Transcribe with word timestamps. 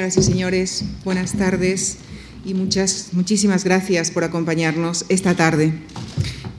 Señoras 0.00 0.16
y 0.16 0.22
señores, 0.22 0.84
buenas 1.04 1.36
tardes 1.36 1.98
y 2.42 2.54
muchas, 2.54 3.08
muchísimas 3.12 3.64
gracias 3.64 4.10
por 4.10 4.24
acompañarnos 4.24 5.04
esta 5.10 5.34
tarde. 5.34 5.74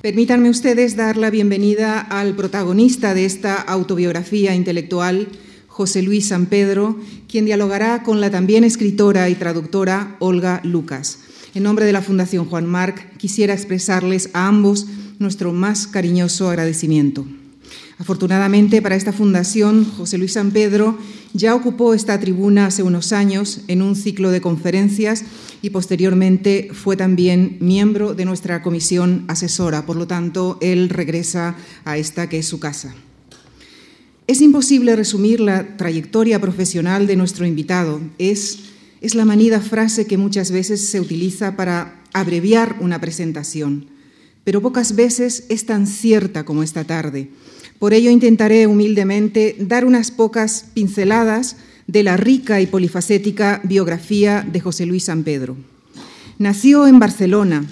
Permítanme 0.04 0.48
ustedes 0.48 0.96
dar 0.96 1.18
la 1.18 1.32
bienvenida 1.32 2.02
al 2.02 2.36
protagonista 2.36 3.16
de 3.16 3.26
esta 3.26 3.56
autobiografía 3.56 4.54
intelectual, 4.54 5.30
José 5.66 6.04
Luis 6.04 6.28
San 6.28 6.46
Pedro, 6.46 7.00
quien 7.28 7.46
dialogará 7.46 8.04
con 8.04 8.22
la 8.22 8.30
también 8.30 8.64
escritora 8.64 9.28
y 9.28 9.34
traductora 9.34 10.18
Olga 10.20 10.62
Lucas. 10.64 11.18
En 11.56 11.64
nombre 11.64 11.86
de 11.86 11.94
la 11.94 12.04
Fundación 12.04 12.46
Juan 12.46 12.68
Marc, 12.68 13.18
quisiera 13.18 13.56
expresarles 13.56 14.30
a 14.34 14.48
ambos 14.48 14.86
nuestro 15.18 15.52
más 15.52 15.88
cariñoso 15.88 16.48
agradecimiento. 16.48 17.26
Afortunadamente 18.02 18.82
para 18.82 18.96
esta 18.96 19.14
fundación, 19.14 19.86
José 19.86 20.18
Luis 20.18 20.34
San 20.34 20.50
Pedro 20.50 20.98
ya 21.34 21.54
ocupó 21.54 21.94
esta 21.94 22.20
tribuna 22.20 22.66
hace 22.66 22.82
unos 22.82 23.14
años 23.14 23.62
en 23.68 23.84
un 23.84 23.96
ciclo 23.96 24.32
de 24.32 24.42
conferencias 24.42 25.24
y 25.62 25.70
posteriormente 25.70 26.70
fue 26.74 26.98
también 26.98 27.58
miembro 27.60 28.16
de 28.16 28.26
nuestra 28.26 28.64
comisión 28.64 29.26
asesora. 29.28 29.86
Por 29.86 29.98
lo 29.98 30.08
tanto, 30.08 30.58
él 30.62 30.90
regresa 30.90 31.56
a 31.86 32.00
esta 32.00 32.28
que 32.28 32.40
es 32.40 32.48
su 32.48 32.60
casa. 32.60 32.96
Es 34.26 34.42
imposible 34.42 34.96
resumir 34.96 35.40
la 35.40 35.78
trayectoria 35.78 36.42
profesional 36.42 37.06
de 37.06 37.18
nuestro 37.18 37.46
invitado. 37.46 38.02
Es, 38.18 38.62
es 39.02 39.14
la 39.14 39.26
manida 39.26 39.62
frase 39.62 40.08
que 40.08 40.18
muchas 40.18 40.50
veces 40.50 40.90
se 40.90 41.00
utiliza 41.00 41.56
para 41.56 42.02
abreviar 42.14 42.78
una 42.80 43.00
presentación, 43.00 43.92
pero 44.44 44.60
pocas 44.60 44.96
veces 44.96 45.46
es 45.50 45.68
tan 45.68 45.86
cierta 45.86 46.46
como 46.46 46.64
esta 46.64 46.84
tarde. 46.84 47.30
Por 47.82 47.96
ello 47.96 48.12
intentaré 48.12 48.68
humildemente 48.68 49.56
dar 49.58 49.86
unas 49.86 50.12
pocas 50.12 50.66
pinceladas 50.76 51.56
de 51.88 52.04
la 52.04 52.16
rica 52.16 52.62
y 52.62 52.68
polifacética 52.68 53.60
biografía 53.64 54.48
de 54.48 54.60
José 54.60 54.86
Luis 54.86 55.06
San 55.06 55.24
Pedro. 55.24 55.58
Nació 56.38 56.86
en 56.86 57.00
Barcelona 57.00 57.66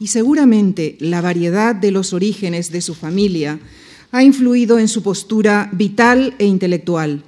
y 0.00 0.08
seguramente 0.08 0.96
la 0.98 1.20
variedad 1.20 1.76
de 1.76 1.92
los 1.92 2.12
orígenes 2.12 2.72
de 2.72 2.80
su 2.80 2.96
familia 2.96 3.60
ha 4.10 4.24
influido 4.24 4.80
en 4.80 4.88
su 4.88 5.04
postura 5.04 5.70
vital 5.72 6.34
e 6.40 6.44
intelectual. 6.44 7.22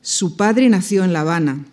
Su 0.00 0.38
padre 0.38 0.70
nació 0.70 1.04
en 1.04 1.12
La 1.12 1.20
Habana, 1.20 1.66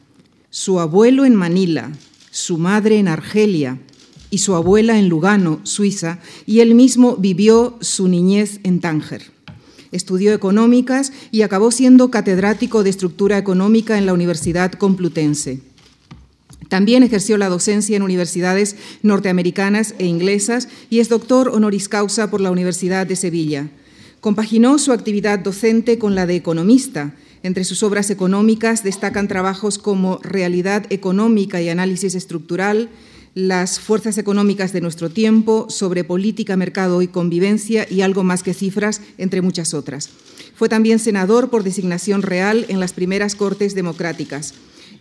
su 0.49 0.81
abuelo 0.81 1.23
en 1.23 1.35
Manila, 1.35 1.89
su 2.31 2.57
madre 2.57 2.99
en 2.99 3.07
Argelia 3.07 3.79
y 4.29 4.39
su 4.39 4.55
abuela 4.55 4.99
en 4.99 5.07
Lugano, 5.07 5.61
Suiza, 5.63 6.19
y 6.45 6.59
él 6.59 6.75
mismo 6.75 7.15
vivió 7.15 7.77
su 7.79 8.09
niñez 8.09 8.59
en 8.63 8.81
Tánger. 8.81 9.38
Estudió 9.91 10.33
económicas 10.33 11.11
y 11.31 11.41
acabó 11.41 11.71
siendo 11.71 12.11
catedrático 12.11 12.83
de 12.83 12.91
estructura 12.91 13.37
económica 13.37 13.97
en 13.97 14.05
la 14.05 14.13
Universidad 14.13 14.71
Complutense. 14.73 15.61
También 16.69 17.01
ejerció 17.01 17.37
la 17.37 17.49
docencia 17.49 17.97
en 17.97 18.03
universidades 18.03 18.75
norteamericanas 19.01 19.95
e 19.97 20.05
inglesas 20.05 20.67
y 20.91 20.99
es 20.99 21.09
doctor 21.09 21.49
honoris 21.49 21.89
causa 21.89 22.29
por 22.29 22.41
la 22.41 22.51
Universidad 22.51 23.07
de 23.07 23.15
Sevilla. 23.15 23.69
Compaginó 24.21 24.77
su 24.77 24.91
actividad 24.91 25.39
docente 25.39 25.97
con 25.97 26.13
la 26.13 26.27
de 26.27 26.35
economista. 26.35 27.15
Entre 27.41 27.63
sus 27.63 27.81
obras 27.81 28.11
económicas 28.11 28.83
destacan 28.83 29.27
trabajos 29.27 29.79
como 29.79 30.19
Realidad 30.21 30.85
económica 30.91 31.59
y 31.61 31.69
análisis 31.69 32.13
estructural, 32.13 32.89
las 33.35 33.79
fuerzas 33.79 34.17
económicas 34.17 34.73
de 34.73 34.81
nuestro 34.81 35.09
tiempo, 35.09 35.67
sobre 35.69 36.03
política, 36.03 36.57
mercado 36.57 37.01
y 37.01 37.07
convivencia 37.07 37.85
y 37.89 38.01
algo 38.01 38.23
más 38.23 38.43
que 38.43 38.53
cifras, 38.53 39.01
entre 39.17 39.41
muchas 39.41 39.73
otras. 39.73 40.09
Fue 40.55 40.69
también 40.69 40.99
senador 40.99 41.49
por 41.49 41.63
designación 41.63 42.21
real 42.21 42.65
en 42.69 42.79
las 42.79 42.93
primeras 42.93 43.35
Cortes 43.35 43.75
Democráticas. 43.75 44.53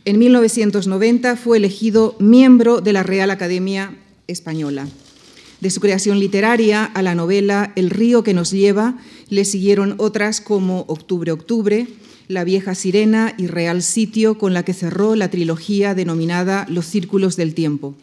En 0.04 0.18
1990 0.18 1.36
fue 1.36 1.56
elegido 1.56 2.16
miembro 2.18 2.80
de 2.80 2.92
la 2.92 3.02
Real 3.02 3.30
Academia 3.30 3.96
Española. 4.26 4.86
De 5.60 5.70
su 5.70 5.80
creación 5.80 6.20
literaria 6.20 6.84
a 6.84 7.02
la 7.02 7.16
novela 7.16 7.72
El 7.74 7.90
río 7.90 8.22
que 8.22 8.34
nos 8.34 8.52
lleva 8.52 8.98
le 9.28 9.44
siguieron 9.44 9.96
otras 9.98 10.40
como 10.40 10.82
Octubre, 10.82 11.32
Octubre, 11.32 11.88
La 12.28 12.44
vieja 12.44 12.74
sirena 12.76 13.34
y 13.36 13.48
Real 13.48 13.82
Sitio, 13.82 14.38
con 14.38 14.54
la 14.54 14.62
que 14.62 14.74
cerró 14.74 15.16
la 15.16 15.30
trilogía 15.30 15.94
denominada 15.94 16.66
Los 16.68 16.86
círculos 16.86 17.36
del 17.36 17.54
tiempo. 17.54 17.96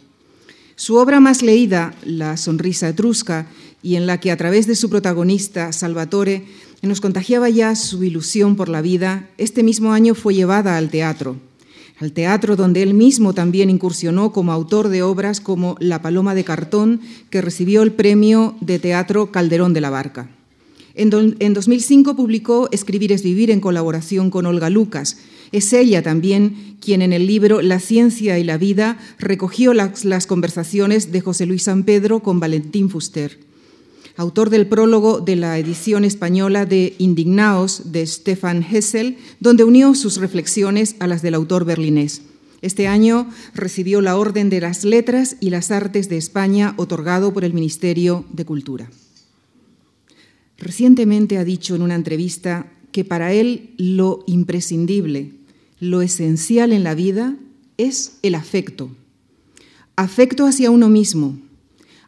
Su 0.76 0.96
obra 0.96 1.20
más 1.20 1.42
leída, 1.42 1.94
La 2.04 2.36
sonrisa 2.36 2.90
etrusca, 2.90 3.48
y 3.82 3.96
en 3.96 4.08
la 4.08 4.20
que 4.20 4.32
a 4.32 4.38
través 4.38 4.68
de 4.68 4.76
su 4.76 4.90
protagonista, 4.90 5.72
Salvatore, 5.72 6.44
nos 6.82 7.02
contagiaba 7.02 7.50
ya 7.50 7.76
su 7.76 8.04
ilusión 8.04 8.56
por 8.56 8.68
la 8.68 8.82
vida, 8.82 9.30
este 9.38 9.64
mismo 9.64 9.94
año 9.94 10.16
fue 10.16 10.34
llevada 10.34 10.78
al 10.78 10.90
teatro. 10.90 11.38
Al 12.00 12.12
teatro 12.12 12.56
donde 12.56 12.84
él 12.84 12.94
mismo 12.94 13.34
también 13.34 13.70
incursionó 13.70 14.34
como 14.34 14.52
autor 14.52 14.90
de 14.90 15.02
obras 15.02 15.40
como 15.40 15.78
La 15.80 16.02
paloma 16.02 16.36
de 16.36 16.44
cartón, 16.44 17.00
que 17.30 17.42
recibió 17.42 17.82
el 17.82 17.94
premio 17.94 18.56
de 18.60 18.80
teatro 18.80 19.32
Calderón 19.32 19.74
de 19.74 19.82
la 19.82 19.90
Barca. 19.90 20.30
En, 20.94 21.10
2005 21.10 22.16
publicó 22.16 22.70
Escribir 22.72 23.12
es 23.12 23.24
vivir 23.24 23.52
en 23.52 23.62
colaboración 23.62 24.30
con 24.30 24.46
Olga 24.46 24.70
Lucas, 24.70 25.18
es 25.52 25.74
ella 25.74 26.02
también 26.02 26.76
quien 26.80 27.02
en 27.02 27.14
el 27.14 27.26
libro 27.26 27.62
La 27.62 27.80
ciencia 27.80 28.38
y 28.38 28.44
la 28.44 28.58
vida 28.58 28.98
recogió 29.18 29.74
las, 29.74 30.28
conversaciones 30.28 31.12
de 31.12 31.22
José 31.22 31.46
Luis 31.46 31.64
San 31.64 31.84
Pedro 31.84 32.22
con 32.22 32.40
Valentín 32.40 32.90
Fuster. 32.90 33.40
Autor 34.18 34.50
del 34.50 34.68
prólogo 34.68 35.20
de 35.20 35.36
la 35.36 35.58
edición 35.58 36.06
española 36.06 36.66
de 36.66 36.96
Indignaos 37.00 37.92
de 37.92 38.06
Stefan 38.06 38.64
Hessel, 38.64 39.18
donde 39.40 39.64
unió 39.64 39.94
sus 39.96 40.18
reflexiones 40.18 40.96
a 41.00 41.08
las 41.08 41.22
del 41.22 41.34
autor 41.34 41.66
berlinés. 41.66 42.22
Este 42.62 42.88
año 42.88 43.30
recibió 43.54 44.00
la 44.02 44.18
Orden 44.18 44.50
de 44.50 44.62
las 44.62 44.86
Letras 44.86 45.36
y 45.40 45.50
las 45.50 45.72
Artes 45.72 46.08
de 46.08 46.18
España, 46.18 46.74
otorgado 46.78 47.34
por 47.34 47.44
el 47.44 47.54
Ministerio 47.54 48.26
de 48.32 48.46
Cultura. 48.46 48.90
Recientemente 50.58 51.38
ha 51.38 51.44
dicho 51.44 51.76
en 51.76 51.82
una 51.82 51.96
entrevista 51.96 52.72
que 52.96 53.04
para 53.04 53.34
él 53.34 53.74
lo 53.78 54.24
imprescindible, 54.26 55.34
lo 55.82 56.02
esencial 56.02 56.72
en 56.72 56.86
la 56.86 56.96
vida 56.96 57.36
es 57.78 58.20
el 58.22 58.36
afecto. 58.36 58.90
Afecto 59.98 60.46
hacia 60.46 60.72
uno 60.72 60.88
mismo. 60.88 61.38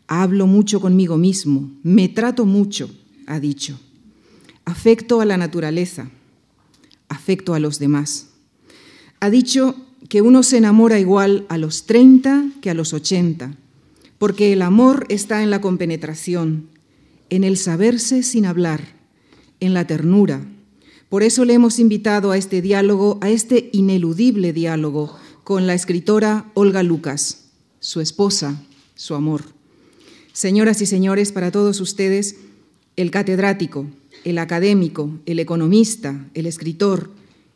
Hablo 0.07 0.47
mucho 0.47 0.79
conmigo 0.79 1.17
mismo, 1.17 1.69
me 1.83 2.07
trato 2.07 2.45
mucho, 2.45 2.89
ha 3.25 3.41
dicho. 3.41 3.77
Afecto 4.63 5.19
a 5.19 5.25
la 5.25 5.35
naturaleza, 5.35 6.09
afecto 7.09 7.53
a 7.53 7.59
los 7.59 7.79
demás. 7.79 8.29
Ha 9.19 9.29
dicho 9.29 9.75
que 10.07 10.21
uno 10.21 10.41
se 10.41 10.55
enamora 10.55 11.01
igual 11.01 11.45
a 11.49 11.57
los 11.57 11.85
30 11.85 12.51
que 12.61 12.69
a 12.69 12.73
los 12.73 12.93
80, 12.93 13.57
porque 14.17 14.53
el 14.53 14.61
amor 14.61 15.05
está 15.09 15.43
en 15.43 15.49
la 15.49 15.59
compenetración, 15.59 16.69
en 17.29 17.43
el 17.43 17.57
saberse 17.57 18.23
sin 18.23 18.45
hablar, 18.45 18.95
en 19.59 19.73
la 19.73 19.85
ternura, 19.85 20.47
por 21.09 21.23
eso 21.23 21.45
le 21.45 21.53
hemos 21.53 21.79
invitado 21.79 22.31
a 22.31 22.37
este 22.37 22.61
diálogo, 22.61 23.17
a 23.21 23.29
este 23.29 23.69
ineludible 23.71 24.53
diálogo 24.53 25.17
con 25.43 25.65
la 25.65 25.73
escritora 25.73 26.51
Olga 26.53 26.83
Lucas, 26.83 27.45
su 27.79 28.01
esposa, 28.01 28.61
su 28.95 29.15
amor. 29.15 29.43
Señoras 30.33 30.81
y 30.81 30.85
señores, 30.85 31.31
para 31.31 31.51
todos 31.51 31.79
ustedes, 31.79 32.35
el 32.97 33.11
catedrático, 33.11 33.85
el 34.25 34.37
académico, 34.39 35.11
el 35.25 35.39
economista, 35.39 36.27
el 36.33 36.45
escritor, 36.45 37.11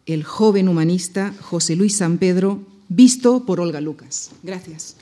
el 0.05 0.23
joven 0.23 0.69
humanista 0.69 1.33
José 1.41 1.75
Luis 1.75 1.97
San 1.97 2.17
Pedro, 2.17 2.61
visto 2.87 3.45
por 3.45 3.59
Olga 3.59 3.81
Lucas. 3.81 4.31
Gracias. 4.43 4.95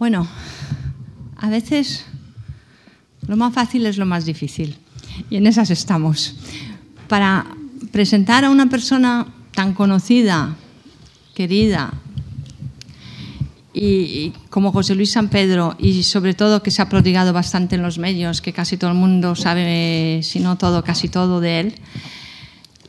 Bueno, 0.00 0.26
a 1.36 1.50
veces 1.50 2.06
lo 3.26 3.36
más 3.36 3.52
fácil 3.52 3.84
es 3.84 3.98
lo 3.98 4.06
más 4.06 4.24
difícil 4.24 4.78
y 5.28 5.36
en 5.36 5.46
esas 5.46 5.68
estamos. 5.68 6.36
Para 7.06 7.44
presentar 7.92 8.46
a 8.46 8.50
una 8.50 8.70
persona 8.70 9.26
tan 9.54 9.74
conocida, 9.74 10.56
querida, 11.34 11.92
y, 13.74 14.32
como 14.48 14.72
José 14.72 14.94
Luis 14.94 15.12
San 15.12 15.28
Pedro, 15.28 15.76
y 15.78 16.02
sobre 16.02 16.32
todo 16.32 16.62
que 16.62 16.70
se 16.70 16.80
ha 16.80 16.88
prodigado 16.88 17.34
bastante 17.34 17.74
en 17.74 17.82
los 17.82 17.98
medios, 17.98 18.40
que 18.40 18.54
casi 18.54 18.78
todo 18.78 18.92
el 18.92 18.96
mundo 18.96 19.34
sabe, 19.36 20.20
si 20.22 20.40
no 20.40 20.56
todo, 20.56 20.82
casi 20.82 21.10
todo 21.10 21.40
de 21.40 21.60
él, 21.60 21.74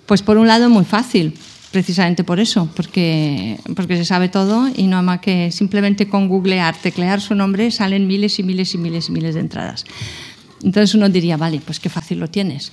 pues 0.05 0.21
por 0.21 0.37
un 0.37 0.47
lado 0.47 0.69
muy 0.69 0.85
fácil, 0.85 1.37
precisamente 1.71 2.23
por 2.23 2.39
eso, 2.39 2.69
porque, 2.75 3.57
porque 3.75 3.97
se 3.97 4.05
sabe 4.05 4.29
todo 4.29 4.69
y 4.75 4.87
no 4.87 5.01
más 5.01 5.19
que 5.19 5.51
simplemente 5.51 6.07
con 6.07 6.27
googlear, 6.27 6.75
teclear 6.75 7.21
su 7.21 7.33
nombre, 7.33 7.71
salen 7.71 8.07
miles 8.07 8.37
y 8.39 8.43
miles 8.43 8.73
y 8.73 8.77
miles 8.77 9.09
y 9.09 9.11
miles 9.11 9.35
de 9.35 9.41
entradas. 9.41 9.85
Entonces 10.63 10.93
uno 10.93 11.09
diría, 11.09 11.37
vale, 11.37 11.61
pues 11.63 11.79
qué 11.79 11.89
fácil 11.89 12.19
lo 12.19 12.29
tienes. 12.29 12.71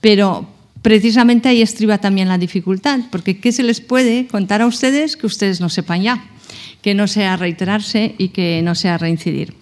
Pero 0.00 0.48
precisamente 0.82 1.48
ahí 1.48 1.62
estriba 1.62 1.98
también 1.98 2.28
la 2.28 2.38
dificultad, 2.38 3.00
porque 3.10 3.38
¿qué 3.38 3.52
se 3.52 3.62
les 3.62 3.80
puede 3.80 4.26
contar 4.26 4.62
a 4.62 4.66
ustedes 4.66 5.16
que 5.16 5.26
ustedes 5.26 5.60
no 5.60 5.68
sepan 5.68 6.02
ya? 6.02 6.24
Que 6.82 6.94
no 6.94 7.06
sea 7.06 7.36
reiterarse 7.36 8.14
y 8.16 8.28
que 8.28 8.62
no 8.62 8.74
sea 8.74 8.96
reincidir. 8.96 9.54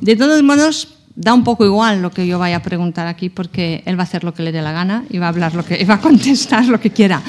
De 0.00 0.14
todos 0.14 0.42
modos, 0.42 0.98
da 1.16 1.34
un 1.34 1.42
poco 1.42 1.64
igual 1.64 2.02
lo 2.02 2.12
que 2.12 2.26
yo 2.26 2.38
vaya 2.38 2.56
a 2.56 2.62
preguntar 2.62 3.06
aquí, 3.06 3.30
porque 3.30 3.82
él 3.86 3.98
va 3.98 4.02
a 4.02 4.04
hacer 4.04 4.22
lo 4.22 4.34
que 4.34 4.42
le 4.42 4.52
dé 4.52 4.62
la 4.62 4.72
gana 4.72 5.04
y 5.10 5.18
va 5.18 5.26
a 5.26 5.30
hablar 5.30 5.54
lo 5.54 5.64
que, 5.64 5.82
va 5.84 5.94
a 5.94 6.00
contestar 6.00 6.66
lo 6.66 6.78
que 6.78 6.90
quiera. 6.90 7.22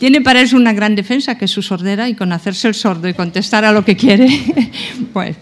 Tiene 0.00 0.22
para 0.22 0.40
eso 0.40 0.56
una 0.56 0.72
gran 0.72 0.96
defensa, 0.96 1.36
que 1.36 1.44
es 1.44 1.50
su 1.50 1.60
sordera, 1.60 2.08
y 2.08 2.14
con 2.14 2.32
hacerse 2.32 2.66
el 2.68 2.74
sordo 2.74 3.06
y 3.06 3.12
contestar 3.12 3.66
a 3.66 3.70
lo 3.70 3.84
que 3.84 3.96
quiere, 3.96 4.28
pues, 5.12 5.36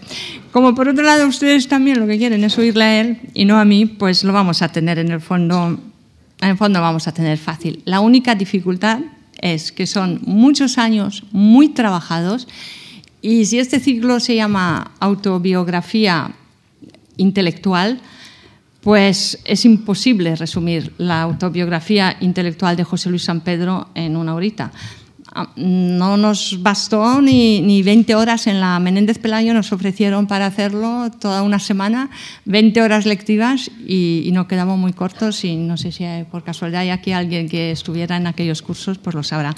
como 0.51 0.75
por 0.75 0.89
otro 0.89 1.03
lado 1.03 1.25
ustedes 1.27 1.69
también 1.69 1.97
lo 1.97 2.05
que 2.05 2.17
quieren 2.17 2.43
es 2.43 2.57
oírle 2.57 2.83
a 2.83 2.99
él 2.99 3.19
y 3.33 3.45
no 3.45 3.57
a 3.57 3.63
mí, 3.63 3.85
pues 3.85 4.25
lo 4.25 4.33
vamos 4.33 4.61
a 4.61 4.67
tener 4.69 4.99
en 4.99 5.11
el 5.11 5.21
fondo 5.21 5.79
en 6.41 6.49
el 6.49 6.57
fondo 6.57 6.81
vamos 6.81 7.07
a 7.07 7.13
tener 7.13 7.37
fácil. 7.37 7.81
La 7.85 8.01
única 8.01 8.35
dificultad 8.35 8.99
es 9.41 9.71
que 9.71 9.87
son 9.87 10.19
muchos 10.25 10.77
años 10.77 11.23
muy 11.31 11.69
trabajados 11.69 12.47
y 13.21 13.45
si 13.45 13.59
este 13.59 13.79
ciclo 13.79 14.19
se 14.19 14.35
llama 14.35 14.91
autobiografía 14.99 16.31
intelectual, 17.15 18.01
pues 18.81 19.39
es 19.45 19.65
imposible 19.65 20.35
resumir 20.35 20.93
la 20.97 21.21
autobiografía 21.21 22.17
intelectual 22.21 22.75
de 22.77 22.83
José 22.83 23.09
Luis 23.09 23.23
San 23.23 23.41
Pedro 23.41 23.89
en 23.93 24.15
una 24.15 24.35
horita. 24.35 24.71
Ah, 25.31 25.51
no 25.57 26.17
nos 26.17 26.63
bastó 26.63 27.21
ni, 27.21 27.61
ni, 27.61 27.83
20 27.83 28.15
horas 28.15 28.47
en 28.47 28.59
la 28.59 28.79
Menéndez 28.79 29.19
Pelayo, 29.19 29.53
nos 29.53 29.71
ofrecieron 29.71 30.25
para 30.25 30.47
hacerlo 30.47 31.11
toda 31.19 31.43
una 31.43 31.59
semana, 31.59 32.09
20 32.45 32.81
horas 32.81 33.05
lectivas 33.05 33.69
y, 33.85 34.23
y 34.25 34.31
nos 34.31 34.47
quedamos 34.47 34.79
muy 34.79 34.93
cortos 34.93 35.43
y 35.43 35.55
no 35.55 35.77
sé 35.77 35.91
si 35.91 36.05
por 36.31 36.43
casualidad 36.43 36.81
hay 36.81 36.89
aquí 36.89 37.11
alguien 37.11 37.47
que 37.47 37.71
estuviera 37.71 38.17
en 38.17 38.25
aquellos 38.25 38.63
cursos, 38.63 38.97
pues 38.97 39.15
lo 39.15 39.21
sabrá. 39.21 39.55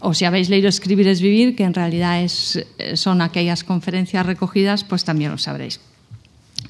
O 0.00 0.12
si 0.12 0.24
habéis 0.24 0.50
leído 0.50 0.68
Escribir 0.68 1.06
es 1.08 1.20
Vivir, 1.20 1.54
que 1.54 1.64
en 1.64 1.74
realidad 1.74 2.22
es, 2.22 2.66
son 2.94 3.22
aquellas 3.22 3.64
conferencias 3.64 4.26
recogidas, 4.26 4.82
pues 4.82 5.04
también 5.04 5.30
lo 5.30 5.38
sabréis. 5.38 5.80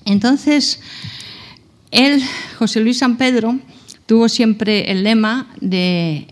Entonces, 0.05 0.81
él, 1.91 2.23
José 2.59 2.81
Luis 2.81 2.99
San 2.99 3.17
Pedro, 3.17 3.59
tuvo 4.07 4.29
siempre 4.29 4.91
el 4.91 5.03
lema 5.03 5.49
de, 5.61 6.27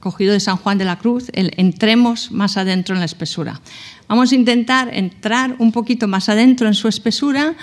cogido 0.00 0.32
de 0.32 0.40
San 0.40 0.56
Juan 0.56 0.78
de 0.78 0.84
la 0.84 0.98
Cruz, 0.98 1.30
el 1.32 1.52
entremos 1.56 2.30
más 2.30 2.56
adentro 2.56 2.94
en 2.94 3.00
la 3.00 3.06
espesura. 3.06 3.60
Vamos 4.06 4.32
a 4.32 4.34
intentar 4.34 4.92
entrar 4.92 5.56
un 5.58 5.72
poquito 5.72 6.06
más 6.06 6.28
adentro 6.28 6.68
en 6.68 6.74
su 6.74 6.88
espesura 6.88 7.56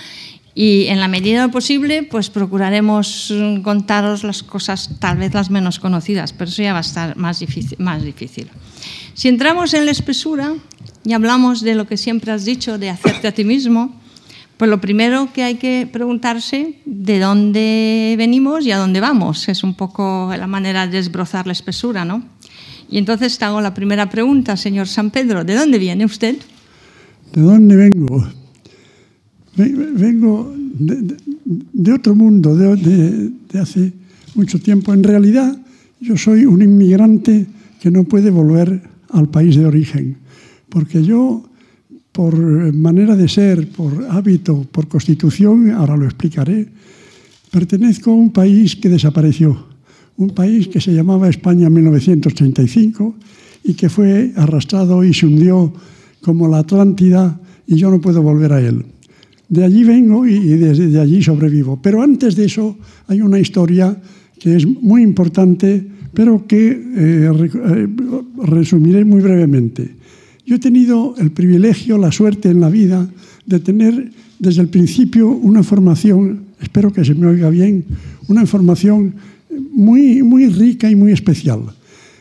y 0.53 0.87
en 0.87 0.99
la 0.99 1.07
medida 1.07 1.47
posible 1.49 2.03
pues 2.03 2.29
procuraremos 2.29 3.31
contaros 3.63 4.23
las 4.23 4.43
cosas 4.43 4.89
tal 4.99 5.17
vez 5.17 5.33
las 5.33 5.49
menos 5.49 5.79
conocidas, 5.79 6.33
pero 6.33 6.49
eso 6.49 6.63
ya 6.63 6.73
va 6.73 6.79
a 6.79 6.81
estar 6.81 7.15
más 7.15 7.39
difícil. 7.39 7.77
Más 7.79 8.03
difícil. 8.03 8.49
Si 9.13 9.27
entramos 9.27 9.73
en 9.75 9.85
la 9.85 9.91
espesura 9.91 10.53
y 11.05 11.13
hablamos 11.13 11.61
de 11.61 11.75
lo 11.75 11.85
que 11.85 11.95
siempre 11.95 12.31
has 12.31 12.43
dicho, 12.43 12.77
de 12.79 12.89
hacerte 12.89 13.27
a 13.27 13.31
ti 13.31 13.43
mismo, 13.43 14.01
pues 14.61 14.69
lo 14.69 14.79
primero 14.79 15.27
que 15.33 15.41
hay 15.41 15.55
que 15.55 15.89
preguntarse 15.91 16.75
de 16.85 17.17
dónde 17.17 18.13
venimos 18.15 18.63
y 18.63 18.69
a 18.69 18.77
dónde 18.77 18.99
vamos. 18.99 19.49
Es 19.49 19.63
un 19.63 19.73
poco 19.73 20.31
la 20.37 20.45
manera 20.45 20.85
de 20.85 20.97
desbrozar 20.97 21.47
la 21.47 21.53
espesura, 21.53 22.05
¿no? 22.05 22.23
Y 22.87 22.99
entonces 22.99 23.41
hago 23.41 23.59
la 23.59 23.73
primera 23.73 24.07
pregunta, 24.07 24.55
señor 24.55 24.87
San 24.87 25.09
Pedro. 25.09 25.43
¿De 25.43 25.55
dónde 25.55 25.79
viene 25.79 26.05
usted? 26.05 26.35
¿De 27.33 27.41
dónde 27.41 27.75
vengo? 27.75 28.23
Vengo 29.55 30.53
de, 30.55 31.93
otro 31.93 32.13
mundo, 32.13 32.55
de, 32.55 33.31
de 33.51 33.59
hace 33.59 33.91
mucho 34.35 34.59
tiempo. 34.59 34.93
En 34.93 35.03
realidad, 35.03 35.57
yo 35.99 36.15
soy 36.17 36.45
un 36.45 36.61
inmigrante 36.61 37.47
que 37.81 37.89
no 37.89 38.03
puede 38.03 38.29
volver 38.29 38.79
al 39.09 39.27
país 39.27 39.55
de 39.55 39.65
origen, 39.65 40.17
porque 40.69 41.03
yo 41.03 41.49
por 42.21 42.37
manera 42.37 43.15
de 43.15 43.25
ser, 43.25 43.67
por 43.73 44.05
hábito, 44.05 44.61
por 44.71 44.85
constitución, 44.85 45.71
ahora 45.71 45.97
lo 45.97 46.05
explicaré, 46.05 46.69
pertenezco 47.49 48.11
a 48.11 48.13
un 48.13 48.29
país 48.29 48.75
que 48.75 48.89
desapareció, 48.89 49.57
un 50.17 50.29
país 50.29 50.67
que 50.67 50.79
se 50.79 50.93
llamaba 50.93 51.33
España 51.33 51.65
en 51.65 51.73
1935 51.73 53.15
y 53.63 53.73
que 53.73 53.89
fue 53.89 54.33
arrastrado 54.35 55.03
y 55.03 55.15
se 55.15 55.25
hundió 55.25 55.73
como 56.21 56.47
la 56.47 56.59
Atlántida 56.59 57.41
y 57.65 57.77
yo 57.77 57.89
no 57.89 57.99
puedo 57.99 58.21
volver 58.21 58.53
a 58.53 58.61
él. 58.61 58.85
De 59.49 59.65
allí 59.65 59.83
vengo 59.83 60.27
y 60.27 60.37
desde 60.61 60.99
allí 60.99 61.23
sobrevivo. 61.23 61.81
Pero 61.81 62.03
antes 62.03 62.35
de 62.35 62.45
eso 62.45 62.77
hay 63.07 63.21
una 63.21 63.39
historia 63.39 63.99
que 64.37 64.57
es 64.57 64.67
muy 64.67 65.01
importante, 65.01 65.83
pero 66.13 66.45
que 66.45 66.69
eh, 66.69 67.31
eh, 67.33 67.87
resumiré 68.45 69.05
muy 69.05 69.21
brevemente. 69.21 70.00
Yo 70.45 70.55
he 70.55 70.59
tenido 70.59 71.15
el 71.17 71.31
privilegio, 71.31 71.97
la 71.97 72.11
suerte 72.11 72.49
en 72.49 72.59
la 72.59 72.69
vida 72.69 73.09
de 73.45 73.59
tener 73.59 74.11
desde 74.39 74.61
el 74.61 74.69
principio 74.69 75.29
una 75.29 75.63
formación, 75.63 76.45
espero 76.59 76.91
que 76.91 77.05
se 77.05 77.13
me 77.13 77.27
oiga 77.27 77.49
bien, 77.49 77.85
una 78.27 78.45
formación 78.45 79.13
muy, 79.71 80.23
muy 80.23 80.47
rica 80.47 80.89
y 80.89 80.95
muy 80.95 81.11
especial. 81.11 81.61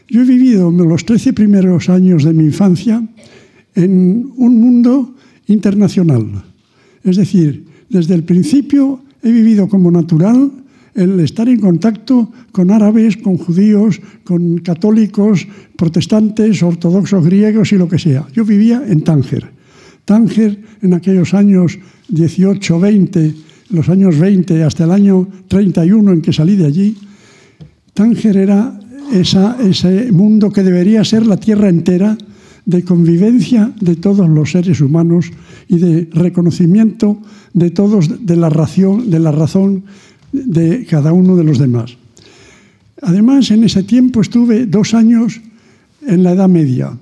Yo 0.09 0.23
he 0.23 0.25
vivido 0.25 0.71
los 0.71 1.05
13 1.05 1.33
primeros 1.33 1.89
años 1.89 2.25
de 2.25 2.33
mi 2.33 2.45
infancia 2.45 3.03
en 3.75 4.31
un 4.37 4.61
mundo 4.61 5.15
internacional. 5.47 6.45
Es 7.05 7.17
decir, 7.17 7.65
desde 7.89 8.15
el 8.15 8.25
principio 8.25 9.01
he 9.23 9.31
vivido 9.31 9.69
como 9.69 9.91
natural 9.91 10.51
el 11.01 11.19
estar 11.21 11.49
en 11.49 11.61
contacto 11.61 12.31
con 12.53 12.71
árabes, 12.71 13.17
con 13.17 13.39
judíos, 13.39 14.01
con 14.23 14.59
católicos, 14.59 15.49
protestantes, 15.77 16.63
ortodoxos 16.63 17.25
griegos 17.25 17.73
y 17.73 17.79
lo 17.79 17.89
que 17.89 17.99
sea. 17.99 18.27
Yo 18.35 18.45
vivía 18.45 18.83
en 18.87 19.01
Tánger. 19.01 19.49
Tánger 20.05 20.61
en 20.83 20.93
aquellos 20.93 21.33
años 21.33 21.79
18, 22.09 22.79
20, 22.79 23.35
los 23.71 23.89
años 23.89 24.19
20 24.19 24.63
hasta 24.63 24.85
el 24.85 24.91
año 24.91 25.27
31 25.49 26.13
en 26.13 26.21
que 26.21 26.33
salí 26.33 26.57
de 26.57 26.67
allí, 26.67 26.97
Tánger 27.95 28.37
era 28.37 28.79
ese 29.11 30.13
mundo 30.13 30.53
que 30.53 30.63
debería 30.63 31.03
ser 31.03 31.27
la 31.27 31.39
tierra 31.39 31.69
entera 31.69 32.17
de 32.67 32.85
convivencia 32.85 33.73
de 33.81 33.97
todos 33.97 34.29
los 34.29 34.53
seres 34.53 34.81
humanos 34.81 35.33
y 35.67 35.79
de 35.79 36.09
reconocimiento 36.13 37.19
de 37.53 37.71
todos 37.71 38.27
de 38.27 38.37
la, 38.37 38.51
ración, 38.51 39.11
de 39.11 39.19
la 39.19 39.33
razón 39.33 39.85
de 40.33 40.87
cada 40.87 41.13
uno 41.13 41.37
de 41.37 41.45
los 41.45 41.59
demás. 41.59 41.97
Además, 43.03 43.51
en 43.51 43.65
ese 43.65 43.83
tiempo 43.83 44.21
estuve 44.21 44.67
dos 44.67 44.95
años 44.95 45.41
en 46.07 46.23
la 46.23 46.33
Edad 46.33 46.49
Media. 46.49 46.97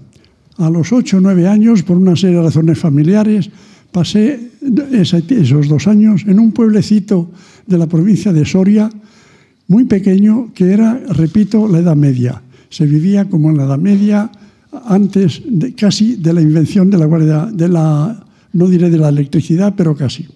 A 0.57 0.71
los 0.71 0.93
ocho 0.93 1.19
o 1.19 1.21
nueve 1.21 1.47
años, 1.47 1.83
por 1.83 1.97
una 1.97 2.17
serie 2.17 2.37
de 2.37 2.43
razones 2.43 2.79
familiares, 2.79 3.51
pasé 3.93 4.51
esos 4.93 5.69
dos 5.69 5.87
años 5.87 6.25
en 6.27 6.39
un 6.39 6.53
pueblecito 6.53 7.31
de 7.67 7.79
la 7.79 7.87
provincia 7.87 8.33
de 8.33 8.45
Soria, 8.45 8.91
muy 9.69 9.85
pequeño, 9.85 10.53
que 10.55 10.73
era, 10.73 10.99
repito, 11.11 11.69
la 11.69 11.79
Edad 11.79 11.97
Media. 11.97 12.43
Se 12.71 12.87
vivía 12.87 13.29
como 13.29 13.51
en 13.51 13.59
la 13.59 13.65
Edad 13.65 13.79
Media, 13.79 14.31
antes 14.87 15.43
casi 15.77 16.17
de 16.17 16.33
la 16.33 16.41
invención 16.41 16.91
de 16.91 16.99
la 16.99 17.07
guardia, 17.07 17.47
de 17.47 17.69
la, 17.69 18.25
no 18.53 18.67
diré 18.69 18.91
de 18.91 18.99
la 18.99 19.09
electricidad, 19.09 19.75
pero 19.77 19.95
casi. 19.95 20.27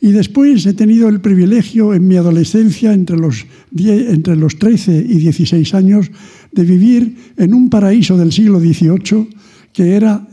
Y 0.00 0.12
después 0.12 0.66
he 0.66 0.74
tenido 0.74 1.08
el 1.08 1.20
privilegio 1.20 1.94
en 1.94 2.06
mi 2.06 2.16
adolescencia, 2.16 2.92
entre 2.92 3.16
los, 3.16 3.46
entre 3.74 4.36
los 4.36 4.58
13 4.58 5.06
y 5.08 5.18
16 5.18 5.74
años, 5.74 6.10
de 6.52 6.64
vivir 6.64 7.16
en 7.36 7.54
un 7.54 7.70
paraíso 7.70 8.16
del 8.16 8.32
siglo 8.32 8.60
XVIII 8.60 9.28
que 9.72 9.94
era 9.94 10.26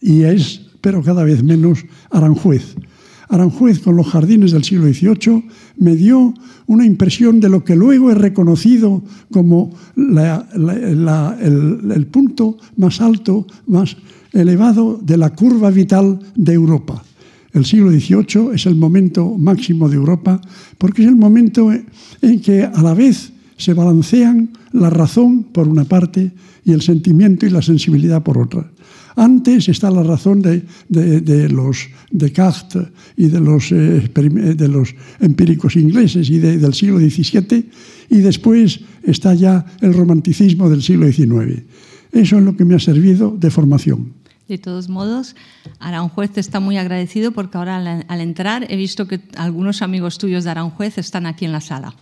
y 0.00 0.22
es, 0.22 0.62
pero 0.80 1.02
cada 1.02 1.24
vez 1.24 1.42
menos, 1.42 1.84
Aranjuez. 2.10 2.74
Aranjuez, 3.28 3.78
con 3.78 3.96
los 3.96 4.08
jardines 4.08 4.52
del 4.52 4.64
siglo 4.64 4.92
XVIII, 4.92 5.44
me 5.78 5.94
dio 5.94 6.34
una 6.66 6.84
impresión 6.84 7.40
de 7.40 7.48
lo 7.48 7.64
que 7.64 7.76
luego 7.76 8.10
he 8.10 8.14
reconocido 8.14 9.02
como 9.30 9.72
el 9.96 12.06
punto 12.10 12.58
más 12.76 13.00
alto, 13.00 13.46
más 13.66 13.96
elevado 14.32 14.98
de 15.02 15.16
la 15.16 15.30
curva 15.30 15.70
vital 15.70 16.18
de 16.34 16.52
Europa. 16.52 17.04
El 17.52 17.64
siglo 17.64 17.90
XVIII 17.90 18.54
es 18.54 18.66
el 18.66 18.76
momento 18.76 19.36
máximo 19.36 19.88
de 19.88 19.96
Europa 19.96 20.40
porque 20.78 21.02
es 21.02 21.08
el 21.08 21.16
momento 21.16 21.72
en 21.72 22.40
que 22.40 22.62
a 22.62 22.82
la 22.82 22.94
vez 22.94 23.32
se 23.56 23.74
balancean 23.74 24.50
la 24.72 24.90
razón 24.90 25.44
por 25.44 25.68
una 25.68 25.84
parte 25.84 26.32
y 26.64 26.72
el 26.72 26.82
sentimiento 26.82 27.46
y 27.46 27.50
la 27.50 27.62
sensibilidad 27.62 28.22
por 28.22 28.38
otra. 28.38 28.70
Antes 29.16 29.68
está 29.68 29.90
la 29.90 30.02
razón 30.02 30.40
de, 30.40 30.62
los 31.50 31.88
Descartes 32.10 32.88
y 33.16 33.26
de 33.26 33.40
los, 33.40 33.72
eh, 33.72 34.08
de 34.56 34.68
los 34.68 34.94
empíricos 35.18 35.76
ingleses 35.76 36.30
y 36.30 36.38
del 36.38 36.72
siglo 36.72 36.98
XVII 36.98 37.68
y 38.08 38.18
después 38.18 38.80
está 39.02 39.34
ya 39.34 39.66
el 39.80 39.94
romanticismo 39.94 40.70
del 40.70 40.82
siglo 40.82 41.10
XIX. 41.10 41.62
Eso 42.12 42.38
es 42.38 42.44
lo 42.44 42.56
que 42.56 42.64
me 42.64 42.76
ha 42.76 42.78
servido 42.78 43.36
de 43.38 43.50
formación. 43.50 44.19
De 44.50 44.58
todos 44.58 44.88
modos, 44.88 45.36
Aranjuez 45.78 46.36
está 46.36 46.58
muy 46.58 46.76
agradecido 46.76 47.30
porque 47.30 47.56
ahora 47.56 47.76
al, 48.08 48.20
entrar 48.20 48.66
he 48.68 48.74
visto 48.76 49.06
que 49.06 49.20
algunos 49.36 49.80
amigos 49.80 50.18
tuyos 50.18 50.42
de 50.42 50.50
Aranjuez 50.50 50.98
están 50.98 51.24
aquí 51.26 51.44
en 51.44 51.52
la 51.52 51.60
sala. 51.60 51.94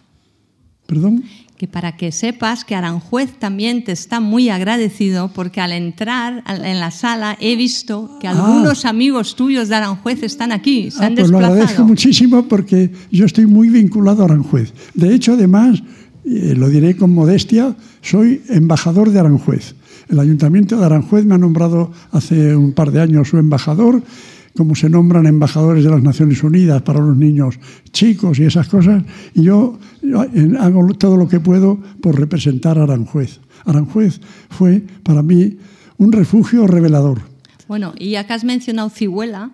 Perdón. 0.86 1.24
Que 1.58 1.68
para 1.68 1.94
que 1.98 2.10
sepas 2.10 2.64
que 2.64 2.74
Aranjuez 2.74 3.38
también 3.38 3.84
te 3.84 3.92
está 3.92 4.20
muy 4.20 4.48
agradecido 4.48 5.28
porque 5.34 5.60
al 5.60 5.72
entrar 5.72 6.42
en 6.64 6.80
la 6.80 6.90
sala 6.90 7.36
he 7.38 7.54
visto 7.54 8.16
que 8.18 8.28
Ah. 8.28 8.30
algunos 8.30 8.86
amigos 8.86 9.36
tuyos 9.36 9.68
de 9.68 9.74
Aranjuez 9.74 10.22
están 10.22 10.50
aquí, 10.50 10.90
se 10.90 11.02
Ah, 11.04 11.08
han 11.08 11.16
pues 11.16 11.28
lo 11.28 11.36
agradezco 11.36 11.60
desplazado. 11.66 11.86
muchísimo 11.88 12.48
porque 12.48 12.90
yo 13.10 13.26
estoy 13.26 13.44
muy 13.44 13.68
vinculado 13.68 14.22
a 14.22 14.24
Aranjuez. 14.24 14.72
De 14.94 15.14
hecho, 15.14 15.34
además, 15.34 15.82
eh, 16.24 16.54
lo 16.56 16.70
diré 16.70 16.96
con 16.96 17.12
modestia, 17.12 17.76
soy 18.00 18.40
embajador 18.48 19.10
de 19.10 19.18
Aranjuez. 19.20 19.74
El 20.08 20.18
Ayuntamiento 20.18 20.76
de 20.78 20.86
Aranjuez 20.86 21.24
me 21.24 21.34
ha 21.34 21.38
nombrado 21.38 21.92
hace 22.12 22.56
un 22.56 22.72
par 22.72 22.90
de 22.90 23.00
años 23.00 23.28
su 23.28 23.38
embajador, 23.38 24.02
como 24.56 24.74
se 24.74 24.88
nombran 24.88 25.26
embajadores 25.26 25.84
de 25.84 25.90
las 25.90 26.02
Naciones 26.02 26.42
Unidas 26.42 26.82
para 26.82 27.00
los 27.00 27.16
niños 27.16 27.58
chicos 27.92 28.38
y 28.38 28.44
esas 28.44 28.68
cosas, 28.68 29.04
y 29.34 29.42
yo 29.42 29.78
hago 30.58 30.94
todo 30.94 31.16
lo 31.16 31.28
que 31.28 31.40
puedo 31.40 31.78
por 32.00 32.18
representar 32.18 32.78
a 32.78 32.84
Aranjuez. 32.84 33.40
Aranjuez 33.64 34.20
fue 34.50 34.82
para 35.02 35.22
mí 35.22 35.58
un 35.98 36.12
refugio 36.12 36.66
revelador. 36.66 37.20
Bueno, 37.68 37.92
y 37.98 38.14
acá 38.14 38.34
has 38.34 38.44
mencionado 38.44 38.88
Cihuela, 38.88 39.50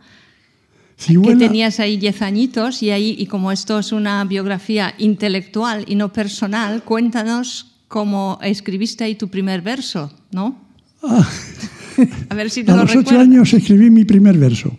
Cihuela- 0.96 1.37
que 1.38 1.46
tenías 1.49 1.80
ahí 1.80 1.96
10 1.96 2.23
añitos 2.23 2.82
y 2.82 2.90
ahí 2.90 3.16
y 3.18 3.26
como 3.26 3.50
esto 3.50 3.80
es 3.80 3.90
una 3.90 4.25
biografía 4.25 4.94
intelectual 4.99 5.84
y 5.88 5.96
no 5.96 6.12
personal, 6.12 6.84
cuéntanos 6.84 7.74
cómo 7.95 8.41
escribiste 8.43 9.05
ahí 9.05 9.15
tu 9.15 9.29
primer 9.29 9.63
verso, 9.63 10.11
¿no? 10.33 10.59
Ah. 11.01 11.23
A 12.29 12.35
ver 12.35 12.51
si 12.51 12.65
te 12.65 12.73
A 12.73 12.75
lo 12.75 12.83
los 12.83 12.97
ocho 12.97 13.21
años 13.21 13.55
escribí 13.55 13.89
mi 13.89 14.05
primer 14.05 14.37
verso, 14.37 14.77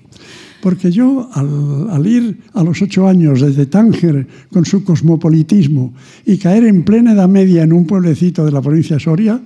porque 0.61 0.91
yo 0.91 1.29
al, 1.31 1.89
al 1.91 2.05
ir 2.05 2.41
a 2.51 2.61
los 2.61 2.81
ocho 2.81 3.07
años 3.07 3.39
desde 3.39 3.67
Tánger 3.67 4.27
con 4.51 4.65
su 4.65 4.83
cosmopolitismo 4.83 5.93
y 6.25 6.35
caer 6.37 6.65
en 6.65 6.83
plena 6.83 7.13
Edad 7.13 7.29
Media 7.29 7.63
en 7.63 7.71
un 7.71 7.87
pueblecito 7.87 8.43
de 8.43 8.51
la 8.51 8.61
provincia 8.61 8.97
de 8.97 8.99
Soria, 8.99 9.39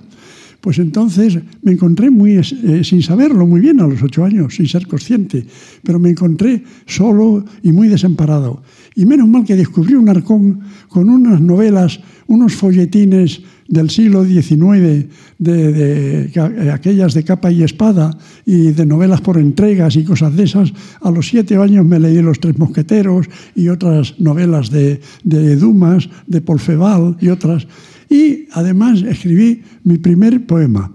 pues 0.60 0.78
entonces 0.78 1.38
me 1.62 1.72
encontré 1.72 2.10
muy, 2.10 2.38
eh, 2.38 2.82
sin 2.84 3.02
saberlo 3.02 3.46
muy 3.46 3.60
bien 3.60 3.80
a 3.80 3.86
los 3.86 4.02
ocho 4.02 4.24
años, 4.24 4.54
sin 4.56 4.68
ser 4.68 4.86
consciente, 4.86 5.46
pero 5.82 5.98
me 5.98 6.10
encontré 6.10 6.62
solo 6.86 7.44
y 7.62 7.72
muy 7.72 7.88
desamparado. 7.88 8.62
Y 8.94 9.06
menos 9.06 9.28
mal 9.28 9.44
que 9.44 9.56
descubrí 9.56 9.94
un 9.94 10.08
arcón 10.08 10.60
con 10.88 11.08
unas 11.08 11.40
novelas, 11.40 12.00
unos 12.26 12.54
folletines 12.54 13.40
del 13.70 13.88
siglo 13.88 14.24
XIX, 14.24 15.06
de, 15.38 16.26
eh, 16.34 16.70
aquellas 16.72 17.14
de 17.14 17.22
capa 17.22 17.52
y 17.52 17.62
espada 17.62 18.10
y 18.44 18.72
de 18.72 18.84
novelas 18.84 19.20
por 19.20 19.38
entregas 19.38 19.94
y 19.94 20.02
cosas 20.04 20.34
de 20.36 20.42
esas. 20.42 20.72
A 21.00 21.10
los 21.10 21.28
siete 21.28 21.56
años 21.56 21.86
me 21.86 22.00
leí 22.00 22.20
Los 22.20 22.40
Tres 22.40 22.58
Mosqueteros 22.58 23.26
y 23.54 23.68
otras 23.68 24.18
novelas 24.18 24.70
de, 24.70 25.00
de 25.22 25.54
Dumas, 25.56 26.08
de 26.26 26.40
Polfeval 26.40 27.16
y 27.20 27.28
otras. 27.28 27.68
Y 28.10 28.46
además 28.52 29.02
escribí 29.02 29.62
mi 29.84 29.98
primer 29.98 30.44
poema. 30.46 30.92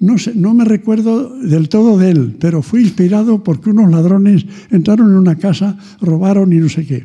No, 0.00 0.18
sé- 0.18 0.32
no 0.34 0.52
me 0.52 0.64
recuerdo 0.64 1.38
del 1.40 1.68
todo 1.68 1.96
de 1.96 2.10
él, 2.10 2.36
pero 2.40 2.60
fui 2.62 2.80
inspirado 2.82 3.44
porque 3.44 3.70
unos 3.70 3.88
ladrones 3.90 4.44
entraron 4.72 5.10
en 5.10 5.16
una 5.16 5.36
casa, 5.36 5.78
robaron 6.00 6.52
y 6.52 6.56
no 6.56 6.68
sé 6.68 6.84
qué. 6.86 7.04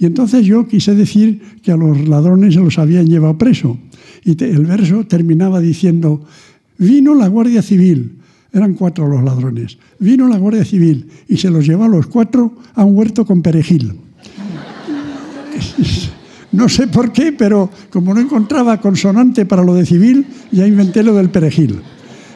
Y 0.00 0.06
entonces 0.06 0.44
yo 0.44 0.66
quise 0.66 0.94
decir 0.94 1.40
que 1.62 1.70
a 1.70 1.76
los 1.76 2.08
ladrones 2.08 2.54
se 2.54 2.60
los 2.60 2.78
habían 2.78 3.06
llevado 3.06 3.38
preso. 3.38 3.78
Y 4.24 4.34
te- 4.34 4.50
el 4.50 4.66
verso 4.66 5.04
terminaba 5.04 5.60
diciendo, 5.60 6.24
vino 6.78 7.14
la 7.14 7.28
Guardia 7.28 7.62
Civil, 7.62 8.16
eran 8.52 8.74
cuatro 8.74 9.06
los 9.08 9.22
ladrones, 9.22 9.78
vino 9.98 10.28
la 10.28 10.38
Guardia 10.38 10.64
Civil 10.64 11.08
y 11.28 11.36
se 11.36 11.50
los 11.50 11.66
llevó 11.66 11.84
a 11.84 11.88
los 11.88 12.06
cuatro 12.06 12.56
a 12.74 12.84
un 12.84 12.96
huerto 12.96 13.24
con 13.24 13.42
perejil. 13.42 13.94
No 16.52 16.68
sé 16.68 16.88
por 16.88 17.12
qué, 17.12 17.32
pero 17.32 17.70
como 17.90 18.12
no 18.12 18.20
encontraba 18.20 18.80
consonante 18.80 19.46
para 19.46 19.62
lo 19.62 19.72
de 19.74 19.86
civil, 19.86 20.26
ya 20.50 20.66
inventé 20.66 21.04
lo 21.04 21.14
del 21.14 21.30
perejil. 21.30 21.80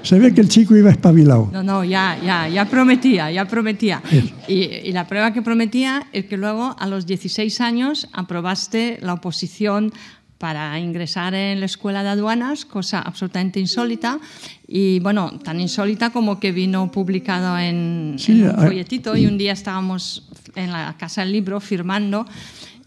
Se 0.03 0.21
ve 0.21 0.33
que 0.33 0.41
el 0.41 0.49
chico 0.49 0.77
iba 0.77 0.89
espabilado. 0.91 1.51
No, 1.53 1.65
no, 1.65 1.83
ya, 1.83 2.17
ya, 2.25 2.49
ya 2.49 2.65
prometía, 2.71 3.33
ya 3.33 3.49
prometía. 3.49 4.01
Y, 4.47 4.55
y 4.85 4.93
la 4.93 5.09
prueba 5.09 5.33
que 5.33 5.43
prometía 5.43 6.07
es 6.13 6.27
que 6.27 6.37
luego, 6.37 6.77
a 6.79 6.87
los 6.87 7.07
16 7.07 7.61
años, 7.61 8.09
aprobaste 8.13 8.99
la 9.03 9.15
oposición 9.15 9.93
para 10.39 10.79
ingresar 10.79 11.35
en 11.35 11.61
la 11.61 11.67
escuela 11.67 12.03
de 12.03 12.11
aduanas, 12.11 12.65
cosa 12.65 13.01
absolutamente 13.01 13.61
insólita. 13.61 14.19
Y 14.67 14.99
bueno, 15.01 15.39
tan 15.43 15.61
insólita 15.61 16.11
como 16.11 16.39
que 16.41 16.53
vino 16.53 16.91
publicado 16.91 17.59
en, 17.59 18.17
Sí, 18.19 18.33
en 18.43 18.51
un 18.51 18.57
folletito 18.57 19.17
y 19.17 19.27
un 19.27 19.39
día 19.39 19.53
estábamos 19.53 20.29
en 20.55 20.73
la 20.73 20.97
Casa 20.99 21.23
del 21.23 21.33
Libro 21.33 21.61
firmando 21.61 22.27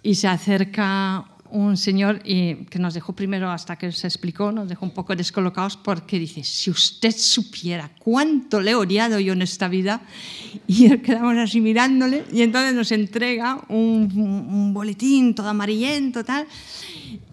y 0.03 0.15
se 0.15 0.27
acerca 0.27 1.25
un 1.49 1.77
señor 1.77 2.19
y 2.25 2.65
que 2.65 2.77
nos 2.77 2.93
dejó 2.93 3.13
primero, 3.13 3.49
hasta 3.49 3.77
que 3.77 3.89
se 3.93 4.05
explicó, 4.05 4.51
nos 4.51 4.67
dejó 4.67 4.85
un 4.85 4.91
poco 4.91 5.15
descolocados 5.15 5.77
porque 5.77 6.19
dice, 6.19 6.43
si 6.43 6.69
usted 6.69 7.15
supiera 7.17 7.89
cuánto 7.99 8.59
le 8.59 8.71
he 8.71 8.75
odiado 8.75 9.17
yo 9.21 9.31
en 9.31 9.41
esta 9.41 9.69
vida, 9.69 10.01
y 10.67 10.89
quedamos 10.97 11.37
así 11.37 11.61
mirándole 11.61 12.25
y 12.33 12.41
entonces 12.41 12.73
nos 12.75 12.91
entrega 12.91 13.61
un- 13.69 14.11
un 14.13 14.73
boletín 14.73 15.33
todo 15.35 15.47
amarillento, 15.47 16.25
tal, 16.25 16.45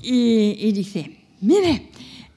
y, 0.05 0.57
y 0.59 0.73
dice, 0.73 1.17
mire, 1.41 1.89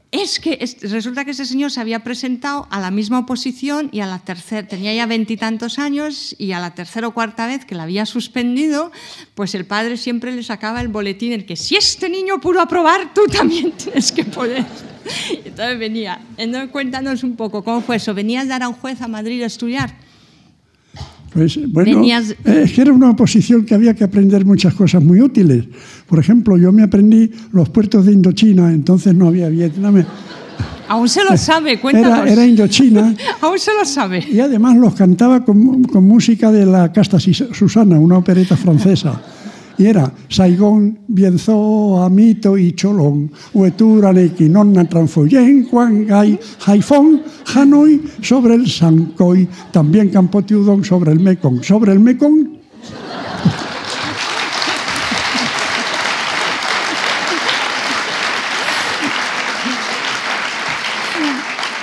es 0.09 0.39
que 0.39 0.57
es- 0.61 0.77
resulta 0.89 1.25
que 1.25 1.31
ese 1.31 1.45
señor 1.45 1.69
se 1.69 1.81
había 1.81 2.03
presentado 2.03 2.65
a 2.71 2.79
la 2.79 2.91
misma 2.91 3.19
oposición 3.19 3.89
y 3.91 3.99
a 3.99 4.05
la 4.05 4.19
tercera, 4.19 4.65
tenía 4.67 4.93
ya 4.93 5.05
veintitantos 5.05 5.79
años 5.79 6.33
y 6.39 6.53
a 6.53 6.59
la 6.59 6.73
tercera 6.73 7.07
o 7.09 7.13
cuarta 7.13 7.45
vez 7.45 7.65
que 7.65 7.75
la 7.75 7.83
había 7.83 8.05
suspendido, 8.05 8.91
pues 9.35 9.53
el 9.53 9.65
padre 9.65 9.97
siempre 9.97 10.31
le 10.31 10.43
sacaba 10.43 10.79
el 10.81 10.87
boletín 10.87 11.33
en 11.33 11.45
que 11.45 11.55
si 11.57 11.75
este 11.75 12.09
niño 12.09 12.39
pudo 12.39 12.61
aprobar, 12.61 13.13
tú 13.13 13.21
también 13.31 13.71
tienes 13.73 14.11
que 14.13 14.23
poder. 14.23 14.65
Entonces 15.45 15.77
venía. 15.79 16.21
Entonces 16.37 16.69
cuéntanos 16.71 17.23
un 17.23 17.35
poco 17.35 17.63
cómo 17.63 17.81
fue 17.81 17.97
eso. 17.97 18.13
¿Venías 18.13 18.47
de 18.47 18.53
Aranjuez 18.53 19.01
a 19.01 19.07
Madrid 19.09 19.43
a 19.43 19.47
estudiar? 19.47 19.93
Pues 21.33 21.59
bueno, 21.71 21.99
Venías- 21.99 22.31
eh, 22.45 22.61
es 22.65 22.71
que 22.73 22.81
era 22.81 22.93
una 22.93 23.09
oposición 23.11 23.65
que 23.65 23.75
había 23.75 23.93
que 23.93 24.03
aprender 24.03 24.45
muchas 24.45 24.73
cosas 24.73 25.03
muy 25.03 25.21
útiles. 25.21 25.65
Por 26.07 26.19
ejemplo, 26.19 26.57
yo 26.57 26.71
me 26.71 26.83
aprendí 26.83 27.29
los 27.51 27.69
puertos 27.69 28.05
de 28.05 28.13
Indochina, 28.13 28.71
entonces 28.71 29.13
no 29.13 29.27
había 29.27 29.49
Vietnam. 29.49 30.03
Aún 30.89 31.09
se 31.09 31.23
lo 31.23 31.35
sabe, 31.35 31.79
cuéntanos. 31.81 32.19
Era, 32.19 32.31
era 32.31 32.45
Indochina 32.47 33.13
Aún 33.41 33.59
se 33.59 33.71
lo 33.77 33.83
sabe. 33.85 34.23
y 34.31 34.39
además 34.39 34.77
los 34.77 34.95
cantaba 34.95 35.43
con, 35.43 35.83
con 35.83 36.05
música 36.05 36.49
de 36.51 36.65
la 36.65 36.91
Casta 36.93 37.19
Susana, 37.19 37.99
una 37.99 38.17
opereta 38.17 38.55
francesa. 38.55 39.21
Y 39.77 39.85
era 39.85 40.11
Saigón, 40.27 40.99
Bienzo, 41.07 42.01
Amito 42.01 42.57
y 42.57 42.73
Cholón, 42.73 43.31
Hueturaneki, 43.53 44.49
Nonna 44.49 44.89
Tranfoyen, 44.89 45.67
Huangay, 45.71 46.39
Haifón, 46.65 47.21
Hanoi, 47.53 48.01
sobre 48.21 48.55
el 48.55 48.67
Sancoy, 48.67 49.47
también 49.71 50.09
Campotiudón 50.09 50.83
sobre 50.83 51.11
el 51.11 51.19
Mekong. 51.19 51.63
Sobre 51.63 51.93
el 51.93 51.99
Mekong 51.99 52.57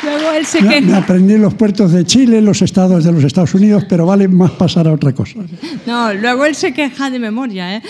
Luego 0.04 0.23
él 0.36 0.46
se 0.46 0.60
Me, 0.62 0.68
me 0.80 0.86
queja. 0.86 0.98
aprendí 0.98 1.36
los 1.38 1.54
puertos 1.54 1.92
de 1.92 2.04
Chile, 2.04 2.40
los 2.40 2.62
estados 2.62 3.04
de 3.04 3.12
los 3.12 3.24
Estados 3.24 3.54
Unidos, 3.54 3.84
pero 3.88 4.06
vale 4.06 4.28
más 4.28 4.50
pasar 4.52 4.86
a 4.88 4.92
otra 4.92 5.12
cosa. 5.12 5.40
No, 5.86 6.12
luego 6.14 6.44
él 6.44 6.54
se 6.54 6.72
queja 6.72 7.10
de 7.10 7.18
memoria. 7.18 7.76
¿eh? 7.76 7.82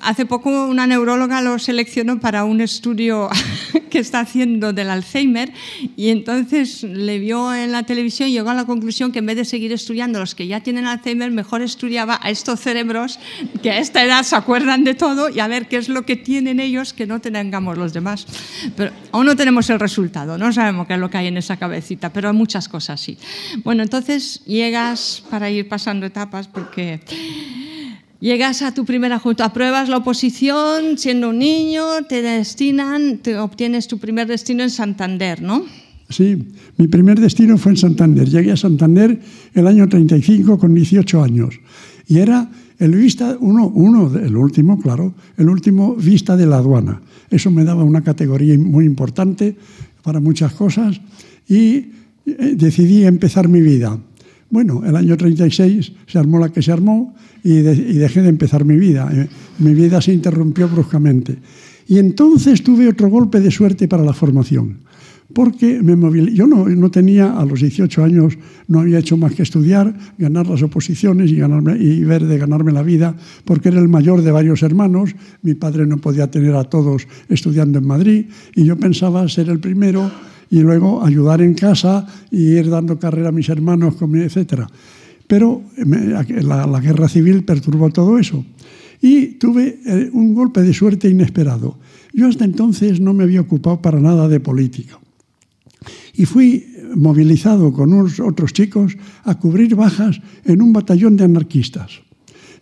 Hace 0.00 0.24
poco 0.26 0.66
una 0.66 0.86
neuróloga 0.86 1.42
lo 1.42 1.58
seleccionó 1.58 2.20
para 2.20 2.44
un 2.44 2.60
estudio 2.60 3.28
que 3.90 3.98
está 3.98 4.20
haciendo 4.20 4.72
del 4.72 4.88
Alzheimer 4.88 5.52
y 5.96 6.08
entonces 6.08 6.82
le 6.82 7.18
vio 7.18 7.54
en 7.54 7.72
la 7.72 7.82
televisión 7.82 8.28
y 8.28 8.32
llegó 8.32 8.50
a 8.50 8.54
la 8.54 8.64
conclusión 8.64 9.12
que 9.12 9.18
en 9.18 9.26
vez 9.26 9.36
de 9.36 9.44
seguir 9.44 9.72
estudiando 9.72 10.18
los 10.18 10.34
que 10.34 10.46
ya 10.46 10.60
tienen 10.60 10.86
Alzheimer, 10.86 11.30
mejor 11.30 11.60
estudiaba 11.60 12.18
a 12.22 12.30
estos 12.30 12.60
cerebros 12.60 13.18
que 13.62 13.70
a 13.70 13.78
esta 13.78 14.02
edad 14.02 14.22
se 14.22 14.36
acuerdan 14.36 14.84
de 14.84 14.94
todo 14.94 15.28
y 15.28 15.40
a 15.40 15.48
ver 15.48 15.68
qué 15.68 15.76
es 15.76 15.88
lo 15.88 16.06
que 16.06 16.16
tienen 16.16 16.60
ellos 16.60 16.92
que 16.92 17.06
no 17.06 17.20
tengamos 17.20 17.76
los 17.76 17.92
demás. 17.92 18.26
Pero 18.76 18.92
aún 19.12 19.26
no 19.26 19.36
tenemos 19.36 19.68
el 19.70 19.80
resultado, 19.80 20.38
no 20.38 20.52
sabemos 20.52 20.86
qué 20.86 20.94
es 20.94 21.00
lo 21.00 21.10
que 21.10 21.18
hay 21.18 21.26
en 21.26 21.36
esa 21.36 21.56
cabecita, 21.56 22.12
pero 22.12 22.32
muchas 22.32 22.68
cosas 22.68 23.00
sí. 23.00 23.18
Bueno, 23.64 23.82
entonces 23.82 24.42
llegas 24.46 25.22
para 25.30 25.50
ir 25.50 25.68
pasando 25.68 26.06
etapas 26.06 26.48
porque 26.48 27.00
llegas 28.20 28.62
a 28.62 28.72
tu 28.72 28.84
primera 28.84 29.18
junta, 29.18 29.46
apruebas 29.46 29.88
la 29.88 29.98
oposición 29.98 30.98
siendo 30.98 31.30
un 31.30 31.38
niño, 31.38 31.82
te 32.08 32.22
destinan, 32.22 33.18
te 33.18 33.38
obtienes 33.38 33.88
tu 33.88 33.98
primer 33.98 34.28
destino 34.28 34.62
en 34.62 34.70
Santander, 34.70 35.42
¿no? 35.42 35.64
Sí, 36.08 36.36
mi 36.76 36.88
primer 36.88 37.20
destino 37.20 37.56
fue 37.56 37.72
en 37.72 37.78
Santander. 37.78 38.28
Llegué 38.28 38.52
a 38.52 38.56
Santander 38.56 39.20
el 39.54 39.66
año 39.66 39.88
35 39.88 40.58
con 40.58 40.74
18 40.74 41.22
años. 41.22 41.60
Y 42.08 42.18
era 42.18 42.50
el 42.78 42.96
vista, 42.96 43.36
uno, 43.40 43.68
uno, 43.68 44.12
el 44.18 44.36
último, 44.36 44.80
claro, 44.80 45.14
el 45.36 45.48
último 45.48 45.94
vista 45.94 46.36
de 46.36 46.46
la 46.46 46.56
aduana. 46.56 47.00
Eso 47.30 47.50
me 47.52 47.62
daba 47.62 47.84
una 47.84 48.02
categoría 48.02 48.58
muy 48.58 48.86
importante 48.86 49.56
para 50.02 50.18
muchas 50.18 50.52
cosas 50.52 51.00
y 51.48 51.92
eh, 52.26 52.54
decidí 52.56 53.04
empezar 53.04 53.48
mi 53.48 53.60
vida. 53.60 53.96
Bueno, 54.50 54.82
el 54.84 54.96
año 54.96 55.16
36 55.16 55.92
se 56.06 56.18
armó 56.18 56.38
la 56.38 56.48
que 56.50 56.60
se 56.62 56.72
armó 56.72 57.14
y, 57.44 57.54
de- 57.62 57.74
y 57.74 57.94
dejé 57.94 58.20
de 58.22 58.28
empezar 58.28 58.64
mi 58.64 58.76
vida. 58.76 59.08
Eh, 59.12 59.28
Mi 59.58 59.74
vida 59.74 60.00
se 60.00 60.12
interrumpió 60.12 60.68
bruscamente. 60.68 61.36
Y 61.86 61.98
entonces 61.98 62.62
tuve 62.62 62.88
otro 62.88 63.08
golpe 63.08 63.40
de 63.40 63.50
suerte 63.50 63.86
para 63.88 64.02
la 64.04 64.12
formación, 64.12 64.78
porque 65.34 65.82
me 65.82 65.96
movilé. 65.96 66.32
Yo 66.34 66.46
no, 66.46 66.68
no, 66.68 66.90
tenía, 66.90 67.36
a 67.38 67.44
los 67.44 67.60
18 67.60 68.02
años, 68.04 68.38
no 68.68 68.80
había 68.80 68.98
hecho 69.00 69.16
más 69.16 69.34
que 69.34 69.42
estudiar, 69.42 69.94
ganar 70.18 70.46
las 70.46 70.62
oposiciones 70.62 71.30
y, 71.30 71.36
ganarme, 71.36 71.76
y 71.78 72.02
ver 72.04 72.24
de 72.26 72.38
ganarme 72.38 72.72
la 72.72 72.82
vida, 72.82 73.16
porque 73.44 73.68
era 73.70 73.80
el 73.80 73.88
mayor 73.88 74.22
de 74.22 74.30
varios 74.32 74.62
hermanos. 74.62 75.14
Mi 75.42 75.54
padre 75.54 75.86
no 75.86 75.98
podía 75.98 76.30
tener 76.30 76.54
a 76.54 76.64
todos 76.64 77.06
estudiando 77.28 77.78
en 77.80 77.86
Madrid 77.86 78.26
y 78.54 78.64
yo 78.64 78.76
pensaba 78.76 79.28
ser 79.28 79.48
el 79.50 79.58
primero 79.58 80.10
y 80.50 80.60
luego 80.60 81.04
ayudar 81.04 81.40
en 81.40 81.54
casa 81.54 82.06
y 82.30 82.56
ir 82.56 82.68
dando 82.68 82.98
carrera 82.98 83.28
a 83.28 83.32
mis 83.32 83.48
hermanos, 83.48 83.94
etc. 84.00 84.64
Pero 85.26 85.62
la, 85.76 86.66
la 86.66 86.80
guerra 86.80 87.08
civil 87.08 87.44
perturbó 87.44 87.90
todo 87.90 88.18
eso 88.18 88.44
y 89.00 89.38
tuve 89.38 89.80
eh, 89.86 90.10
un 90.12 90.34
golpe 90.34 90.62
de 90.62 90.74
suerte 90.74 91.08
inesperado. 91.08 91.78
Yo 92.12 92.26
hasta 92.26 92.44
entonces 92.44 93.00
no 93.00 93.14
me 93.14 93.24
había 93.24 93.40
ocupado 93.40 93.80
para 93.80 94.00
nada 94.00 94.28
de 94.28 94.40
política. 94.40 94.98
Y 96.14 96.26
fui 96.26 96.66
movilizado 96.94 97.72
con 97.72 97.92
unos 97.92 98.20
otros 98.20 98.52
chicos 98.52 98.96
a 99.24 99.38
cubrir 99.38 99.74
bajas 99.74 100.20
en 100.44 100.60
un 100.60 100.72
batallón 100.72 101.16
de 101.16 101.24
anarquistas. 101.24 102.02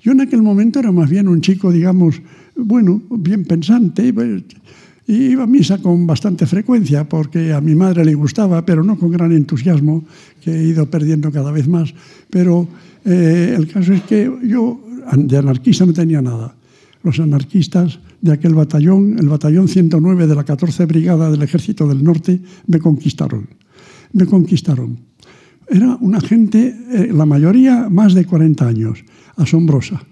Yo 0.00 0.12
en 0.12 0.20
aquel 0.20 0.42
momento 0.42 0.78
era 0.78 0.92
más 0.92 1.10
bien 1.10 1.28
un 1.28 1.40
chico, 1.40 1.72
digamos, 1.72 2.20
bueno, 2.54 3.02
bien 3.10 3.44
pensante, 3.44 4.12
pues, 4.12 4.42
y 5.08 5.32
iba 5.32 5.44
a 5.44 5.46
misa 5.46 5.78
con 5.78 6.06
bastante 6.06 6.44
frecuencia 6.44 7.08
porque 7.08 7.54
a 7.54 7.62
mi 7.62 7.74
madre 7.74 8.04
le 8.04 8.12
gustaba, 8.12 8.64
pero 8.66 8.84
no 8.84 8.98
con 8.98 9.10
gran 9.10 9.32
entusiasmo, 9.32 10.04
que 10.42 10.52
he 10.52 10.64
ido 10.64 10.84
perdiendo 10.84 11.32
cada 11.32 11.50
vez 11.50 11.66
más. 11.66 11.94
Pero 12.28 12.68
eh, 13.06 13.54
el 13.56 13.66
caso 13.72 13.94
es 13.94 14.02
que 14.02 14.30
yo 14.44 14.78
de 15.16 15.38
anarquista 15.38 15.86
no 15.86 15.94
tenía 15.94 16.20
nada. 16.20 16.54
Los 17.02 17.18
anarquistas 17.20 18.00
de 18.20 18.32
aquel 18.32 18.52
batallón, 18.52 19.16
el 19.18 19.30
batallón 19.30 19.68
109 19.68 20.26
de 20.26 20.34
la 20.34 20.44
14 20.44 20.84
Brigada 20.84 21.30
del 21.30 21.40
Ejército 21.40 21.88
del 21.88 22.04
Norte, 22.04 22.38
me 22.66 22.78
conquistaron. 22.78 23.48
Me 24.12 24.26
conquistaron. 24.26 24.98
Era 25.70 25.96
una 26.02 26.20
gente, 26.20 26.76
eh, 26.92 27.10
la 27.14 27.24
mayoría 27.24 27.88
más 27.88 28.12
de 28.12 28.26
40 28.26 28.66
años, 28.66 29.04
asombrosa. 29.36 30.02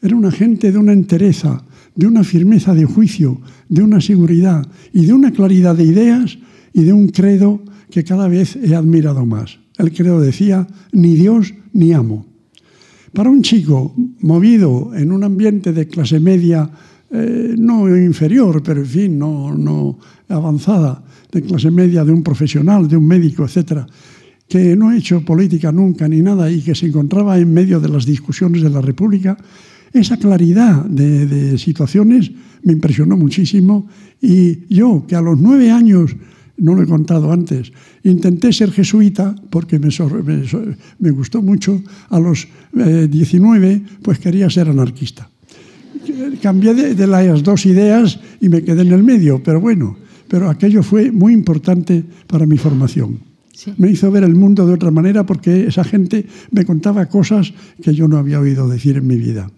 Era 0.00 0.16
una 0.16 0.30
gente 0.30 0.72
de 0.72 0.78
una 0.78 0.94
entereza, 0.94 1.62
de 1.98 2.06
una 2.06 2.22
firmeza 2.22 2.74
de 2.74 2.84
juicio, 2.84 3.40
de 3.68 3.82
una 3.82 4.00
seguridad 4.00 4.64
y 4.92 5.06
de 5.06 5.12
una 5.12 5.32
claridad 5.32 5.74
de 5.74 5.82
ideas 5.82 6.38
y 6.72 6.84
de 6.84 6.92
un 6.92 7.08
credo 7.08 7.60
que 7.90 8.04
cada 8.04 8.28
vez 8.28 8.54
he 8.54 8.76
admirado 8.76 9.26
más. 9.26 9.58
El 9.76 9.92
credo 9.92 10.20
decía, 10.20 10.68
ni 10.92 11.16
Dios 11.16 11.52
ni 11.72 11.92
amo. 11.92 12.24
Para 13.12 13.30
un 13.30 13.42
chico 13.42 13.96
movido 14.20 14.94
en 14.94 15.10
un 15.10 15.24
ambiente 15.24 15.72
de 15.72 15.88
clase 15.88 16.20
media, 16.20 16.70
eh, 17.10 17.56
no 17.58 17.88
inferior, 17.88 18.62
pero 18.62 18.78
en 18.80 18.86
fin, 18.86 19.18
no, 19.18 19.52
no 19.56 19.98
avanzada, 20.28 21.02
de 21.32 21.42
clase 21.42 21.72
media, 21.72 22.04
de 22.04 22.12
un 22.12 22.22
profesional, 22.22 22.86
de 22.86 22.96
un 22.96 23.08
médico, 23.08 23.44
etcétera, 23.44 23.84
que 24.48 24.76
no 24.76 24.90
ha 24.90 24.96
hecho 24.96 25.24
política 25.24 25.72
nunca 25.72 26.06
ni 26.06 26.22
nada 26.22 26.48
y 26.48 26.62
que 26.62 26.76
se 26.76 26.86
encontraba 26.86 27.36
en 27.38 27.52
medio 27.52 27.80
de 27.80 27.88
las 27.88 28.06
discusiones 28.06 28.62
de 28.62 28.70
la 28.70 28.80
República, 28.80 29.36
esa 29.92 30.16
claridad 30.16 30.84
de, 30.84 31.56
situaciones 31.58 32.30
me 32.62 32.72
impresionó 32.72 33.16
muchísimo 33.16 33.88
y 34.20 34.66
yo, 34.74 35.04
que 35.06 35.16
a 35.16 35.20
los 35.20 35.38
nueve 35.38 35.70
años, 35.70 36.16
no 36.56 36.74
lo 36.74 36.82
he 36.82 36.86
contado 36.86 37.32
antes, 37.32 37.72
intenté 38.02 38.52
ser 38.52 38.72
jesuita 38.72 39.34
porque 39.50 39.78
me, 39.78 39.88
me, 40.98 41.10
gustó 41.10 41.40
mucho, 41.40 41.80
a 42.10 42.18
los 42.18 42.48
eh, 42.76 43.08
diecinueve 43.10 43.82
pues 44.02 44.18
quería 44.18 44.50
ser 44.50 44.68
anarquista. 44.68 45.30
Cambié 46.42 46.74
de, 46.74 46.94
de 46.94 47.06
las 47.06 47.42
dos 47.42 47.66
ideas 47.66 48.18
y 48.40 48.48
me 48.48 48.62
quedé 48.62 48.82
en 48.82 48.92
el 48.92 49.04
medio, 49.04 49.42
pero 49.42 49.60
bueno, 49.60 49.96
pero 50.26 50.50
aquello 50.50 50.82
fue 50.82 51.10
muy 51.10 51.32
importante 51.32 52.04
para 52.26 52.46
mi 52.46 52.58
formación. 52.58 53.20
Sí. 53.52 53.72
Me 53.76 53.90
hizo 53.90 54.10
ver 54.10 54.22
el 54.22 54.34
mundo 54.34 54.66
de 54.66 54.74
otra 54.74 54.90
manera 54.90 55.26
porque 55.26 55.66
esa 55.66 55.82
gente 55.82 56.26
me 56.52 56.64
contaba 56.64 57.06
cosas 57.06 57.52
que 57.82 57.92
yo 57.92 58.06
no 58.06 58.16
había 58.16 58.38
oído 58.38 58.68
decir 58.68 58.96
en 58.96 59.06
mi 59.06 59.16
vida. 59.16 59.50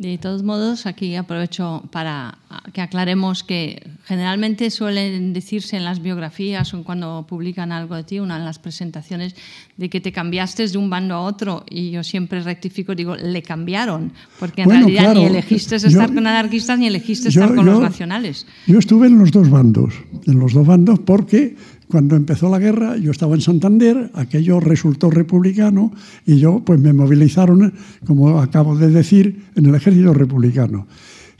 De 0.00 0.16
todos 0.16 0.42
modos, 0.42 0.86
aquí 0.86 1.14
aprovecho 1.14 1.82
para 1.92 2.38
que 2.72 2.80
aclaremos 2.80 3.44
que 3.44 3.86
generalmente 4.06 4.70
suelen 4.70 5.34
decirse 5.34 5.76
en 5.76 5.84
las 5.84 6.00
biografías 6.00 6.72
o 6.72 6.82
cuando 6.84 7.26
publican 7.28 7.70
algo 7.70 7.96
de 7.96 8.04
ti, 8.04 8.18
una 8.18 8.38
de 8.38 8.44
las 8.46 8.58
presentaciones, 8.58 9.36
de 9.76 9.90
que 9.90 10.00
te 10.00 10.10
cambiaste 10.10 10.66
de 10.68 10.78
un 10.78 10.88
bando 10.88 11.14
a 11.16 11.20
otro. 11.20 11.66
Y 11.68 11.90
yo 11.90 12.02
siempre 12.02 12.40
rectifico, 12.40 12.94
digo, 12.94 13.14
le 13.14 13.42
cambiaron, 13.42 14.10
porque 14.38 14.62
en 14.62 14.68
bueno, 14.68 14.86
realidad 14.86 15.02
claro, 15.02 15.20
ni 15.20 15.26
elegiste 15.26 15.78
yo, 15.78 15.88
estar 15.88 16.14
con 16.14 16.26
anarquistas 16.26 16.78
ni 16.78 16.86
elegiste 16.86 17.28
yo, 17.28 17.42
estar 17.42 17.54
con 17.54 17.66
yo, 17.66 17.72
los 17.72 17.82
nacionales. 17.82 18.46
Yo 18.66 18.78
estuve 18.78 19.06
en 19.06 19.18
los 19.18 19.30
dos 19.32 19.50
bandos, 19.50 19.92
en 20.26 20.38
los 20.38 20.54
dos 20.54 20.66
bandos 20.66 20.98
porque 21.00 21.56
cuando 21.90 22.16
empezó 22.16 22.48
la 22.48 22.58
guerra, 22.58 22.96
yo 22.96 23.10
estaba 23.10 23.34
en 23.34 23.40
Santander, 23.40 24.10
aquello 24.14 24.60
resultó 24.60 25.10
republicano 25.10 25.92
y 26.24 26.38
yo, 26.38 26.62
pues 26.64 26.80
me 26.80 26.92
movilizaron, 26.92 27.72
como 28.06 28.40
acabo 28.40 28.76
de 28.76 28.90
decir, 28.90 29.42
en 29.56 29.66
el 29.66 29.74
ejército 29.74 30.14
republicano. 30.14 30.86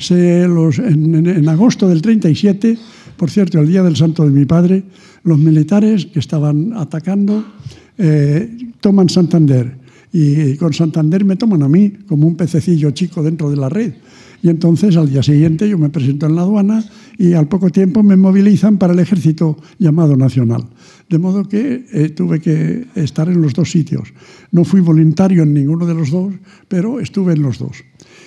En, 0.09 1.49
agosto 1.49 1.89
del 1.89 2.03
37, 2.03 2.79
por 3.17 3.31
cierto, 3.31 3.61
el 3.61 3.69
día 3.69 3.83
del 3.83 3.97
santo 3.97 4.25
de 4.25 4.31
mi 4.31 4.45
padre, 4.45 4.83
los 5.25 5.39
militares 5.39 6.07
que 6.07 6.19
estaban 6.19 6.73
atacando 6.75 7.45
eh, 7.99 8.73
toman 8.81 9.09
Santander 9.09 9.79
y 10.13 10.57
con 10.57 10.73
Santander 10.73 11.25
me 11.25 11.37
toman 11.37 11.63
a 11.63 11.69
mí 11.69 11.91
como 12.09 12.27
un 12.27 12.37
pececillo 12.37 12.91
chico 12.91 13.23
dentro 13.23 13.51
de 13.51 13.57
la 13.57 13.69
red. 13.69 13.93
Y 14.43 14.49
entonces 14.49 14.97
al 14.97 15.11
día 15.11 15.23
siguiente 15.23 15.69
yo 15.69 15.77
me 15.79 15.91
presento 15.91 16.27
en 16.27 16.37
la 16.37 16.43
aduana 16.43 16.85
y 17.19 17.35
al 17.35 17.49
poco 17.49 17.71
tiempo 17.71 18.03
me 18.03 18.17
movilizan 18.17 18.79
para 18.79 18.93
el 18.93 18.99
ejército 18.99 19.59
llamado 19.79 20.17
nacional. 20.17 20.65
De 21.09 21.19
modo 21.19 21.49
que 21.49 21.87
eh, 21.93 22.09
tuve 22.11 22.41
que 22.41 22.87
estar 22.95 23.29
en 23.29 23.43
los 23.43 23.53
dos 23.53 23.71
sitios. 23.71 24.13
No 24.53 24.65
fui 24.65 24.81
voluntario 24.81 25.43
en 25.43 25.53
ninguno 25.53 25.87
de 25.87 25.95
los 25.95 26.11
dos, 26.11 26.33
pero 26.69 27.01
estuve 27.01 27.35
en 27.35 27.43
los 27.43 27.59
dos. 27.59 27.85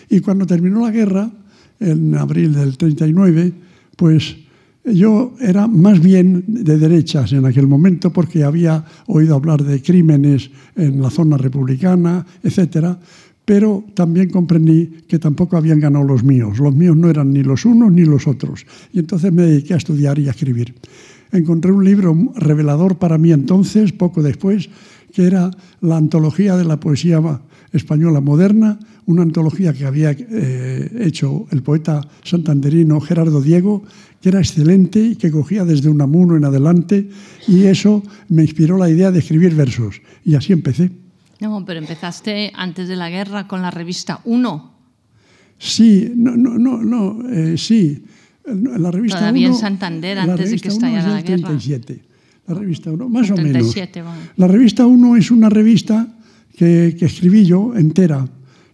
Y 0.10 0.20
cuando 0.20 0.46
terminó 0.46 0.82
la 0.82 0.92
guerra, 0.92 1.32
en 1.80 2.16
abril 2.16 2.54
del 2.54 2.78
39, 2.78 3.54
pues 3.96 4.38
yo 4.86 5.34
era 5.40 5.68
más 5.68 6.02
bien 6.02 6.44
de 6.48 6.78
derechas 6.78 7.32
en 7.32 7.46
aquel 7.46 7.68
momento 7.68 8.12
porque 8.12 8.44
había 8.44 8.84
oído 9.08 9.36
hablar 9.36 9.64
de 9.64 9.82
crímenes 9.82 10.52
en 10.76 11.02
la 11.02 11.10
zona 11.10 11.38
republicana, 11.38 12.26
etcétera, 12.44 13.00
pero 13.46 13.84
también 13.94 14.30
comprendí 14.30 15.04
que 15.08 15.20
tampoco 15.20 15.58
habían 15.58 15.80
ganado 15.80 16.06
los 16.06 16.24
míos. 16.24 16.60
Los 16.60 16.74
míos 16.74 16.96
no 16.96 17.10
eran 17.10 17.34
ni 17.34 17.44
los 17.44 17.66
unos 17.66 17.92
ni 17.92 18.06
los 18.06 18.28
otros. 18.28 18.66
Y 18.94 19.00
entonces 19.00 19.32
me 19.34 19.44
dediqué 19.44 19.74
a 19.74 19.78
estudiar 19.78 20.18
y 20.20 20.28
a 20.28 20.32
escribir. 20.32 20.76
Encontré 21.32 21.72
un 21.72 21.84
libro 21.84 22.16
revelador 22.36 22.98
para 22.98 23.18
mí 23.18 23.32
entonces, 23.32 23.92
poco 23.92 24.22
después, 24.22 24.70
que 25.12 25.26
era 25.26 25.52
la 25.82 25.98
antología 25.98 26.56
de 26.56 26.64
la 26.64 26.80
poesía 26.80 27.20
española 27.72 28.22
moderna, 28.22 28.80
una 29.06 29.24
antología 29.24 29.74
que 29.74 29.86
había 29.86 30.12
eh, 30.12 30.90
hecho 31.02 31.48
el 31.52 31.64
poeta 31.64 32.02
santanderino 32.24 33.02
Gerardo 33.02 33.42
Diego, 33.42 33.84
que 34.22 34.30
era 34.30 34.40
excelente 34.40 35.00
y 35.00 35.16
que 35.16 35.32
cogía 35.32 35.66
desde 35.66 35.90
Unamuno 35.90 36.38
en 36.38 36.46
adelante, 36.46 37.10
y 37.48 37.64
eso 37.64 38.04
me 38.30 38.44
inspiró 38.44 38.78
la 38.78 38.90
idea 38.90 39.12
de 39.12 39.20
escribir 39.20 39.54
versos. 39.56 40.02
Y 40.24 40.36
así 40.36 40.54
empecé. 40.54 41.03
No, 41.44 41.66
pero 41.66 41.78
empezaste 41.78 42.54
antes 42.56 42.88
de 42.88 42.96
la 42.96 43.10
guerra 43.10 43.50
con 43.50 43.62
la 43.62 43.70
revista 43.70 44.22
Uno. 44.24 44.72
Sí, 45.58 46.10
no, 46.16 46.38
no, 46.38 46.58
no, 46.58 46.82
no 46.82 47.30
eh, 47.30 47.58
sí. 47.58 48.02
La 48.46 48.90
revista 48.90 49.20
Todavía 49.20 49.48
Uno, 49.48 49.58
en 49.58 49.62
Santander, 49.62 50.20
antes 50.20 50.52
de 50.52 50.60
que 50.60 50.70
estallara 50.70 51.10
la 51.10 51.22
guerra. 51.22 51.50
37, 51.50 52.02
la 52.48 52.54
revista 52.54 52.92
Uno, 52.92 53.10
más 53.10 53.28
37, 53.28 54.00
o 54.00 54.06
menos. 54.06 54.18
Bueno. 54.18 54.34
La 54.38 54.48
revista 54.48 54.86
Uno 54.86 55.18
es 55.18 55.32
una 55.32 55.50
revista 55.50 56.08
que, 56.56 56.96
que 56.98 57.06
escribí 57.06 57.44
yo 57.44 57.76
entera. 57.76 58.26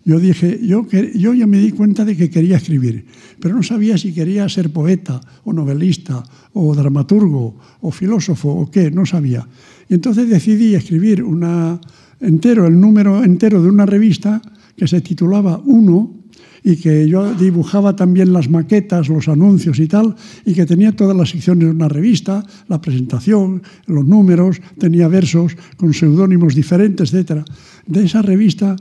Yo 0.06 0.20
dije, 0.20 0.60
yo, 0.62 0.86
yo 1.16 1.34
ya 1.34 1.48
me 1.48 1.58
di 1.58 1.72
cuenta 1.72 2.06
de 2.06 2.16
que 2.16 2.30
quería 2.30 2.58
escribir, 2.58 3.06
pero 3.40 3.56
no 3.56 3.64
sabía 3.64 3.98
si 3.98 4.14
quería 4.14 4.48
ser 4.48 4.72
poeta 4.72 5.20
o 5.44 5.54
novelista 5.54 6.24
o 6.54 6.76
dramaturgo 6.76 7.58
o 7.82 7.92
filósofo 7.92 8.50
o 8.50 8.70
qué, 8.70 8.92
no 8.92 9.08
sabía. 9.08 9.48
Y 9.90 9.96
entonces 9.96 10.30
decidí 10.30 10.76
escribir 10.76 11.24
una, 11.24 11.82
entero, 12.20 12.68
el 12.68 12.80
número 12.80 13.24
entero 13.24 13.62
de 13.62 13.70
una 13.70 13.86
revista 13.86 14.42
que 14.76 14.88
se 14.88 15.02
titulaba 15.02 15.62
Uno 15.66 16.20
y 16.64 16.76
que 16.76 17.08
yo 17.08 17.34
dibujaba 17.34 17.96
también 17.96 18.34
las 18.34 18.50
maquetas, 18.50 19.10
los 19.10 19.28
anuncios 19.28 19.80
y 19.80 19.88
tal, 19.88 20.16
y 20.46 20.54
que 20.54 20.66
tenía 20.66 20.96
todas 20.96 21.16
las 21.16 21.30
secciones 21.30 21.66
de 21.66 21.72
una 21.72 21.88
revista, 21.88 22.46
la 22.68 22.82
presentación, 22.82 23.62
los 23.86 24.06
números, 24.06 24.62
tenía 24.78 25.08
versos 25.08 25.56
con 25.78 25.94
seudónimos 25.94 26.56
diferentes, 26.56 27.14
etc. 27.14 27.46
De 27.86 28.04
esa 28.04 28.22
revista, 28.22 28.76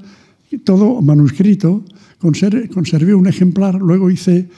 todo 0.65 1.01
manuscrito, 1.03 1.85
conservé 2.19 3.15
un 3.15 3.27
ejemplar, 3.27 3.77
luego 3.77 4.11
hice 4.11 4.49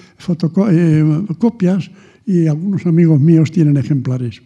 eh, 0.71 1.25
copias 1.39 1.91
y 2.27 2.47
algunos 2.47 2.87
amigos 2.87 3.21
míos 3.21 3.51
tienen 3.51 3.77
ejemplares. 3.77 4.41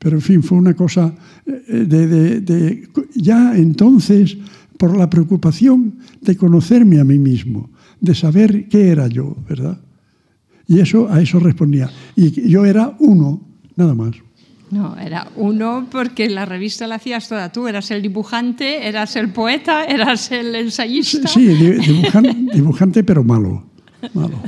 Pero, 0.00 0.16
en 0.16 0.22
fin, 0.22 0.42
fue 0.42 0.58
una 0.58 0.74
cosa 0.74 1.14
de, 1.44 1.84
de, 1.84 2.40
de, 2.40 2.88
ya 3.14 3.54
entonces, 3.54 4.36
por 4.78 4.96
la 4.96 5.08
preocupación 5.08 5.98
de 6.22 6.36
conocerme 6.36 6.98
a 6.98 7.04
mí 7.04 7.18
mismo, 7.18 7.70
de 8.00 8.14
saber 8.14 8.66
qué 8.68 8.88
era 8.88 9.08
yo, 9.08 9.36
¿verdad? 9.46 9.78
Y 10.66 10.80
eso, 10.80 11.06
a 11.12 11.20
eso 11.20 11.38
respondía. 11.38 11.90
Y 12.16 12.48
yo 12.48 12.64
era 12.64 12.96
uno, 12.98 13.42
nada 13.76 13.94
más. 13.94 14.16
No, 14.70 14.96
era 14.96 15.28
uno 15.36 15.86
porque 15.90 16.30
la 16.30 16.46
revista 16.46 16.86
la 16.86 16.94
hacías 16.94 17.28
toda 17.28 17.52
tú. 17.52 17.68
Eras 17.68 17.90
el 17.90 18.00
dibujante, 18.00 18.86
eras 18.88 19.16
el 19.16 19.30
poeta, 19.32 19.84
eras 19.84 20.30
el 20.30 20.54
ensayista. 20.54 21.28
Sí, 21.28 21.46
dibujante, 21.46 22.36
dibujante 22.54 23.04
pero 23.04 23.22
malo. 23.22 23.66
malo. 24.14 24.38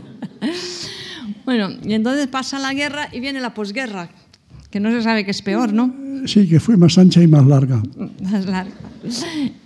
Bueno, 1.45 1.71
y 1.83 1.95
entonces 1.95 2.29
pasa 2.29 2.61
la 2.61 2.73
guerra 2.73 3.09
y 3.11 3.19
viene 3.19 3.41
la 3.41 3.53
posguerra, 3.53 4.09
que 4.73 4.81
no 4.81 4.91
se 4.91 5.03
sabe 5.03 5.25
qué 5.25 5.31
es 5.31 5.43
peor, 5.43 5.73
¿no? 5.73 5.95
Sí, 6.25 6.49
que 6.49 6.59
fue 6.59 6.77
más 6.79 6.97
ancha 6.97 7.23
y 7.23 7.27
más 7.27 7.47
larga. 7.47 7.83
Más 8.23 8.47
larga. 8.47 8.73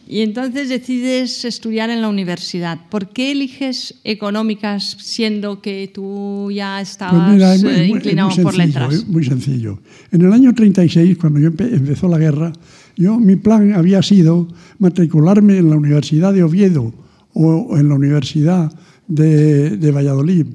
Y 0.08 0.20
entonces 0.20 0.68
decides 0.68 1.44
estudiar 1.44 1.90
en 1.90 2.02
la 2.02 2.08
universidad. 2.08 2.78
¿Por 2.90 3.08
qué 3.10 3.30
eliges 3.30 3.94
económicas 4.02 4.96
siendo 5.00 5.60
que 5.60 5.90
tú 5.92 6.50
ya 6.52 6.80
estabas 6.80 7.38
pues 7.38 7.62
mira, 7.62 7.76
muy, 7.76 7.96
inclinado 7.96 8.30
muy 8.30 8.42
por 8.42 8.56
letras? 8.56 9.06
Muy 9.06 9.24
sencillo. 9.24 9.80
En 10.10 10.22
el 10.22 10.32
año 10.32 10.52
36, 10.52 11.18
cuando 11.18 11.38
yo 11.38 11.48
empezó 11.48 12.08
la 12.08 12.18
guerra, 12.18 12.52
yo 12.96 13.18
mi 13.18 13.36
plan 13.36 13.74
había 13.74 14.02
sido 14.02 14.48
matricularme 14.78 15.58
en 15.58 15.70
la 15.70 15.76
Universidad 15.76 16.32
de 16.32 16.42
Oviedo 16.42 16.92
o 17.32 17.76
en 17.76 17.88
la 17.88 17.94
Universidad 17.94 18.72
de, 19.06 19.76
de 19.76 19.90
Valladolid 19.92 20.46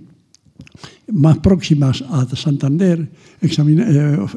más 1.11 1.39
próximas 1.39 2.03
a 2.09 2.25
Santander, 2.35 3.09
eh, 3.41 3.47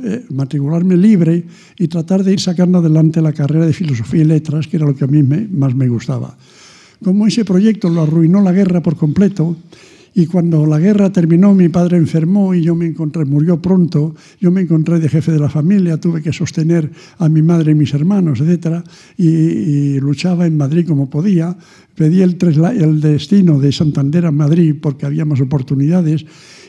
eh, 0.03 0.25
matricularme 0.31 0.97
libre 0.97 1.45
y 1.79 1.89
tratar 1.89 2.25
de 2.25 2.33
ir 2.33 2.41
sacando 2.41 2.79
adelante 2.79 3.23
la 3.23 3.33
carrera 3.33 3.67
de 3.67 3.73
Filosofía 3.73 4.23
y 4.23 4.25
Letras, 4.25 4.67
que 4.67 4.77
era 4.77 4.87
lo 4.87 4.95
que 4.95 5.05
a 5.05 5.09
mí 5.09 5.23
más 5.23 5.75
me 5.75 5.89
gustaba. 5.89 6.37
Como 7.03 7.27
ese 7.27 7.45
proyecto 7.45 7.89
lo 7.89 8.03
arruinó 8.03 8.41
la 8.41 8.53
guerra 8.53 8.83
por 8.83 8.97
completo, 8.97 9.57
y 10.17 10.27
cuando 10.27 10.65
la 10.65 10.79
guerra 10.79 11.11
terminó, 11.11 11.55
mi 11.55 11.69
padre 11.69 11.97
enfermó 11.97 12.55
y 12.55 12.63
yo 12.63 12.77
me 12.77 12.87
encontré, 12.87 13.25
murió 13.25 13.61
pronto, 13.61 14.15
yo 14.41 14.53
me 14.53 14.61
encontré 14.61 15.01
de 15.01 15.09
jefe 15.09 15.33
de 15.33 15.41
la 15.41 15.51
familia, 15.51 15.99
tuve 15.99 16.23
que 16.23 16.33
sostener 16.33 16.89
a 17.19 17.29
mi 17.29 17.43
madre 17.43 17.73
y 17.73 17.75
mis 17.75 17.93
hermanos, 17.95 18.41
etc. 18.41 18.85
Y, 19.19 19.99
luchaba 19.99 20.47
en 20.47 20.57
Madrid 20.57 20.87
como 20.87 21.11
podía. 21.11 21.57
Pedí 21.97 22.23
el, 22.23 22.37
el 22.79 23.01
destino 23.01 23.59
de 23.59 23.73
Santander 23.73 24.27
a 24.27 24.31
Madrid 24.31 24.77
porque 24.81 25.05
había 25.05 25.25
más 25.25 25.41
oportunidades. 25.41 26.25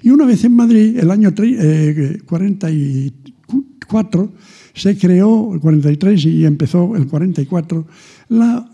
Y 0.05 0.11
una 0.11 0.25
vez 0.25 0.43
en 0.43 0.55
Madrid, 0.55 0.99
el 0.99 1.09
año 1.09 1.33
44, 1.33 4.23
eh, 4.23 4.29
se 4.75 4.97
creó, 4.99 5.55
el 5.55 5.59
43 5.59 6.25
y 6.25 6.45
empezó 6.45 6.95
el 6.95 7.07
44, 7.07 7.87
la 8.29 8.69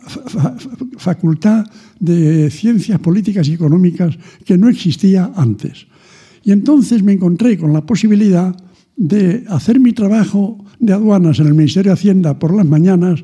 Facultad 0.97 1.65
de 2.01 2.51
Ciencias 2.51 2.99
Políticas 2.99 3.47
y 3.47 3.53
Económicas 3.53 4.19
que 4.43 4.57
no 4.57 4.67
existía 4.67 5.31
antes. 5.33 5.87
Y 6.43 6.51
entonces 6.51 7.01
me 7.01 7.13
encontré 7.13 7.57
con 7.57 7.71
la 7.71 7.85
posibilidad 7.85 8.53
de 8.97 9.45
hacer 9.47 9.79
mi 9.79 9.93
trabajo 9.93 10.57
de 10.79 10.91
aduanas 10.91 11.39
en 11.39 11.47
el 11.47 11.53
Ministerio 11.53 11.91
de 11.91 11.97
Hacienda 11.97 12.37
por 12.37 12.53
las 12.53 12.65
mañanas 12.65 13.23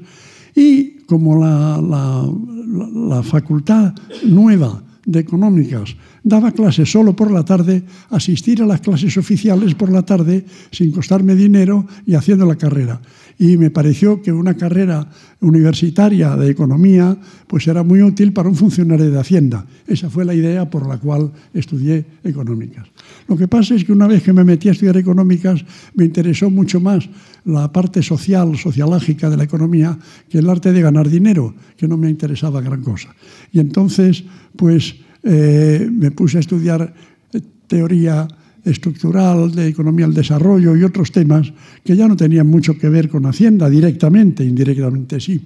y 0.55 0.99
como 1.07 1.43
la, 1.43 1.81
la 1.81 3.21
facultad 3.21 3.93
nueva 4.23 4.86
de 5.07 5.19
económicas 5.19 5.95
daba 6.21 6.51
clases 6.51 6.91
solo 6.91 7.15
por 7.15 7.31
la 7.31 7.45
tarde, 7.45 7.83
asistir 8.09 8.61
a 8.61 8.65
las 8.65 8.81
clases 8.81 9.15
oficiales 9.17 9.73
por 9.73 9.89
la 9.89 10.03
tarde 10.03 10.45
sin 10.71 10.91
costarme 10.91 11.35
dinero 11.35 11.87
y 12.05 12.15
haciendo 12.15 12.45
la 12.45 12.57
carrera. 12.57 12.99
Y 13.39 13.55
me 13.55 13.71
pareció 13.71 14.21
que 14.21 14.31
una 14.31 14.57
carrera 14.57 15.07
universitaria 15.39 16.35
de 16.35 16.51
economía 16.51 17.17
pues 17.47 17.67
era 17.67 17.83
muy 17.83 18.01
útil 18.01 18.33
para 18.33 18.49
un 18.49 18.55
funcionario 18.55 19.09
de 19.09 19.19
Hacienda. 19.19 19.65
Esa 19.87 20.09
fue 20.09 20.25
la 20.25 20.33
idea 20.33 20.69
por 20.69 20.87
la 20.87 20.97
cual 20.97 21.31
estudié 21.53 22.05
económicas. 22.23 22.87
Lo 23.27 23.35
que 23.35 23.47
pasa 23.47 23.75
es 23.75 23.83
que 23.83 23.91
una 23.91 24.07
vez 24.07 24.23
que 24.23 24.33
me 24.33 24.43
metí 24.43 24.69
a 24.69 24.71
estudiar 24.71 24.97
económicas 24.97 25.63
me 25.95 26.05
interesó 26.05 26.49
mucho 26.49 26.79
más 26.79 27.09
la 27.45 27.71
parte 27.71 28.01
social, 28.01 28.57
sociológica 28.57 29.29
de 29.29 29.37
la 29.37 29.43
economía 29.43 29.97
que 30.29 30.39
el 30.39 30.49
arte 30.49 30.71
de 30.71 30.81
ganar 30.81 31.09
dinero, 31.09 31.53
que 31.75 31.87
no 31.87 31.97
me 31.97 32.09
interesaba 32.09 32.61
gran 32.61 32.81
cosa. 32.81 33.15
Y 33.51 33.59
entonces, 33.59 34.23
pues 34.55 34.95
eh, 35.23 35.89
me 35.91 36.11
puse 36.11 36.37
a 36.37 36.39
estudiar 36.39 36.93
eh, 37.33 37.41
teoría 37.67 38.27
estructural, 38.63 39.51
de 39.51 39.67
economía 39.67 40.05
del 40.05 40.15
desarrollo 40.15 40.75
y 40.75 40.83
otros 40.83 41.11
temas 41.11 41.51
que 41.83 41.95
ya 41.95 42.07
no 42.07 42.15
tenían 42.15 42.47
mucho 42.47 42.77
que 42.77 42.89
ver 42.89 43.09
con 43.09 43.25
Hacienda, 43.25 43.69
directamente, 43.69 44.43
indirectamente 44.43 45.19
sí. 45.19 45.41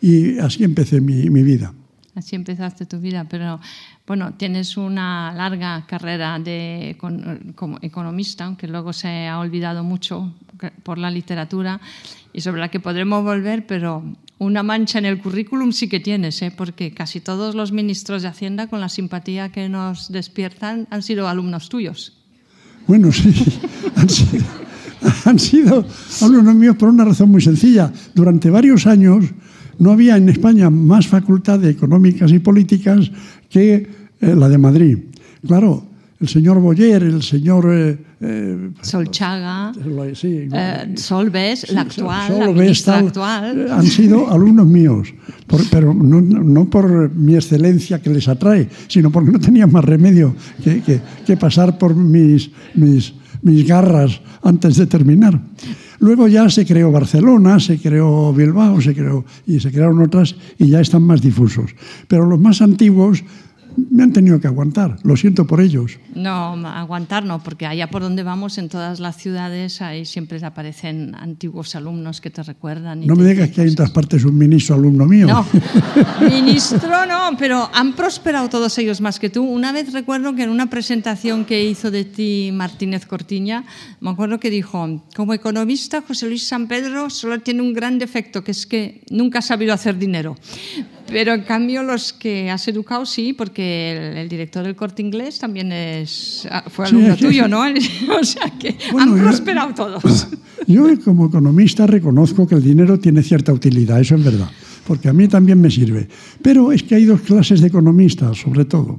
Y 0.00 0.38
así 0.38 0.64
empecé 0.64 1.00
mi, 1.00 1.30
mi 1.30 1.42
vida. 1.42 1.72
Así 2.16 2.34
empezaste 2.34 2.86
tu 2.86 2.98
vida, 2.98 3.26
pero 3.28 3.60
bueno, 4.06 4.32
tienes 4.38 4.78
una 4.78 5.34
larga 5.34 5.84
carrera 5.86 6.38
de, 6.38 6.96
como 7.54 7.78
economista, 7.82 8.46
aunque 8.46 8.66
luego 8.66 8.94
se 8.94 9.28
ha 9.28 9.38
olvidado 9.38 9.84
mucho 9.84 10.32
por 10.82 10.96
la 10.96 11.10
literatura 11.10 11.78
y 12.32 12.40
sobre 12.40 12.62
la 12.62 12.70
que 12.70 12.80
podremos 12.80 13.22
volver, 13.22 13.66
pero 13.66 14.02
una 14.38 14.62
mancha 14.62 14.98
en 14.98 15.04
el 15.04 15.18
currículum 15.18 15.72
sí 15.72 15.90
que 15.90 16.00
tienes, 16.00 16.40
¿eh? 16.40 16.50
porque 16.56 16.90
casi 16.90 17.20
todos 17.20 17.54
los 17.54 17.70
ministros 17.70 18.22
de 18.22 18.28
Hacienda, 18.28 18.66
con 18.66 18.80
la 18.80 18.88
simpatía 18.88 19.50
que 19.50 19.68
nos 19.68 20.10
despiertan, 20.10 20.88
han 20.90 21.02
sido 21.02 21.28
alumnos 21.28 21.68
tuyos. 21.68 22.14
Bueno, 22.86 23.12
sí, 23.12 23.34
han 25.26 25.38
sido, 25.38 25.84
alumnos 26.22 26.54
míos 26.54 26.76
por 26.76 26.88
una 26.88 27.04
razón 27.04 27.30
muy 27.30 27.42
sencilla. 27.42 27.92
Durante 28.14 28.48
varios 28.48 28.86
años 28.86 29.24
no 29.78 29.92
había 29.92 30.16
en 30.16 30.28
España 30.28 30.70
más 30.70 31.06
facultad 31.06 31.58
de 31.58 31.70
económicas 31.70 32.32
y 32.32 32.38
políticas 32.38 33.10
que 33.48 33.88
eh, 34.20 34.34
la 34.34 34.48
de 34.48 34.58
Madrid. 34.58 34.98
Claro, 35.46 35.84
el 36.20 36.28
señor 36.28 36.60
Boyer, 36.60 37.02
el 37.02 37.22
señor... 37.22 37.66
Eh, 37.70 37.98
eh, 38.18 38.70
Solchaga, 38.80 39.72
sí, 40.14 40.48
Solves, 40.94 41.70
la 41.70 41.82
actual, 41.82 42.38
la 42.38 42.52
ministra 42.52 42.98
actual. 42.98 43.70
Han 43.70 43.86
sido 43.86 44.30
alumnos 44.32 44.66
míos, 44.66 45.12
pero 45.70 45.92
no, 45.92 46.22
no, 46.22 46.70
por 46.70 47.14
mi 47.14 47.34
excelencia 47.34 48.00
que 48.00 48.08
les 48.08 48.26
atrae, 48.28 48.68
sino 48.88 49.10
porque 49.12 49.30
no 49.30 49.38
tenían 49.38 49.70
más 49.70 49.84
remedio 49.84 50.34
que, 50.64 50.80
que, 50.80 51.00
que 51.26 51.36
pasar 51.36 51.76
por 51.76 51.94
mis, 51.94 52.50
mis, 52.74 53.12
mis 53.42 53.66
garras 53.66 54.18
antes 54.42 54.76
de 54.76 54.86
terminar. 54.86 55.38
Luego 55.98 56.28
ya 56.28 56.48
se 56.50 56.66
creó 56.66 56.92
Barcelona, 56.92 57.58
se 57.60 57.78
creó 57.78 58.32
Bilbao, 58.32 58.80
se 58.80 58.94
creó, 58.94 59.24
y 59.46 59.60
se 59.60 59.70
crearon 59.70 60.02
otras 60.02 60.36
y 60.58 60.68
ya 60.68 60.80
están 60.80 61.02
más 61.02 61.22
difusos. 61.22 61.70
Pero 62.08 62.26
los 62.26 62.40
más 62.40 62.60
antiguos 62.62 63.24
me 63.76 64.02
han 64.02 64.12
tenido 64.12 64.40
que 64.40 64.46
aguantar. 64.46 64.96
Lo 65.02 65.16
siento 65.16 65.46
por 65.46 65.60
ellos. 65.60 65.98
No, 66.14 66.54
aguantar 66.66 67.24
no, 67.24 67.42
porque 67.42 67.66
allá 67.66 67.88
por 67.90 68.02
donde 68.02 68.22
vamos, 68.22 68.58
en 68.58 68.68
todas 68.68 69.00
las 69.00 69.16
ciudades, 69.16 69.82
ahí 69.82 70.04
siempre 70.04 70.44
aparecen 70.44 71.14
antiguos 71.14 71.74
alumnos 71.74 72.20
que 72.20 72.30
te 72.30 72.42
recuerdan. 72.42 73.06
no 73.06 73.16
me 73.16 73.24
digas 73.24 73.50
que 73.50 73.62
hay 73.62 73.68
en 73.68 73.74
todas 73.74 73.90
partes 73.90 74.24
un 74.24 74.36
ministro 74.36 74.76
alumno 74.76 75.06
mío. 75.06 75.26
No, 75.26 75.46
ministro 76.28 77.06
no, 77.06 77.36
pero 77.38 77.68
han 77.72 77.94
prosperado 77.94 78.48
todos 78.48 78.76
ellos 78.78 79.00
más 79.00 79.18
que 79.18 79.30
tú. 79.30 79.42
Una 79.42 79.72
vez 79.72 79.92
recuerdo 79.92 80.34
que 80.34 80.44
en 80.44 80.50
una 80.50 80.68
presentación 80.68 81.44
que 81.44 81.64
hizo 81.64 81.90
de 81.90 82.04
ti 82.04 82.50
Martínez 82.52 83.06
Cortiña, 83.06 83.64
me 84.00 84.10
acuerdo 84.10 84.38
que 84.38 84.50
dijo, 84.50 85.04
como 85.14 85.34
economista, 85.34 86.02
José 86.06 86.26
Luis 86.26 86.46
San 86.46 86.68
Pedro 86.68 87.10
solo 87.10 87.40
tiene 87.40 87.62
un 87.62 87.72
gran 87.72 87.98
defecto, 87.98 88.42
que 88.42 88.52
es 88.52 88.66
que 88.66 89.04
nunca 89.10 89.40
ha 89.40 89.42
sabido 89.42 89.72
hacer 89.74 89.98
dinero. 89.98 90.36
Pero 91.08 91.34
en 91.34 91.42
cambio 91.42 91.82
los 91.82 92.12
que 92.12 92.50
has 92.50 92.66
educado 92.68 93.06
sí, 93.06 93.32
porque 93.32 94.20
el, 94.20 94.28
director 94.28 94.64
del 94.64 94.74
corte 94.74 95.02
inglés 95.02 95.38
también 95.38 95.72
es, 95.72 96.46
ah, 96.50 96.64
fue 96.68 96.86
alumno 96.86 97.16
tuyo, 97.16 97.48
¿no? 97.48 97.62
o 98.20 98.24
sea 98.24 98.52
que 98.58 98.76
han 98.98 99.16
prosperado 99.16 99.74
todos. 99.74 100.28
Yo 100.66 100.86
como 101.04 101.26
economista 101.26 101.86
reconozco 101.86 102.46
que 102.46 102.56
el 102.56 102.62
dinero 102.62 102.98
tiene 102.98 103.22
cierta 103.22 103.52
utilidad, 103.52 104.00
eso 104.00 104.16
es 104.16 104.24
verdad, 104.24 104.50
porque 104.86 105.08
a 105.08 105.12
mí 105.12 105.28
también 105.28 105.60
me 105.60 105.70
sirve. 105.70 106.08
Pero 106.42 106.72
es 106.72 106.82
que 106.82 106.96
hay 106.96 107.04
dos 107.04 107.20
clases 107.20 107.60
de 107.60 107.68
economistas, 107.68 108.38
sobre 108.38 108.64
todo. 108.64 108.98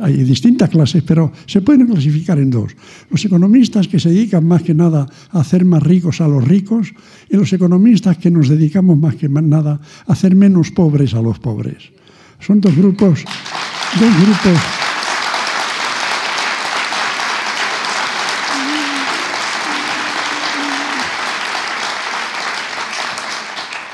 Hay 0.00 0.22
distintas 0.22 0.70
clases, 0.70 1.02
pero 1.02 1.32
se 1.46 1.60
pueden 1.60 1.86
clasificar 1.88 2.38
en 2.38 2.50
dos. 2.50 2.76
Los 3.10 3.24
economistas 3.24 3.88
que 3.88 3.98
se 3.98 4.10
dedican 4.10 4.46
más 4.46 4.62
que 4.62 4.74
nada 4.74 5.08
a 5.30 5.40
hacer 5.40 5.64
más 5.64 5.82
ricos 5.82 6.20
a 6.20 6.28
los 6.28 6.46
ricos 6.46 6.92
y 7.28 7.36
los 7.36 7.52
economistas 7.52 8.16
que 8.18 8.30
nos 8.30 8.48
dedicamos 8.48 8.96
más 8.96 9.16
que 9.16 9.28
nada 9.28 9.80
a 10.06 10.12
hacer 10.12 10.36
menos 10.36 10.70
pobres 10.70 11.14
a 11.14 11.22
los 11.22 11.40
pobres. 11.40 11.90
Son 12.38 12.60
dos 12.60 12.76
grupos, 12.76 13.24
dos 13.98 14.22
grupos. 14.22 14.60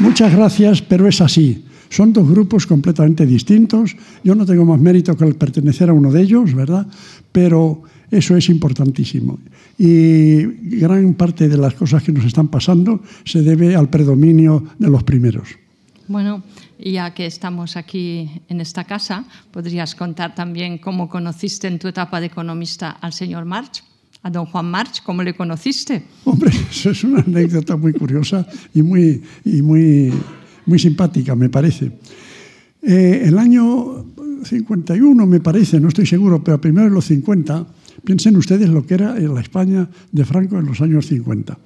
Muchas 0.01 0.35
gracias, 0.35 0.83
pero 0.83 1.09
es 1.09 1.21
así. 1.21 1.65
Son 1.93 2.11
dos 2.11 2.27
grupos 2.27 2.67
completamente 2.67 3.27
distintos. 3.27 3.95
Yo 4.25 4.35
no 4.35 4.47
tengo 4.47 4.65
más 4.65 4.81
mérito 4.81 5.15
que 5.15 5.27
el 5.27 5.37
pertenecer 5.37 5.91
a 5.91 5.93
uno 5.93 6.11
de 6.11 6.23
ellos, 6.23 6.55
¿verdad? 6.55 6.87
Pero 7.31 7.83
eso 8.11 8.35
es 8.35 8.49
importantísimo. 8.49 9.39
Y 9.77 10.41
gran 10.79 11.13
parte 11.13 11.51
de 11.51 11.59
las 11.59 11.75
cosas 11.75 12.03
que 12.03 12.11
nos 12.11 12.25
están 12.25 12.49
pasando 12.49 13.03
se 13.27 13.43
debe 13.43 13.77
al 13.77 13.91
predominio 13.91 14.65
de 14.79 14.89
los 14.89 15.03
primeros. 15.05 15.49
Bueno, 16.09 16.43
ya 16.79 17.13
que 17.13 17.27
estamos 17.27 17.77
aquí 17.77 18.27
en 18.49 18.63
esta 18.63 18.85
casa, 18.85 19.27
¿podrías 19.51 19.95
contar 19.95 20.35
también 20.35 20.79
cómo 20.79 21.11
conociste 21.11 21.69
en 21.69 21.79
tu 21.79 21.89
etapa 21.89 22.21
de 22.21 22.27
economista 22.27 22.91
al 22.91 23.13
señor 23.13 23.45
March? 23.45 23.85
A 24.23 24.31
don 24.31 24.47
Juan 24.47 24.71
March, 24.71 25.03
¿cómo 25.05 25.23
le 25.23 25.35
conociste? 25.35 26.05
Hombre, 26.25 26.53
eso 26.71 26.91
es 26.91 27.05
una 27.05 27.21
anécdota 27.21 27.77
muy 27.77 27.93
curiosa 27.93 28.47
y 28.73 28.81
muy, 28.81 29.23
y 29.45 29.61
muy, 29.61 30.13
muy 30.67 30.79
simpática, 30.79 31.35
me 31.35 31.49
parece. 31.49 31.93
Eh, 32.83 33.23
el 33.25 33.39
año 33.39 34.05
51, 34.45 35.27
me 35.27 35.41
parece, 35.41 35.81
no 35.81 35.89
estoy 35.89 36.07
seguro, 36.07 36.43
pero 36.43 36.61
primero 36.61 36.89
en 36.89 36.95
los 36.95 37.07
50, 37.07 37.67
piensen 38.05 38.37
ustedes 38.37 38.69
lo 38.69 38.87
que 38.87 38.95
era 38.95 39.19
la 39.19 39.41
España 39.41 39.89
de 40.11 40.25
Franco 40.25 40.59
en 40.59 40.67
los 40.67 40.81
años 40.81 41.07
50. 41.07 41.59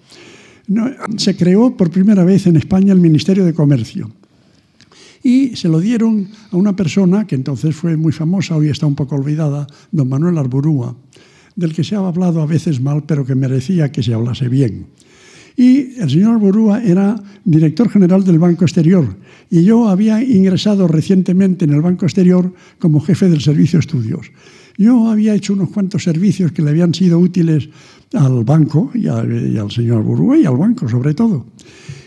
se 1.16 1.37
creó 1.37 1.76
por 1.76 1.90
primera 1.90 2.24
vez 2.24 2.46
en 2.46 2.56
España 2.56 2.92
el 2.92 3.00
Ministerio 3.00 3.44
de 3.44 3.54
Comercio 3.54 4.11
y 5.26 5.56
se 5.56 5.68
lo 5.68 5.80
dieron 5.80 6.28
a 6.52 6.56
una 6.56 6.76
persona 6.76 7.26
que 7.26 7.35
entonces 7.35 7.74
fue 7.74 7.96
muy 7.96 8.12
famosa, 8.12 8.54
hoy 8.54 8.68
está 8.68 8.87
un 8.87 8.94
poco 8.94 9.16
olvidada, 9.16 9.66
don 9.90 10.09
Manuel 10.09 10.38
Arburúa, 10.38 10.94
del 11.56 11.74
que 11.74 11.82
se 11.82 11.96
ha 11.96 11.98
hablado 11.98 12.40
a 12.42 12.46
veces 12.46 12.80
mal, 12.80 13.02
pero 13.04 13.26
que 13.26 13.35
merecía 13.35 13.90
que 13.90 14.04
se 14.04 14.14
hablase 14.14 14.48
bien. 14.48 14.87
Y 15.57 15.99
el 15.99 16.11
señor 16.11 16.35
Arburúa 16.35 16.83
era 16.83 17.21
director 17.45 17.88
general 17.88 18.25
del 18.25 18.38
Banco 18.38 18.64
Exterior 18.64 19.16
y 19.51 19.64
yo 19.64 19.88
había 19.88 20.23
ingresado 20.23 20.87
recientemente 20.87 21.64
en 21.64 21.73
el 21.73 21.81
Banco 21.81 22.05
Exterior 22.05 22.53
como 22.79 23.01
jefe 23.01 23.29
del 23.29 23.40
servicio 23.40 23.79
estudios. 23.79 24.31
Yo 24.77 25.09
había 25.09 25.35
hecho 25.35 25.55
unos 25.55 25.71
cuantos 25.71 26.03
servicios 26.03 26.53
que 26.53 26.61
le 26.61 26.71
habían 26.71 26.92
sido 26.92 27.19
útiles 27.19 27.71
al 28.12 28.45
banco 28.45 28.90
y, 28.95 29.07
al 29.09 29.71
señor 29.71 30.03
Burúa 30.03 30.37
y 30.37 30.45
al 30.45 30.57
banco 30.57 30.88
sobre 30.88 31.14
todo. 31.14 31.47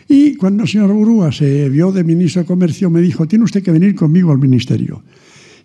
Y 0.08 0.36
cuando 0.36 0.64
el 0.64 0.70
señor 0.70 0.94
Burúa 0.94 1.32
se 1.32 1.70
vio 1.70 1.92
de 1.92 2.04
ministro 2.04 2.44
de 2.44 2.48
Comercio 2.48 2.90
me 2.90 3.02
dijo, 3.02 3.28
tiene 3.28 3.46
usted 3.46 3.64
que 3.64 3.72
venir 3.72 3.96
conmigo 3.96 4.32
al 4.32 4.38
ministerio. 4.38 5.02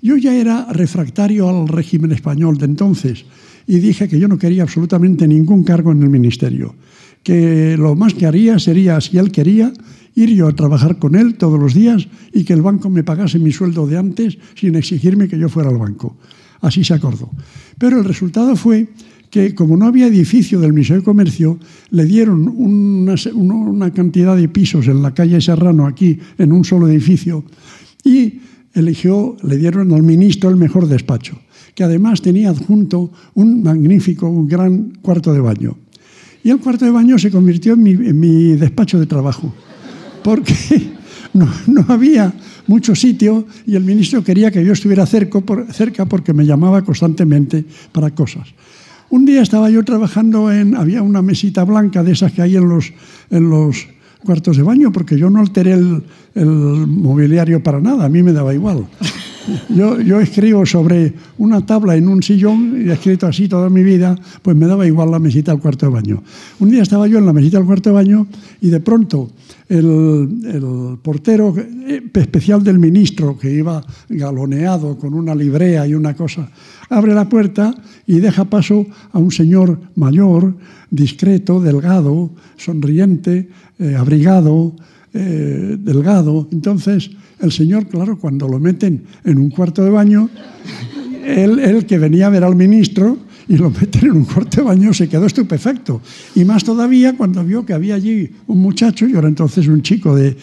Yo 0.00 0.16
ya 0.16 0.34
era 0.34 0.66
refractario 0.70 1.48
al 1.48 1.68
régimen 1.68 2.12
español 2.12 2.56
de 2.58 2.66
entonces 2.66 3.24
y 3.66 3.78
dije 3.78 4.08
que 4.08 4.18
yo 4.18 4.28
no 4.28 4.38
quería 4.38 4.62
absolutamente 4.62 5.26
ningún 5.26 5.64
cargo 5.64 5.92
en 5.92 6.02
el 6.02 6.10
ministerio, 6.10 6.74
que 7.24 7.76
lo 7.76 7.96
más 7.96 8.14
que 8.14 8.26
haría 8.26 8.60
sería, 8.60 9.00
si 9.00 9.18
él 9.18 9.32
quería, 9.32 9.72
ir 10.14 10.30
yo 10.30 10.46
a 10.46 10.52
trabajar 10.54 10.98
con 10.98 11.16
él 11.16 11.34
todos 11.34 11.58
los 11.58 11.74
días 11.74 12.06
y 12.32 12.44
que 12.44 12.52
el 12.52 12.62
banco 12.62 12.88
me 12.88 13.02
pagase 13.02 13.40
mi 13.40 13.50
sueldo 13.50 13.86
de 13.86 13.98
antes 13.98 14.38
sin 14.54 14.76
exigirme 14.76 15.26
que 15.26 15.38
yo 15.38 15.48
fuera 15.48 15.70
al 15.70 15.78
banco. 15.78 16.16
Así 16.60 16.84
se 16.84 16.94
acordó. 16.94 17.30
Pero 17.78 17.98
el 17.98 18.04
resultado 18.04 18.54
fue 18.54 18.88
que 19.30 19.52
como 19.54 19.76
no 19.76 19.86
había 19.86 20.06
edificio 20.06 20.60
del 20.60 20.72
Ministerio 20.72 21.00
de 21.00 21.06
Comercio, 21.06 21.58
le 21.90 22.04
dieron 22.04 22.46
una, 22.46 23.90
cantidad 23.92 24.36
de 24.36 24.48
pisos 24.48 24.86
en 24.86 25.02
la 25.02 25.12
calle 25.12 25.40
Serrano, 25.40 25.88
aquí, 25.88 26.20
en 26.38 26.52
un 26.52 26.64
solo 26.64 26.86
edificio, 26.86 27.42
y 28.04 28.40
eligió, 28.74 29.36
le 29.42 29.56
dieron 29.56 29.92
al 29.92 30.04
ministro 30.04 30.50
el 30.50 30.56
mejor 30.56 30.86
despacho, 30.86 31.36
que 31.74 31.82
además 31.82 32.22
tenía 32.22 32.50
adjunto 32.50 33.10
un 33.34 33.64
magnífico, 33.64 34.28
un 34.28 34.46
gran 34.46 34.92
cuarto 35.02 35.32
de 35.32 35.40
baño. 35.40 35.76
Y 36.44 36.50
el 36.50 36.58
cuarto 36.58 36.84
de 36.84 36.92
baño 36.92 37.18
se 37.18 37.30
convirtió 37.30 37.72
en 37.72 38.20
mi, 38.20 38.56
despacho 38.56 39.00
de 39.00 39.06
trabajo, 39.06 39.52
porque 40.22 40.54
no 41.32 41.84
había 41.88 42.32
mucho 42.66 42.94
sitio 42.94 43.46
y 43.66 43.74
el 43.76 43.84
ministro 43.84 44.22
quería 44.22 44.50
que 44.50 44.64
yo 44.64 44.72
estuviera 44.72 45.06
cerca 45.06 46.06
porque 46.06 46.32
me 46.32 46.46
llamaba 46.46 46.82
constantemente 46.82 47.64
para 47.92 48.10
cosas. 48.14 48.48
Un 49.10 49.24
día 49.24 49.42
estaba 49.42 49.70
yo 49.70 49.84
trabajando 49.84 50.50
en, 50.50 50.74
había 50.74 51.02
una 51.02 51.22
mesita 51.22 51.64
blanca 51.64 52.02
de 52.02 52.12
esas 52.12 52.32
que 52.32 52.42
hay 52.42 52.56
en 52.56 52.68
los, 52.68 52.92
en 53.30 53.50
los 53.50 53.86
cuartos 54.24 54.56
de 54.56 54.62
baño, 54.62 54.90
porque 54.90 55.18
yo 55.18 55.30
no 55.30 55.40
alteré 55.40 55.72
el, 55.72 56.02
mobiliario 56.34 57.62
para 57.62 57.80
nada, 57.80 58.06
a 58.06 58.08
mí 58.08 58.22
me 58.22 58.32
daba 58.32 58.54
igual. 58.54 58.86
Yo, 59.68 60.20
escribo 60.20 60.64
sobre 60.64 61.12
una 61.38 61.64
tabla 61.64 61.96
en 61.96 62.08
un 62.08 62.22
sillón 62.22 62.80
y 62.80 62.88
he 62.88 62.92
escrito 62.92 63.26
así 63.26 63.48
toda 63.48 63.68
mi 63.68 63.82
vida, 63.82 64.16
pues 64.42 64.56
me 64.56 64.66
daba 64.66 64.86
igual 64.86 65.10
la 65.10 65.18
mesita 65.18 65.52
del 65.52 65.60
cuarto 65.60 65.86
de 65.86 65.92
baño. 65.92 66.22
Un 66.60 66.70
día 66.70 66.82
estaba 66.82 67.06
yo 67.06 67.18
en 67.18 67.26
la 67.26 67.32
mesita 67.32 67.58
del 67.58 67.66
cuarto 67.66 67.90
de 67.90 67.94
baño 67.94 68.26
y 68.60 68.70
de 68.70 68.80
pronto 68.80 69.30
el, 69.68 70.98
portero 71.02 71.54
especial 72.14 72.64
del 72.64 72.78
ministro, 72.78 73.38
que 73.38 73.52
iba 73.52 73.84
galoneado 74.08 74.96
con 74.98 75.14
una 75.14 75.34
librea 75.34 75.86
y 75.86 75.94
una 75.94 76.14
cosa, 76.14 76.48
abre 76.88 77.14
la 77.14 77.28
puerta 77.28 77.74
y 78.06 78.20
deja 78.20 78.44
paso 78.44 78.86
a 79.12 79.18
un 79.18 79.30
señor 79.30 79.78
mayor, 79.96 80.54
discreto, 80.90 81.60
delgado, 81.60 82.30
sonriente, 82.56 83.48
eh, 83.78 83.94
abrigado, 83.96 84.74
eh, 85.12 85.76
delgado. 85.78 86.48
Entonces, 86.50 87.10
el 87.44 87.52
señor, 87.52 87.86
claro, 87.86 88.18
cuando 88.18 88.48
lo 88.48 88.58
meten 88.58 89.04
en 89.24 89.38
un 89.38 89.50
cuarto 89.50 89.84
de 89.84 89.90
baño, 89.90 90.28
él, 91.24 91.58
él 91.58 91.86
que 91.86 91.98
venía 91.98 92.26
a 92.26 92.30
ver 92.30 92.44
al 92.44 92.56
ministro, 92.56 93.18
y 93.48 93.56
lo 93.56 93.70
meten 93.70 94.06
en 94.06 94.12
un 94.12 94.24
cuarto 94.24 94.58
de 94.58 94.62
baño, 94.62 94.92
se 94.94 95.08
quedó 95.08 95.26
estupefacto. 95.26 96.00
Y 96.34 96.44
más 96.44 96.64
todavía 96.64 97.16
cuando 97.16 97.44
vio 97.44 97.64
que 97.64 97.72
había 97.72 97.94
allí 97.94 98.30
un 98.46 98.58
muchacho, 98.58 99.06
y 99.06 99.14
ahora 99.14 99.28
entonces 99.28 99.68
un 99.68 99.82
chico 99.82 100.14
de, 100.14 100.36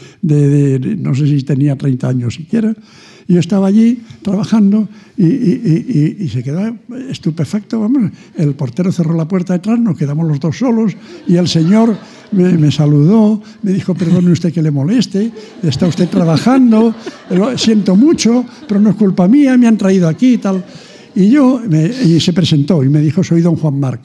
no 0.99 1.15
sé 1.15 1.27
si 1.27 1.41
tenía 1.43 1.75
30 1.75 2.07
años 2.07 2.35
siquiera, 2.35 2.75
yo 3.31 3.39
estaba 3.39 3.67
allí 3.67 4.01
trabajando 4.21 4.87
y, 5.17 6.27
se 6.29 6.43
quedó 6.43 6.75
estupefacto. 7.09 7.79
Vamos, 7.79 8.11
el 8.37 8.53
portero 8.55 8.91
cerró 8.91 9.13
la 9.13 9.27
puerta 9.27 9.53
detrás, 9.53 9.79
nos 9.79 9.97
quedamos 9.97 10.27
los 10.27 10.39
dos 10.39 10.57
solos 10.57 10.93
y 11.27 11.35
el 11.35 11.47
señor 11.47 11.97
me, 12.31 12.71
saludó, 12.71 13.41
me 13.61 13.71
dijo, 13.71 13.93
perdone 13.93 14.31
usted 14.31 14.53
que 14.53 14.61
le 14.61 14.71
moleste, 14.71 15.31
está 15.63 15.87
usted 15.87 16.09
trabajando, 16.09 16.95
lo 17.29 17.57
siento 17.57 17.95
mucho, 17.95 18.45
pero 18.67 18.79
no 18.79 18.91
es 18.91 18.95
culpa 18.95 19.27
mía, 19.27 19.57
me 19.57 19.67
han 19.67 19.77
traído 19.77 20.07
aquí 20.07 20.33
y 20.33 20.37
tal. 20.37 20.63
Y 21.13 21.29
yo, 21.29 21.61
y 22.05 22.19
se 22.19 22.33
presentó 22.33 22.83
y 22.83 22.89
me 22.89 23.01
dijo, 23.01 23.23
soy 23.23 23.41
don 23.41 23.55
Juan 23.55 23.79
Marc. 23.79 24.01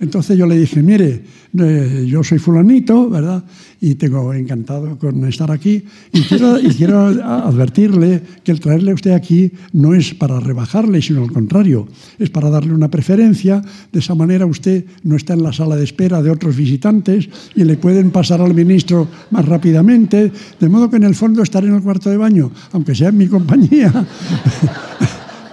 Entonces 0.00 0.36
yo 0.36 0.46
le 0.46 0.56
dije, 0.56 0.82
mire, 0.82 1.22
eh, 1.58 2.06
yo 2.08 2.24
soy 2.24 2.38
fulanito, 2.38 3.08
¿verdad? 3.08 3.44
Y 3.80 3.94
tengo 3.94 4.32
encantado 4.32 4.98
con 4.98 5.24
estar 5.26 5.50
aquí. 5.50 5.84
Y 6.12 6.22
quiero, 6.22 7.06
advertirle 7.06 8.22
que 8.42 8.52
el 8.52 8.60
traerle 8.60 8.90
a 8.90 8.94
usted 8.94 9.12
aquí 9.12 9.52
no 9.72 9.94
es 9.94 10.14
para 10.14 10.40
rebajarle, 10.40 11.00
sino 11.00 11.22
al 11.22 11.32
contrario, 11.32 11.86
es 12.18 12.30
para 12.30 12.50
darle 12.50 12.74
una 12.74 12.90
preferencia. 12.90 13.62
De 13.92 14.00
esa 14.00 14.14
manera 14.14 14.46
usted 14.46 14.84
no 15.02 15.16
está 15.16 15.34
en 15.34 15.42
la 15.42 15.52
sala 15.52 15.76
de 15.76 15.84
espera 15.84 16.22
de 16.22 16.30
otros 16.30 16.56
visitantes 16.56 17.28
y 17.54 17.64
le 17.64 17.76
pueden 17.76 18.10
pasar 18.10 18.40
al 18.40 18.54
ministro 18.54 19.08
más 19.30 19.44
rápidamente. 19.44 20.32
De 20.58 20.68
modo 20.68 20.90
que 20.90 20.96
en 20.96 21.04
el 21.04 21.14
fondo 21.14 21.42
estar 21.42 21.64
en 21.64 21.74
el 21.74 21.82
cuarto 21.82 22.10
de 22.10 22.16
baño, 22.16 22.50
aunque 22.72 22.94
sea 22.94 23.10
en 23.10 23.18
mi 23.18 23.28
compañía. 23.28 23.92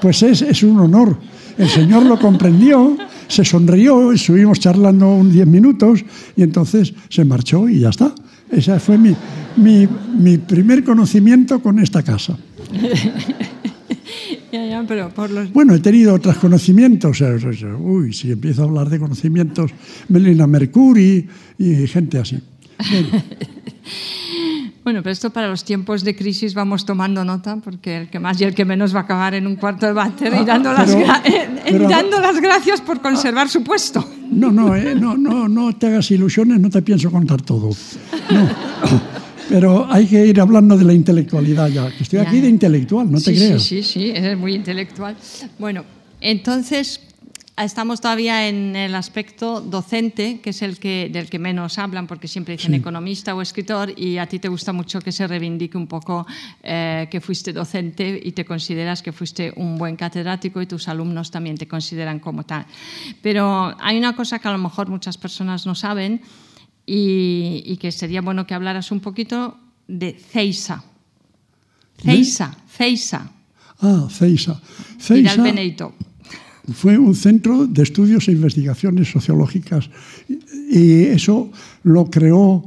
Pues 0.02 0.24
es, 0.24 0.42
es 0.42 0.64
un 0.64 0.80
honor. 0.80 1.16
El 1.58 1.70
Señor 1.70 2.04
lo 2.08 2.18
comprendió, 2.18 2.98
se 3.32 3.46
sonrió, 3.46 4.12
estuvimos 4.12 4.60
charlando 4.60 5.10
un 5.16 5.32
diez 5.32 5.48
minutos 5.48 6.04
y 6.36 6.44
entonces 6.44 6.94
se 7.10 7.24
marchó 7.24 7.70
y 7.70 7.80
ya 7.80 7.90
está. 7.90 8.14
Ese 8.52 8.78
fue 8.80 8.98
mi, 8.98 9.16
mi, 9.56 9.88
mi 10.18 10.38
primer 10.38 10.84
conocimiento 10.84 11.62
con 11.62 11.80
esta 11.80 12.04
casa. 12.04 12.38
ya, 14.52 14.66
ya, 14.66 14.84
pero 14.86 15.10
por 15.10 15.32
los... 15.32 15.54
Bueno, 15.54 15.74
he 15.74 15.80
tenido 15.80 16.14
otros 16.14 16.36
conocimientos. 16.36 17.24
Uy, 17.80 18.12
si 18.12 18.32
empiezo 18.32 18.64
a 18.64 18.66
hablar 18.66 18.90
de 18.90 19.00
conocimientos, 19.00 19.72
Melina 20.10 20.48
Mercury 20.48 21.26
y 21.58 21.88
gente 21.88 22.18
así. 22.18 22.38
Bueno, 22.90 23.08
pero 25.00 25.12
esto 25.12 25.30
para 25.30 25.48
los 25.48 25.64
tiempos 25.64 26.04
de 26.04 26.16
crisis 26.16 26.54
vamos 26.54 26.86
tomando 26.86 27.24
nota, 27.24 27.56
porque 27.58 27.98
el 27.98 28.10
que 28.10 28.20
más 28.20 28.40
y 28.42 28.44
el 28.44 28.54
que 28.54 28.66
menos 28.66 28.94
va 28.94 29.00
a 29.00 29.04
acabar 29.04 29.34
en 29.34 29.48
un 29.48 29.56
cuarto 29.56 29.86
de 29.86 29.94
váter 29.94 30.34
y 30.34 30.38
ah, 30.38 30.44
dando, 30.44 30.74
las, 30.74 30.92
dando 31.90 32.20
las 32.20 32.42
gracias 32.42 32.82
por 32.82 33.02
conservar 33.02 33.50
su 33.50 33.64
puesto. 33.64 34.06
No, 34.32 34.52
no, 34.52 34.76
eh, 34.76 34.96
no, 34.96 35.18
no, 35.18 35.48
no 35.48 35.76
te 35.78 35.88
hagas 35.88 36.12
ilusiones, 36.12 36.60
no 36.60 36.70
te 36.70 36.82
pienso 36.82 37.10
contar 37.12 37.42
todo. 37.42 37.70
Pero 39.50 39.92
hay 39.92 40.06
que 40.06 40.26
ir 40.26 40.40
hablando 40.40 40.78
de 40.78 40.86
la 40.86 40.94
intelectualidad 40.94 41.68
ya, 41.68 41.90
que 41.90 42.04
estoy 42.04 42.20
aquí 42.20 42.40
de 42.40 42.48
intelectual, 42.48 43.12
no 43.12 43.20
te 43.20 43.34
creas. 43.34 43.62
Sí, 43.62 43.84
sí, 43.84 43.94
sí, 43.94 44.12
eres 44.12 44.38
muy 44.38 44.56
intelectual. 44.56 45.18
Bueno, 45.60 45.84
entonces, 46.22 47.02
estamos 47.58 48.02
todavía 48.02 48.48
en 48.48 48.76
el 48.76 48.96
aspecto 48.96 49.62
docente, 49.62 50.40
que 50.42 50.52
es 50.52 50.62
el 50.62 50.80
que, 50.80 51.10
del 51.12 51.30
que 51.30 51.40
menos 51.40 51.78
hablan, 51.78 52.08
porque 52.08 52.28
siempre 52.28 52.56
dicen 52.56 52.74
economista 52.74 53.36
o 53.36 53.42
escritor, 53.42 53.94
y 53.98 54.18
a 54.18 54.28
ti 54.28 54.40
te 54.40 54.48
gusta 54.48 54.74
mucho 54.74 55.00
que 55.02 55.12
se 55.12 55.28
reivindique 55.28 55.78
un 55.78 55.88
poco 55.88 56.26
eh, 56.64 57.08
que 57.12 57.22
fuiste 57.22 57.54
docente 57.54 58.20
y 58.24 58.32
te 58.32 58.46
consideras 58.46 59.02
que 59.02 59.12
fuiste 59.12 59.54
un 59.56 59.78
buen 59.78 59.96
catedrático 59.96 60.62
y 60.62 60.66
tus 60.66 60.88
alumnos 60.88 61.32
también 61.32 61.58
te 61.58 61.68
consideran 61.68 62.20
como 62.20 62.44
tal. 62.44 62.66
Pero 63.22 63.76
hay 63.80 63.98
una 63.98 64.16
cosa 64.16 64.40
que 64.40 64.48
a 64.48 64.52
lo 64.52 64.58
mejor 64.58 64.90
muchas 64.90 65.18
personas 65.18 65.66
no 65.66 65.76
saben 65.76 66.22
y, 66.86 67.78
que 67.78 67.92
sería 67.92 68.22
bueno 68.22 68.46
que 68.48 68.54
hablaras 68.54 68.92
un 68.92 69.00
poquito 69.00 69.58
de 69.88 70.14
CEISA. 70.14 70.84
CEISA, 72.04 72.58
CEISA. 72.70 73.32
Ah, 73.82 74.08
CEISA. 74.10 74.60
CEISA. 75.00 75.42
Benedito 75.42 75.94
fue 76.74 76.98
un 76.98 77.16
centro 77.16 77.68
de 77.68 77.84
estudios 77.84 78.28
e 78.28 78.32
investigaciones 78.32 79.12
sociológicas 79.12 79.90
y 80.70 81.04
eso 81.04 81.52
lo 81.84 82.10
creó 82.10 82.64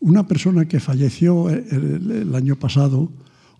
una 0.00 0.26
persona 0.26 0.66
que 0.66 0.80
falleció 0.80 1.48
el, 1.50 2.34
año 2.34 2.56
pasado 2.56 3.10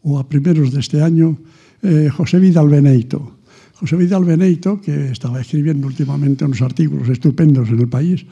o 0.02 0.18
a 0.18 0.28
primeros 0.28 0.72
de 0.72 0.80
este 0.80 1.02
año, 1.02 1.38
eh, 1.82 2.09
José 2.14 2.38
Vidal 2.38 2.68
Beneito. 2.68 3.37
José 3.74 3.96
Vidal 3.96 4.24
Beneito, 4.24 4.80
que 4.80 5.11
estaba 5.11 5.40
escribiendo 5.40 5.87
últimamente 5.87 6.44
unos 6.44 6.62
artículos 6.62 7.09
estupendos 7.09 7.68
en 7.68 7.80
el 7.80 7.88
país, 7.88 8.24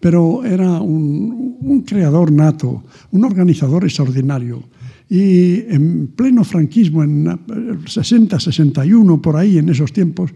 pero 0.00 0.44
era 0.44 0.80
un, 0.80 1.56
un 1.60 1.82
creador 1.82 2.30
nato, 2.30 2.84
un 3.10 3.24
organizador 3.24 3.84
extraordinario. 3.84 4.62
Y 5.08 5.60
en 5.68 6.08
pleno 6.08 6.44
franquismo, 6.44 7.02
en 7.04 7.38
60, 7.86 8.40
61, 8.40 9.22
por 9.22 9.36
ahí, 9.36 9.58
en 9.58 9.68
esos 9.68 9.92
tiempos, 9.92 10.30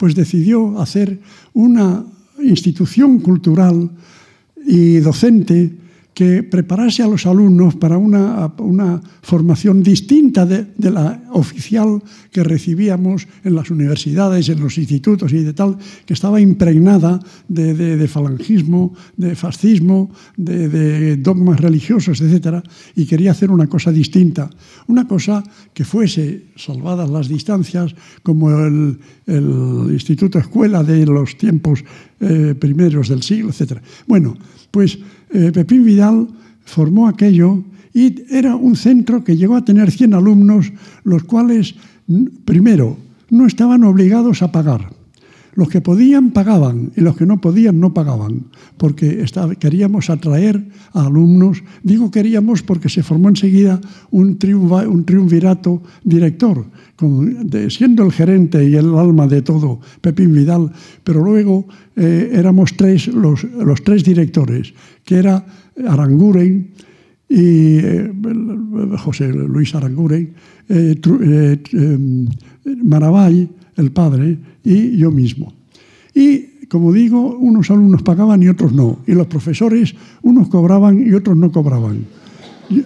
pues 0.00 0.14
decidió 0.14 0.80
hacer 0.80 1.20
una 1.52 2.02
institución 2.42 3.20
cultural 3.20 3.90
y 4.66 4.96
docente 4.96 5.76
que 6.20 6.42
preparase 6.42 7.00
a 7.00 7.08
los 7.08 7.24
alumnos 7.24 7.80
para 7.80 7.96
una, 7.96 8.52
una 8.58 9.00
formación 9.22 9.80
distinta 9.82 10.44
de, 10.44 10.68
la 10.76 11.16
oficial 11.32 11.96
que 12.30 12.44
recibíamos 12.44 13.24
en 13.42 13.54
las 13.54 13.70
universidades, 13.70 14.50
en 14.50 14.60
los 14.60 14.76
institutos 14.76 15.32
y 15.32 15.40
de 15.40 15.54
tal, 15.54 15.78
que 16.04 16.12
estaba 16.12 16.38
impregnada 16.38 17.24
de, 17.48 17.72
de, 17.72 17.96
de 17.96 18.06
falangismo, 18.06 18.92
de 19.16 19.34
fascismo, 19.34 20.12
de, 20.36 21.16
dogmas 21.16 21.58
religiosos, 21.58 22.20
etc. 22.20 22.60
Y 22.96 23.06
quería 23.06 23.30
hacer 23.30 23.50
una 23.50 23.66
cosa 23.66 23.90
distinta, 23.90 24.50
una 24.88 25.08
cosa 25.08 25.42
que 25.72 25.86
fuese, 25.86 26.52
salvadas 26.54 27.08
las 27.08 27.28
distancias, 27.28 27.94
como 28.22 28.50
el, 28.50 29.00
el 29.24 29.88
Instituto 29.88 30.38
Escuela 30.38 30.84
de 30.84 31.06
los 31.06 31.38
tiempos 31.38 31.82
eh, 32.20 32.54
primeros 32.60 33.08
del 33.08 33.22
siglo, 33.22 33.48
etc. 33.48 33.80
Bueno, 34.06 34.36
pues 34.70 34.98
eh, 35.32 35.50
Pepín 35.52 35.84
Vidal 35.84 36.28
formó 36.64 37.08
aquello 37.08 37.62
y 37.92 38.22
era 38.30 38.56
un 38.56 38.76
centro 38.76 39.24
que 39.24 39.36
llegó 39.36 39.56
a 39.56 39.64
tener 39.64 39.90
100 39.90 40.14
alumnos, 40.14 40.72
los 41.04 41.24
cuales, 41.24 41.74
primero, 42.44 42.96
no 43.30 43.46
estaban 43.46 43.84
obligados 43.84 44.42
a 44.42 44.52
pagar. 44.52 44.99
Los 45.60 45.68
que 45.68 45.82
podían 45.82 46.30
pagaban 46.30 46.90
y 46.96 47.02
los 47.02 47.18
que 47.18 47.26
no 47.26 47.38
podían 47.38 47.80
no 47.80 47.92
pagaban, 47.92 48.46
porque 48.78 49.22
queríamos 49.58 50.08
atraer 50.08 50.56
a 50.94 51.04
alumnos. 51.04 51.62
Digo 51.82 52.10
queríamos 52.10 52.62
porque 52.62 52.88
se 52.88 53.02
formó 53.02 53.28
enseguida 53.28 53.78
un, 54.10 54.38
un 54.88 55.04
triunvirato 55.04 55.82
director, 56.02 56.64
siendo 57.68 58.04
el 58.04 58.10
gerente 58.10 58.66
y 58.66 58.74
el 58.74 58.94
alma 58.94 59.26
de 59.26 59.42
todo 59.42 59.80
Pepín 60.00 60.32
Vidal, 60.32 60.72
pero 61.04 61.22
luego 61.22 61.68
eh, 61.94 62.30
éramos 62.32 62.74
tres, 62.74 63.08
los, 63.08 63.44
los, 63.44 63.84
tres 63.84 64.02
directores, 64.02 64.72
que 65.04 65.16
era 65.16 65.44
Aranguren 65.86 66.70
y 67.28 67.76
eh, 67.84 68.10
José 68.96 69.28
Luis 69.28 69.74
Aranguren, 69.74 70.32
eh, 70.70 70.96
Maravall, 72.82 73.59
el 73.76 73.90
padre, 73.92 74.38
y 74.64 74.96
yo 74.96 75.10
mismo. 75.10 75.52
Y, 76.14 76.66
como 76.66 76.92
digo, 76.92 77.36
unos 77.36 77.70
alumnos 77.70 78.02
pagaban 78.02 78.42
y 78.42 78.48
otros 78.48 78.72
no. 78.72 78.98
Y 79.06 79.12
los 79.12 79.26
profesores, 79.26 79.94
unos 80.22 80.48
cobraban 80.48 81.06
y 81.06 81.12
otros 81.12 81.36
no 81.36 81.50
cobraban. 81.50 82.04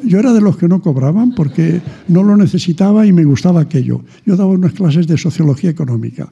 Yo 0.03 0.19
era 0.19 0.33
de 0.33 0.41
los 0.41 0.57
que 0.57 0.67
no 0.67 0.81
cobraban 0.81 1.35
porque 1.35 1.83
no 2.09 2.23
lo 2.23 2.37
necesitaba 2.37 3.07
y 3.07 3.13
me 3.13 3.25
gustaba 3.25 3.61
aquello. 3.61 4.01
Yo 4.25 4.37
daba 4.37 4.53
unas 4.53 4.73
clases 4.73 5.07
de 5.07 5.19
sociología 5.19 5.69
económica. 5.69 6.29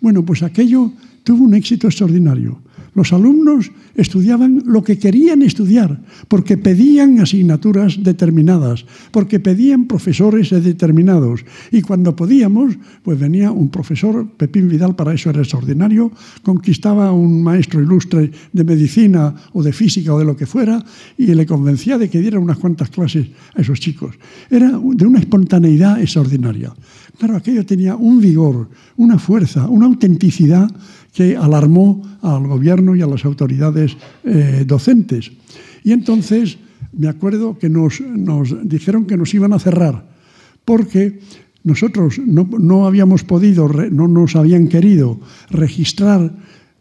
Bueno, 0.00 0.24
pues 0.24 0.42
aquello 0.42 0.92
tuvo 1.24 1.44
un 1.44 1.54
éxito 1.54 1.88
extraordinario. 1.88 2.60
Los 2.94 3.12
alumnos 3.14 3.70
estudiaban 3.94 4.62
lo 4.66 4.84
que 4.84 4.98
querían 4.98 5.40
estudiar, 5.40 6.02
porque 6.28 6.58
pedían 6.58 7.20
asignaturas 7.20 8.02
determinadas, 8.02 8.84
porque 9.10 9.40
pedían 9.40 9.86
profesores 9.86 10.50
determinados. 10.50 11.44
Y 11.70 11.80
cuando 11.80 12.14
podíamos, 12.14 12.76
pues 13.02 13.18
venía 13.18 13.50
un 13.50 13.70
profesor, 13.70 14.28
Pepín 14.36 14.68
Vidal 14.68 14.94
para 14.94 15.14
eso 15.14 15.30
era 15.30 15.40
extraordinario, 15.40 16.12
conquistaba 16.42 17.12
un 17.12 17.42
maestro 17.42 17.80
ilustre 17.80 18.30
de 18.52 18.64
medicina 18.64 19.34
o 19.52 19.62
de 19.62 19.72
física 19.72 20.12
o 20.12 20.18
de 20.18 20.26
lo 20.26 20.36
que 20.36 20.46
fuera, 20.46 20.84
y 21.16 21.32
le 21.34 21.46
convencía 21.46 21.96
de 21.96 22.10
que 22.10 22.20
diera 22.20 22.38
unas 22.38 22.58
cuantas 22.58 22.90
clases 22.90 23.26
a 23.54 23.62
esos 23.62 23.80
chicos. 23.80 24.16
Era 24.50 24.68
de 24.68 25.06
una 25.06 25.18
espontaneidad 25.18 25.98
extraordinaria. 25.98 26.74
Claro, 27.18 27.36
aquello 27.36 27.64
tenía 27.64 27.96
un 27.96 28.20
vigor, 28.20 28.68
una 28.96 29.18
fuerza, 29.18 29.68
una 29.68 29.86
autenticidad 29.86 30.68
que 31.12 31.36
alarmó 31.36 32.02
al 32.22 32.46
gobierno 32.46 32.96
y 32.96 33.02
a 33.02 33.06
las 33.06 33.24
autoridades 33.24 33.96
eh, 34.24 34.64
docentes. 34.66 35.30
Y 35.84 35.92
entonces 35.92 36.58
me 36.92 37.08
acuerdo 37.08 37.58
que 37.58 37.68
nos, 37.68 38.02
dijeron 38.64 39.06
que 39.06 39.16
nos 39.16 39.32
iban 39.34 39.52
a 39.52 39.58
cerrar 39.58 40.06
porque 40.64 41.20
nosotros 41.64 42.18
no, 42.18 42.48
no 42.58 42.86
habíamos 42.86 43.24
podido, 43.24 43.68
no 43.68 44.08
nos 44.08 44.36
habían 44.36 44.68
querido 44.68 45.20
registrar 45.50 46.32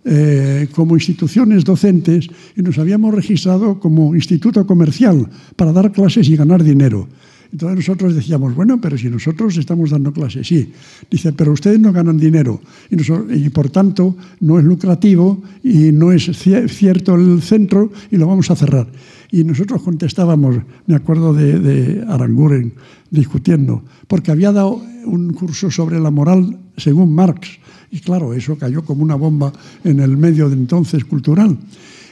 eh, 0.04 0.68
como 0.74 0.96
instituciones 0.96 1.64
docentes 1.64 2.28
y 2.56 2.64
nos 2.64 2.80
habíamos 2.80 3.14
registrado 3.14 3.80
como 3.80 4.16
instituto 4.16 4.66
comercial 4.66 5.30
para 5.56 5.72
dar 5.72 5.92
clases 5.92 6.28
y 6.28 6.36
ganar 6.36 6.64
dinero. 6.64 7.08
Entonces 7.52 7.78
nosotros 7.78 8.16
decíamos, 8.16 8.56
bueno, 8.56 8.80
pero 8.80 8.98
si 8.98 9.10
nosotros 9.10 9.58
estamos 9.58 9.90
dando 9.90 10.14
clases, 10.14 10.48
sí. 10.48 10.72
Dice, 11.10 11.34
pero 11.34 11.52
ustedes 11.52 11.80
no 11.80 11.92
ganan 11.92 12.18
dinero 12.18 12.62
y, 12.90 13.50
por 13.50 13.70
tanto 13.70 14.16
no 14.40 14.58
es 14.58 14.66
lucrativo 14.66 15.42
y 15.64 15.92
no 15.92 16.12
es 16.12 16.32
cierto 16.68 17.16
el 17.16 17.42
centro 17.42 17.92
y 18.10 18.18
lo 18.18 18.28
vamos 18.28 18.50
a 18.52 18.56
cerrar. 18.56 18.88
Y 19.32 19.44
nosotros 19.44 19.82
contestábamos, 19.82 20.58
me 20.88 20.96
acuerdo 20.96 21.34
de, 21.34 21.60
de 21.60 22.06
Aranguren 22.08 22.74
discutiendo, 23.10 23.84
porque 24.08 24.32
había 24.32 24.52
dado 24.52 24.82
un 25.06 25.34
curso 25.34 25.72
sobre 25.72 26.00
la 26.00 26.12
moral 26.12 26.58
según 26.78 27.14
Marx. 27.14 27.60
Y 27.92 28.00
claro, 28.00 28.34
eso 28.34 28.58
cayó 28.58 28.84
como 28.84 29.04
una 29.04 29.16
bomba 29.16 29.52
en 29.84 30.00
el 30.00 30.16
medio 30.16 30.50
de 30.50 30.56
entonces 30.56 31.04
cultural. 31.04 31.58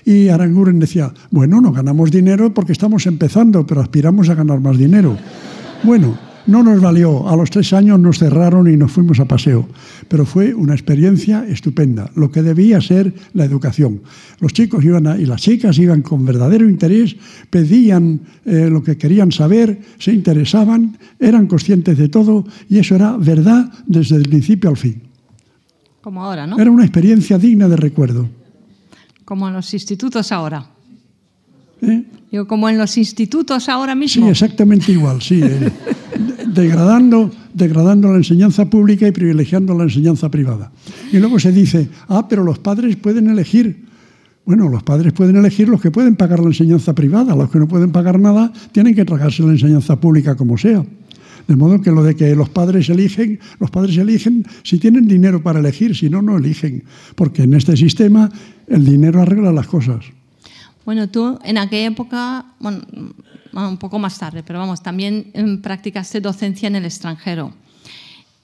Y 0.09 0.29
Aranguren 0.29 0.79
decía, 0.79 1.13
bueno, 1.29 1.61
no 1.61 1.71
ganamos 1.71 2.09
dinero 2.09 2.51
porque 2.51 2.71
estamos 2.71 3.05
empezando, 3.05 3.67
pero 3.67 3.81
aspiramos 3.81 4.27
a 4.29 4.33
ganar 4.33 4.59
más 4.59 4.75
dinero. 4.75 5.15
Bueno, 5.83 6.17
no 6.47 6.63
nos 6.63 6.81
valió. 6.81 7.29
A 7.29 7.35
los 7.35 7.51
tres 7.51 7.73
años 7.73 7.99
nos 7.99 8.17
cerraron 8.17 8.67
y 8.73 8.75
nos 8.75 8.91
fuimos 8.91 9.19
a 9.19 9.25
paseo. 9.25 9.69
Pero 10.07 10.25
fue 10.25 10.55
una 10.55 10.73
experiencia 10.73 11.45
estupenda, 11.47 12.09
lo 12.15 12.31
que 12.31 12.41
debía 12.41 12.81
ser 12.81 13.13
la 13.35 13.45
educación. 13.45 14.01
Los 14.39 14.51
chicos 14.51 14.83
iban 14.83 15.21
y 15.21 15.27
las 15.27 15.43
chicas 15.43 15.77
iban 15.77 16.01
con 16.01 16.25
verdadero 16.25 16.67
interés, 16.67 17.15
pedían 17.51 18.21
eh, 18.45 18.67
lo 18.67 18.81
que 18.81 18.97
querían 18.97 19.31
saber, 19.31 19.79
se 19.99 20.11
interesaban, 20.11 20.97
eran 21.19 21.45
conscientes 21.45 21.99
de 21.99 22.09
todo 22.09 22.45
y 22.67 22.79
eso 22.79 22.95
era 22.95 23.15
verdad 23.15 23.71
desde 23.85 24.15
el 24.15 24.27
principio 24.27 24.71
al 24.71 24.77
fin. 24.77 25.03
Como 26.01 26.23
ahora, 26.23 26.47
¿no? 26.47 26.57
Era 26.57 26.71
una 26.71 26.83
experiencia 26.83 27.37
digna 27.37 27.67
de 27.67 27.75
recuerdo. 27.75 28.38
Como 29.29 29.47
en 29.47 29.53
los 29.53 29.71
institutos 29.75 30.31
ahora. 30.31 30.65
¿Eh? 31.83 32.03
Digo, 32.31 32.47
como 32.47 32.67
en 32.67 32.79
los 32.79 32.97
institutos 32.97 33.69
ahora 33.69 33.93
mismo. 33.93 34.25
Sí, 34.25 34.31
exactamente 34.31 34.91
igual, 34.91 35.21
sí. 35.21 35.39
Eh, 35.43 35.71
degradando, 36.47 37.29
degradando 37.53 38.11
la 38.11 38.17
enseñanza 38.17 38.67
pública 38.67 39.07
y 39.07 39.11
privilegiando 39.11 39.77
la 39.77 39.83
enseñanza 39.83 40.31
privada. 40.31 40.71
Y 41.11 41.19
luego 41.19 41.39
se 41.39 41.51
dice, 41.51 41.89
ah, 42.07 42.27
pero 42.27 42.43
los 42.43 42.57
padres 42.57 42.95
pueden 42.95 43.29
elegir. 43.29 43.85
Bueno, 44.45 44.67
los 44.67 44.81
padres 44.81 45.13
pueden 45.13 45.35
elegir 45.35 45.69
los 45.69 45.79
que 45.79 45.91
pueden 45.91 46.15
pagar 46.15 46.39
la 46.39 46.47
enseñanza 46.47 46.95
privada, 46.95 47.35
los 47.35 47.51
que 47.51 47.59
no 47.59 47.67
pueden 47.67 47.91
pagar 47.91 48.19
nada 48.19 48.51
tienen 48.71 48.95
que 48.95 49.05
tragarse 49.05 49.43
la 49.43 49.51
enseñanza 49.51 49.99
pública 49.99 50.33
como 50.33 50.57
sea. 50.57 50.83
De 51.49 51.55
modo 51.55 51.81
que 51.81 51.89
lo 51.89 52.03
de 52.03 52.15
que 52.15 52.35
los 52.35 52.47
padres 52.49 52.89
eligen, 52.89 53.39
los 53.59 53.71
padres 53.71 53.97
eligen 53.97 54.45
si 54.61 54.77
tienen 54.77 55.07
dinero 55.07 55.41
para 55.41 55.59
elegir, 55.59 55.95
si 55.95 56.07
no, 56.07 56.21
no 56.21 56.37
eligen. 56.37 56.83
Porque 57.15 57.41
en 57.41 57.55
este 57.55 57.75
sistema 57.75 58.29
el 58.67 58.85
dinero 58.85 59.19
arregla 59.19 59.51
las 59.51 59.65
cosas. 59.65 60.05
Bueno, 60.85 61.09
tú 61.09 61.39
en 61.43 61.57
aquella 61.57 61.87
época, 61.87 62.45
bueno, 62.59 62.81
un 63.51 63.77
poco 63.77 63.97
más 63.97 64.19
tarde, 64.19 64.43
pero 64.45 64.59
vamos, 64.59 64.83
también 64.83 65.59
practicaste 65.63 66.21
docencia 66.21 66.67
en 66.67 66.75
el 66.75 66.85
extranjero. 66.85 67.51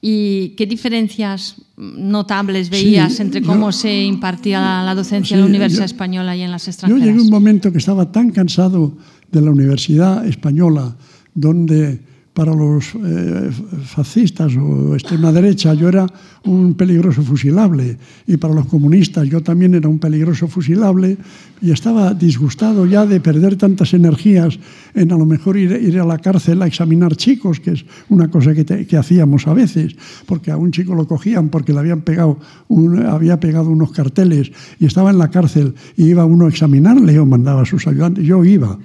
¿Y 0.01 0.55
qué 0.57 0.65
diferencias 0.65 1.61
notables 1.77 2.71
veías 2.71 3.19
entre 3.19 3.43
cómo 3.43 3.71
se 3.71 4.03
impartía 4.03 4.81
la 4.81 4.95
docencia 4.95 5.35
en 5.35 5.41
la 5.41 5.47
Universidad 5.47 5.85
Española 5.85 6.35
y 6.35 6.41
en 6.41 6.49
las 6.49 6.67
extranjeras? 6.67 7.05
Yo 7.05 7.11
llegué 7.11 7.19
a 7.19 7.23
un 7.23 7.29
momento 7.29 7.71
que 7.71 7.77
estaba 7.77 8.11
tan 8.11 8.31
cansado 8.31 8.97
de 9.31 9.41
la 9.41 9.51
Universidad 9.51 10.27
Española, 10.27 10.95
donde 11.35 12.14
para 12.35 12.53
los 12.53 12.93
eh, 12.95 13.49
fascistas 13.85 14.51
o 14.59 14.93
extrema 14.93 15.31
derecha 15.31 15.73
yo 15.73 15.87
era 15.87 16.05
un 16.43 16.75
peligroso 16.75 17.23
fusilable. 17.23 17.97
Y 18.27 18.35
para 18.35 18.53
los 18.53 18.67
comunistas 18.67 19.23
yo 19.29 19.39
también 19.41 19.73
era 19.73 19.87
un 19.87 19.99
peligroso 19.99 20.49
fusilable. 20.49 21.17
Y 21.61 21.71
estaba 21.71 22.13
disgustado 22.13 22.85
ya 22.85 23.05
de 23.05 23.21
perder 23.21 23.55
tantas 23.55 23.93
energías 23.93 24.59
en 24.93 25.13
a 25.13 25.17
lo 25.17 25.25
mejor 25.25 25.55
ir, 25.55 25.71
ir 25.71 25.97
a 25.97 26.05
la 26.05 26.19
cárcel 26.19 26.61
a 26.61 26.67
examinar 26.67 27.15
chicos, 27.15 27.61
que 27.61 27.71
es 27.71 27.85
una 28.09 28.29
cosa 28.29 28.53
que, 28.53 28.65
que, 28.65 28.97
hacíamos 28.97 29.47
a 29.47 29.53
veces, 29.53 29.95
porque 30.25 30.51
a 30.51 30.57
un 30.57 30.71
chico 30.71 30.93
lo 30.93 31.07
cogían 31.07 31.47
porque 31.47 31.71
le 31.71 31.79
habían 31.79 32.01
pegado 32.01 32.37
un, 32.67 32.99
había 33.05 33.39
pegado 33.39 33.69
unos 33.69 33.91
carteles 33.91 34.51
y 34.77 34.85
estaba 34.85 35.09
en 35.09 35.19
la 35.19 35.31
cárcel 35.31 35.73
y 35.95 36.07
iba 36.07 36.25
uno 36.25 36.47
a 36.47 36.49
examinarle 36.49 37.17
o 37.17 37.25
mandaba 37.25 37.61
a 37.61 37.65
sus 37.65 37.87
ayudantes, 37.87 38.25
yo 38.25 38.43
iba. 38.43 38.77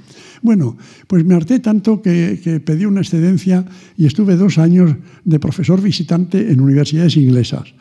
Bueno, 0.42 0.76
pues 1.06 1.24
me 1.24 1.34
harté 1.34 1.60
tanto 1.60 2.00
que, 2.00 2.62
pedí 2.64 2.86
una 2.86 3.00
excedencia 3.00 3.64
y 3.96 4.06
estuve 4.06 4.36
dos 4.36 4.58
años 4.58 4.94
de 5.24 5.38
profesor 5.38 5.82
visitante 5.82 6.50
en 6.50 6.60
universidades 6.60 7.16
inglesas. 7.16 7.74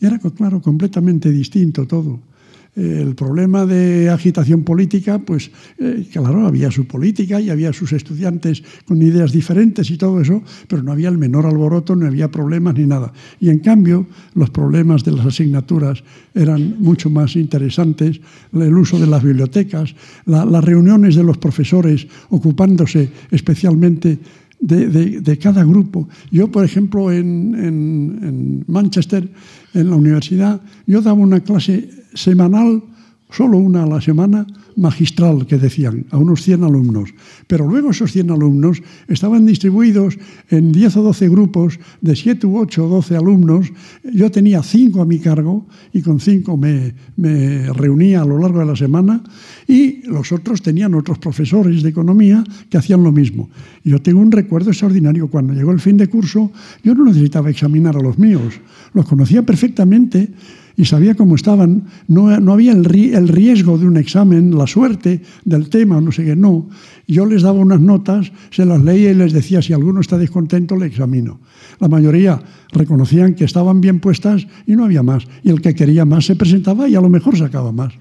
Era, 0.00 0.18
claro, 0.18 0.60
completamente 0.60 1.30
distinto 1.30 1.86
todo 1.86 2.33
el 2.76 3.14
problema 3.14 3.66
de 3.66 4.10
agitación 4.10 4.64
política, 4.64 5.20
pues 5.20 5.50
eh, 5.78 6.06
claro, 6.12 6.46
había 6.46 6.70
su 6.70 6.86
política 6.86 7.40
y 7.40 7.50
había 7.50 7.72
sus 7.72 7.92
estudiantes 7.92 8.62
con 8.84 9.00
ideas 9.00 9.30
diferentes 9.30 9.90
y 9.90 9.96
todo 9.96 10.20
eso, 10.20 10.42
pero 10.66 10.82
no 10.82 10.90
había 10.90 11.08
el 11.08 11.18
menor 11.18 11.46
alboroto, 11.46 11.94
no 11.94 12.06
había 12.06 12.30
problemas 12.30 12.74
ni 12.74 12.86
nada. 12.86 13.12
Y 13.38 13.50
en 13.50 13.60
cambio, 13.60 14.06
los 14.34 14.50
problemas 14.50 15.04
de 15.04 15.12
las 15.12 15.26
asignaturas 15.26 16.02
eran 16.34 16.76
mucho 16.80 17.10
más 17.10 17.36
interesantes, 17.36 18.20
el 18.52 18.76
uso 18.76 18.98
de 18.98 19.06
las 19.06 19.22
bibliotecas, 19.22 19.94
las 20.26 20.64
reuniones 20.64 21.14
de 21.14 21.22
los 21.22 21.38
profesores 21.38 22.08
ocupándose 22.30 23.08
especialmente 23.30 24.18
de, 24.60 25.38
cada 25.40 25.64
grupo. 25.64 26.08
Yo, 26.30 26.50
por 26.50 26.64
ejemplo, 26.64 27.12
en, 27.12 27.54
en 27.54 28.64
Manchester, 28.66 29.28
en 29.74 29.90
la 29.90 29.96
universidad, 29.96 30.60
yo 30.86 31.02
daba 31.02 31.18
una 31.18 31.40
clase 31.40 32.03
semanal, 32.14 32.82
solo 33.30 33.58
una 33.58 33.82
a 33.82 33.86
la 33.86 34.00
semana, 34.00 34.46
magistral, 34.76 35.46
que 35.46 35.58
decían, 35.58 36.06
a 36.10 36.18
unos 36.18 36.42
100 36.42 36.64
alumnos. 36.64 37.10
Pero 37.46 37.66
luego 37.66 37.90
esos 37.90 38.12
100 38.12 38.30
alumnos 38.30 38.82
estaban 39.08 39.46
distribuidos 39.46 40.18
en 40.50 40.72
10 40.72 40.96
o 40.96 41.02
12 41.02 41.28
grupos 41.28 41.78
de 42.00 42.16
7 42.16 42.46
u 42.46 42.58
8 42.58 42.84
o 42.84 42.88
12 42.88 43.16
alumnos. 43.16 43.72
Yo 44.12 44.30
tenía 44.30 44.62
5 44.62 45.00
a 45.02 45.06
mi 45.06 45.18
cargo 45.18 45.66
y 45.92 46.02
con 46.02 46.20
5 46.20 46.56
me, 46.56 46.94
me 47.16 47.72
reunía 47.72 48.22
a 48.22 48.24
lo 48.24 48.38
largo 48.38 48.60
de 48.60 48.66
la 48.66 48.76
semana 48.76 49.22
y 49.66 50.02
los 50.06 50.32
otros 50.32 50.62
tenían 50.62 50.94
otros 50.94 51.18
profesores 51.18 51.82
de 51.82 51.90
economía 51.90 52.44
que 52.68 52.78
hacían 52.78 53.02
lo 53.02 53.12
mismo. 53.12 53.48
Yo 53.84 54.00
tengo 54.02 54.20
un 54.20 54.32
recuerdo 54.32 54.70
extraordinario. 54.70 55.28
Cuando 55.28 55.52
llegó 55.52 55.72
el 55.72 55.80
fin 55.80 55.96
de 55.96 56.08
curso, 56.08 56.50
yo 56.82 56.94
no 56.94 57.04
necesitaba 57.04 57.50
examinar 57.50 57.96
a 57.96 58.02
los 58.02 58.18
míos. 58.18 58.54
Los 58.92 59.06
conocía 59.06 59.42
perfectamente 59.42 60.30
y 60.76 60.84
sabía 60.84 61.14
cómo 61.14 61.36
estaban. 61.36 61.84
No, 62.08 62.38
no 62.40 62.52
había 62.52 62.72
el, 62.72 62.84
el, 63.14 63.28
riesgo 63.28 63.78
de 63.78 63.86
un 63.86 63.96
examen, 63.96 64.56
la 64.56 64.66
suerte 64.66 65.22
del 65.44 65.68
tema, 65.68 66.00
no 66.00 66.10
sé 66.10 66.24
qué, 66.24 66.36
no. 66.36 66.68
Yo 67.06 67.26
les 67.26 67.42
daba 67.42 67.58
unas 67.58 67.80
notas, 67.80 68.32
se 68.50 68.64
las 68.64 68.82
leía 68.82 69.10
y 69.10 69.14
les 69.14 69.32
decía, 69.32 69.62
si 69.62 69.72
alguno 69.72 70.00
está 70.00 70.18
descontento, 70.18 70.76
le 70.76 70.86
examino. 70.86 71.40
La 71.80 71.88
mayoría 71.88 72.40
reconocían 72.72 73.34
que 73.34 73.44
estaban 73.44 73.80
bien 73.80 74.00
puestas 74.00 74.46
y 74.66 74.74
no 74.74 74.84
había 74.84 75.02
más. 75.02 75.26
Y 75.42 75.50
el 75.50 75.60
que 75.60 75.74
quería 75.74 76.04
más 76.04 76.26
se 76.26 76.36
presentaba 76.36 76.88
y 76.88 76.94
a 76.94 77.00
lo 77.00 77.08
mejor 77.08 77.36
sacaba 77.36 77.72
más. 77.72 77.92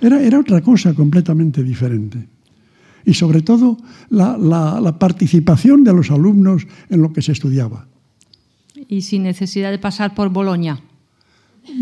Era, 0.00 0.22
era 0.22 0.38
otra 0.38 0.60
cosa 0.60 0.94
completamente 0.94 1.62
diferente. 1.62 2.28
Y 3.04 3.14
sobre 3.14 3.42
todo 3.42 3.78
la, 4.10 4.36
la, 4.36 4.80
la 4.80 4.98
participación 4.98 5.82
de 5.82 5.92
los 5.92 6.10
alumnos 6.10 6.66
en 6.88 7.02
lo 7.02 7.12
que 7.12 7.22
se 7.22 7.32
estudiaba. 7.32 7.88
Y 8.88 9.02
sin 9.02 9.24
necesidad 9.24 9.70
de 9.70 9.78
pasar 9.78 10.14
por 10.14 10.28
Bolonia. 10.28 10.80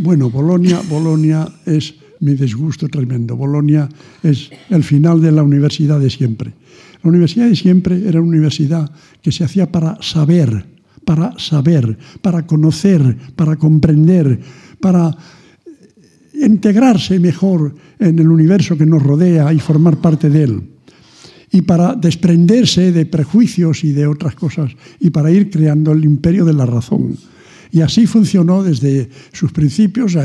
Bueno, 0.01 0.31
Bolonia, 0.31 0.81
Bolonia 0.89 1.49
es 1.65 1.95
mi 2.21 2.35
disgusto 2.35 2.89
tremendo. 2.89 3.37
Bolonia 3.37 3.89
es 4.23 4.51
el 4.69 4.85
final 4.85 5.21
de 5.21 5.33
la 5.33 5.43
universidad 5.43 5.99
de 5.99 6.11
siempre. 6.11 6.53
La 7.03 7.11
universidad 7.11 7.49
de 7.49 7.57
siempre 7.57 8.07
era 8.07 8.21
una 8.21 8.31
universidad 8.31 8.91
que 9.23 9.33
se 9.33 9.45
hacía 9.45 9.73
para 9.73 10.01
saber, 10.03 10.67
para 11.05 11.39
saber, 11.39 11.99
para 12.21 12.47
conocer, 12.47 13.17
para 13.35 13.57
comprender, 13.57 14.39
para 14.81 15.17
integrarse 16.35 17.19
mejor 17.19 17.75
en 17.99 18.19
el 18.19 18.29
universo 18.29 18.77
que 18.77 18.87
nos 18.87 19.03
rodea 19.03 19.53
y 19.53 19.61
formar 19.61 19.97
parte 19.99 20.29
de 20.29 20.45
él. 20.45 20.63
Y 21.53 21.63
para 21.63 21.95
desprenderse 21.95 22.93
de 22.93 23.07
prejuicios 23.07 23.83
y 23.83 23.93
de 23.93 24.07
otras 24.07 24.35
cosas 24.35 24.73
y 25.01 25.11
para 25.11 25.31
ir 25.33 25.51
creando 25.51 25.93
el 25.93 26.05
imperio 26.05 26.45
de 26.45 26.53
la 26.53 26.67
razón. 26.67 27.17
Y 27.73 27.81
así 27.83 28.07
funcionó 28.07 28.63
desde 28.63 29.09
sus 29.33 29.53
principios, 29.53 30.17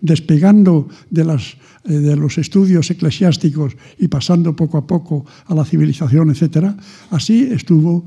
despegando 0.00 0.88
de, 1.10 1.22
eh, 1.22 1.92
de 1.92 2.16
los 2.16 2.38
estudios 2.38 2.90
eclesiásticos 2.90 3.76
y 3.98 4.08
pasando 4.08 4.54
poco 4.54 4.78
a 4.78 4.86
poco 4.86 5.24
a 5.46 5.54
la 5.54 5.64
civilización, 5.64 6.30
etc. 6.30 6.74
Así 7.10 7.48
estuvo. 7.50 8.06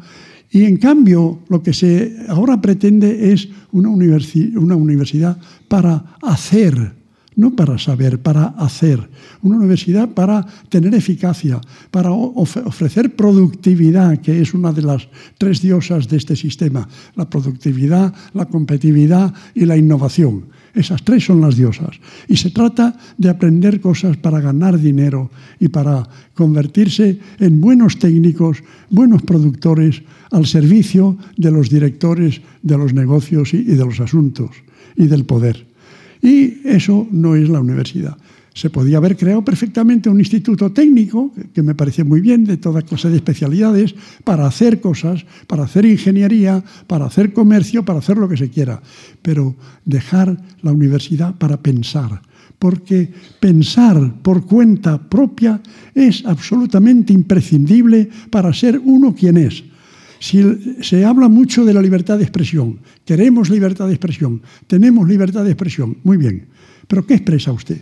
Y 0.51 0.63
en 0.63 0.77
cambio, 0.77 1.43
lo 1.49 1.61
que 1.61 1.73
se 1.73 2.15
ahora 2.27 2.59
pretende 2.61 3.31
es 3.31 3.49
una, 3.71 3.89
una 3.89 4.75
universidad 4.75 5.37
para 5.67 6.15
hacer 6.21 6.98
no 7.39 7.55
para 7.55 7.77
saber, 7.77 8.19
para 8.19 8.47
hacer. 8.59 8.99
Una 9.41 9.55
universidad 9.55 10.09
para 10.09 10.45
tener 10.67 10.93
eficacia, 10.93 11.61
para 11.89 12.11
ofrecer 12.11 13.15
productividad, 13.15 14.19
que 14.19 14.41
es 14.41 14.53
una 14.53 14.73
de 14.73 14.81
las 14.81 15.07
tres 15.37 15.61
diosas 15.61 16.09
de 16.09 16.17
este 16.17 16.35
sistema. 16.35 16.87
La 17.15 17.29
productividad, 17.29 18.13
la 18.33 18.45
competitividad 18.45 19.33
y 19.55 19.63
la 19.63 19.77
innovación. 19.77 20.47
Esas 20.75 21.01
tres 21.03 21.23
son 21.23 21.39
las 21.39 21.55
diosas. 21.55 21.99
Y 22.27 22.35
se 22.35 22.51
trata 22.51 22.95
de 23.17 23.29
aprender 23.29 23.79
cosas 23.79 24.17
para 24.17 24.41
ganar 24.41 24.77
dinero 24.77 25.31
y 25.59 25.69
para 25.69 26.07
convertirse 26.33 27.19
en 27.39 27.61
buenos 27.61 27.97
técnicos, 27.99 28.61
buenos 28.89 29.23
productores 29.23 30.03
al 30.31 30.45
servicio 30.45 31.17
de 31.37 31.51
los 31.51 31.69
directores 31.69 32.41
de 32.61 32.77
los 32.77 32.93
negocios 32.93 33.53
y 33.53 33.63
de 33.63 33.85
los 33.85 33.99
asuntos 34.01 34.51
y 34.97 35.07
del 35.07 35.23
poder. 35.23 35.68
Y 36.21 36.67
eso 36.67 37.07
no 37.11 37.35
es 37.35 37.49
la 37.49 37.61
universidad. 37.61 38.17
Se 38.53 38.69
podía 38.69 38.97
haber 38.97 39.15
creado 39.15 39.43
perfectamente 39.45 40.09
un 40.09 40.19
instituto 40.19 40.71
técnico, 40.71 41.31
que 41.53 41.63
me 41.63 41.75
parece 41.75 42.03
muy 42.03 42.19
bien, 42.19 42.43
de 42.43 42.57
toda 42.57 42.81
clase 42.81 43.09
de 43.09 43.15
especialidades, 43.15 43.95
para 44.23 44.45
hacer 44.45 44.81
cosas, 44.81 45.25
para 45.47 45.63
hacer 45.63 45.85
ingeniería, 45.85 46.61
para 46.87 47.05
hacer 47.05 47.31
comercio, 47.31 47.85
para 47.85 47.99
hacer 47.99 48.17
lo 48.17 48.27
que 48.27 48.37
se 48.37 48.49
quiera. 48.49 48.81
Pero 49.21 49.55
dejar 49.85 50.37
la 50.61 50.73
universidad 50.73 51.35
para 51.35 51.61
pensar, 51.61 52.21
porque 52.57 53.09
pensar 53.39 54.15
por 54.21 54.45
cuenta 54.45 54.97
propia 54.97 55.61
es 55.95 56.25
absolutamente 56.25 57.13
imprescindible 57.13 58.09
para 58.29 58.51
ser 58.51 58.81
uno 58.83 59.15
quien 59.15 59.37
es. 59.37 59.63
Si 60.19 60.43
se 60.81 61.05
habla 61.05 61.29
mucho 61.29 61.63
de 61.63 61.73
la 61.73 61.81
libertad 61.81 62.17
de 62.17 62.25
expresión, 62.25 62.79
queremos 63.05 63.49
libertad 63.49 63.87
de 63.87 63.93
expresión, 63.93 64.41
tenemos 64.67 65.07
libertad 65.07 65.45
de 65.45 65.51
expresión, 65.51 65.97
muy 66.03 66.17
bien, 66.17 66.45
pero 66.87 67.05
¿qué 67.05 67.15
expresa 67.15 67.53
usted? 67.53 67.81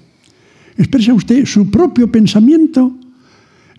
¿Expresa 0.78 1.14
usted 1.16 1.46
su 1.46 1.72
propio 1.72 2.12
pensamiento, 2.12 2.96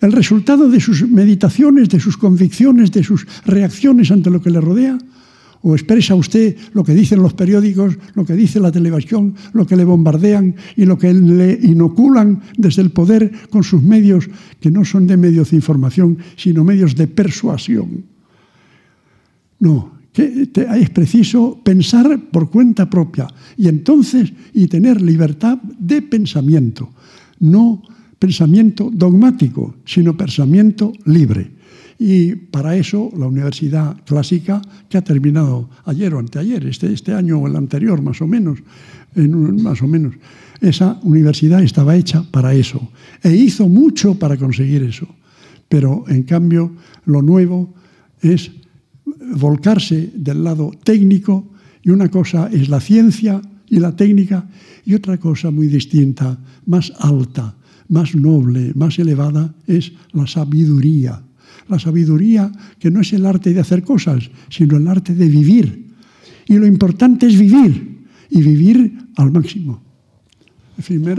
el 0.00 0.11
resultado 0.11 0.68
de 0.68 0.80
sus 0.80 1.09
meditaciones, 1.09 1.88
de 1.88 2.00
sus 2.00 2.16
convicciones, 2.16 2.90
de 2.90 3.04
sus 3.04 3.26
reacciones 3.46 4.11
ante 4.11 4.30
lo 4.30 4.42
que 4.42 4.50
le 4.50 4.61
rodea? 4.61 4.98
¿O 5.62 5.74
expresa 5.74 6.14
usted 6.14 6.56
lo 6.72 6.82
que 6.82 6.94
dicen 6.94 7.22
los 7.22 7.34
periódicos, 7.34 7.96
lo 8.14 8.24
que 8.24 8.34
dice 8.34 8.59
la 8.59 8.72
televisión, 8.72 9.34
lo 9.52 9.66
que 9.66 9.76
le 9.76 9.84
bombardean 9.84 10.54
y 10.76 10.84
lo 10.84 10.98
que 10.98 11.12
le 11.12 11.59
inoculan 11.62 12.42
desde 12.56 12.82
el 12.82 12.90
poder 12.90 13.30
con 13.50 13.62
sus 13.62 13.82
medios, 13.82 14.28
que 14.61 14.70
no 14.70 14.84
son 14.84 15.06
de 15.06 15.16
medios 15.16 15.50
de 15.50 15.56
información, 15.56 16.18
sino 16.36 16.64
medios 16.64 16.96
de 16.96 17.06
persuasión? 17.06 18.17
No, 19.61 19.98
es 20.14 20.90
preciso 20.90 21.61
pensar 21.62 22.18
por 22.30 22.50
cuenta 22.50 22.90
propia 22.90 23.28
y 23.56 23.68
entonces 23.68 24.32
y 24.52 24.66
tener 24.66 25.00
libertad 25.00 25.59
de 25.78 26.02
pensamiento, 26.02 26.90
no 27.40 27.82
pensamiento 28.18 28.90
dogmático, 28.92 29.76
sino 29.84 30.16
pensamiento 30.16 30.92
libre. 31.04 31.59
Y 31.98 32.34
para 32.34 32.76
eso 32.76 33.11
la 33.16 33.26
Universidad 33.26 33.96
Clásica, 34.04 34.62
que 34.88 34.98
ha 34.98 35.02
terminado 35.02 35.68
ayer 35.84 36.14
o 36.14 36.18
anteayer, 36.18 36.66
este, 36.66 36.92
este 36.92 37.12
año 37.12 37.38
o 37.38 37.48
el 37.48 37.56
anterior 37.56 38.00
más 38.02 38.22
o 38.22 38.26
menos, 38.26 38.61
en, 39.14 39.62
más 39.62 39.82
o 39.82 39.88
menos, 39.88 40.14
esa 40.61 40.98
universidad 41.02 41.62
estaba 41.62 41.96
hecha 41.96 42.24
para 42.30 42.54
eso 42.54 42.90
e 43.22 43.34
hizo 43.34 43.68
mucho 43.68 44.14
para 44.14 44.36
conseguir 44.36 44.82
eso. 44.82 45.06
Pero 45.68 46.04
en 46.09 46.22
cambio 46.22 46.72
lo 47.04 47.22
nuevo 47.22 47.74
es 48.22 48.50
volcarse 49.35 50.11
del 50.14 50.45
lado 50.45 50.72
técnico 50.83 51.49
y 51.83 51.91
una 51.91 52.09
cosa 52.09 52.49
es 52.53 52.68
la 52.68 52.81
ciencia 52.81 53.41
y 53.68 53.79
la 53.79 53.95
técnica 53.95 54.49
y 54.85 54.95
otra 54.95 55.18
cosa 55.18 55.51
muy 55.51 55.68
distinta, 55.68 56.39
más 56.66 56.93
alta, 56.99 57.55
más 57.89 58.14
noble, 58.14 58.72
más 58.74 58.99
elevada, 58.99 59.55
es 59.66 59.93
la 60.12 60.26
sabiduría. 60.26 61.22
La 61.68 61.79
sabiduría 61.79 62.51
que 62.79 62.91
no 62.91 63.01
es 63.01 63.12
el 63.12 63.26
arte 63.26 63.53
de 63.53 63.61
hacer 63.61 63.83
cosas, 63.83 64.31
sino 64.49 64.76
el 64.79 64.89
arte 64.89 65.14
de 65.14 65.29
vivir. 65.29 65.87
Y 66.47 66.55
lo 66.55 66.66
importante 66.66 67.26
es 67.26 67.39
vivir 67.39 67.99
y 68.31 68.41
vivir 68.41 68.99
al 69.16 69.31
máximo. 69.31 69.83
En 70.79 70.85
fin, 70.85 71.03
me, 71.03 71.14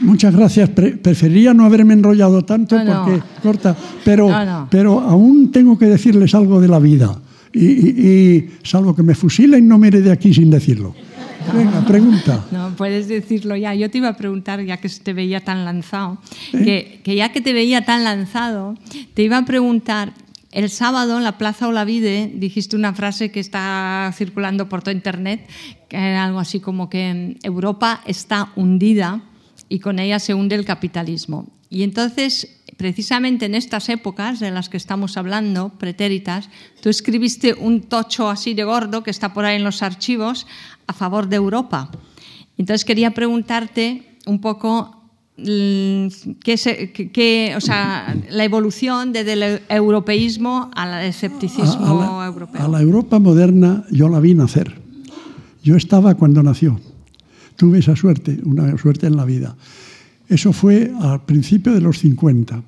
muchas 0.00 0.34
gracias. 0.34 0.70
preferiría 0.70 1.54
no 1.54 1.64
haberme 1.64 1.94
enrollado 1.94 2.44
tanto 2.44 2.76
porque 2.76 3.22
corta, 3.42 3.76
pero, 4.04 4.30
pero 4.70 5.00
aún 5.00 5.50
tengo 5.50 5.78
que 5.78 5.86
decirles 5.86 6.34
algo 6.34 6.60
de 6.60 6.68
la 6.68 6.78
vida. 6.78 7.18
Y, 7.52 8.46
salvo 8.64 8.94
que 8.94 9.02
me 9.02 9.14
fusilen, 9.14 9.68
no 9.68 9.78
me 9.78 9.88
iré 9.88 10.00
de 10.00 10.10
aquí 10.10 10.34
sin 10.34 10.50
decirlo. 10.50 10.94
Venga, 11.52 11.84
pregunta. 11.84 12.44
No, 12.50 12.74
puedes 12.74 13.06
decirlo 13.06 13.54
ya. 13.54 13.74
Yo 13.74 13.90
te 13.90 13.98
iba 13.98 14.08
a 14.08 14.16
preguntar, 14.16 14.64
ya 14.64 14.78
que 14.78 14.88
te 14.88 15.12
veía 15.12 15.40
tan 15.40 15.64
lanzado, 15.64 16.18
¿Eh? 16.52 17.00
que, 17.04 17.14
ya 17.14 17.30
que 17.32 17.40
te 17.40 17.52
veía 17.52 17.84
tan 17.84 18.02
lanzado, 18.02 18.74
te 19.12 19.22
iba 19.22 19.36
a 19.36 19.44
preguntar 19.44 20.14
el 20.52 20.70
sábado 20.70 21.18
en 21.18 21.24
la 21.24 21.36
Plaza 21.36 21.66
Olavide 21.66 22.30
dijiste 22.32 22.76
una 22.76 22.94
frase 22.94 23.32
que 23.32 23.40
está 23.40 24.12
circulando 24.16 24.68
por 24.68 24.82
todo 24.82 24.94
Internet, 24.94 25.46
que 25.88 25.96
era 25.96 26.24
algo 26.24 26.38
así 26.38 26.60
como 26.60 26.88
que 26.88 27.36
Europa 27.42 28.00
está 28.06 28.52
hundida 28.54 29.22
y 29.68 29.78
con 29.78 29.98
ella 29.98 30.18
se 30.18 30.34
hunde 30.34 30.54
el 30.54 30.64
capitalismo. 30.64 31.46
Y 31.70 31.82
entonces, 31.82 32.62
precisamente 32.76 33.46
en 33.46 33.54
estas 33.54 33.88
épocas 33.88 34.40
de 34.40 34.50
las 34.50 34.68
que 34.68 34.76
estamos 34.76 35.16
hablando, 35.16 35.70
pretéritas, 35.78 36.48
tú 36.80 36.88
escribiste 36.88 37.54
un 37.54 37.82
tocho 37.82 38.28
así 38.28 38.54
de 38.54 38.64
gordo 38.64 39.02
que 39.02 39.10
está 39.10 39.32
por 39.32 39.44
ahí 39.44 39.56
en 39.56 39.64
los 39.64 39.82
archivos 39.82 40.46
a 40.86 40.92
favor 40.92 41.28
de 41.28 41.36
Europa. 41.36 41.90
Entonces 42.58 42.84
quería 42.84 43.12
preguntarte 43.12 44.18
un 44.26 44.40
poco 44.40 45.04
Mm, 45.36 46.06
que, 46.44 47.54
o 47.56 47.60
sea, 47.60 48.14
la 48.30 48.44
evolución 48.44 49.12
desde 49.12 49.32
el 49.32 49.62
europeísmo 49.68 50.70
al 50.76 51.02
escepticismo 51.02 52.22
europeo. 52.22 52.62
A 52.62 52.68
la 52.68 52.80
Europa 52.80 53.18
moderna 53.18 53.84
yo 53.90 54.08
la 54.08 54.20
vi 54.20 54.34
nacer. 54.34 54.80
Yo 55.64 55.76
estaba 55.76 56.14
cuando 56.14 56.42
nació. 56.44 56.78
Tuve 57.56 57.78
esa 57.78 57.96
suerte, 57.96 58.38
una 58.44 58.76
suerte 58.78 59.06
en 59.06 59.16
la 59.16 59.24
vida. 59.24 59.56
Eso 60.28 60.52
fue 60.52 60.92
al 61.00 61.24
principio 61.24 61.72
de 61.72 61.80
los 61.80 61.98
50. 61.98 62.62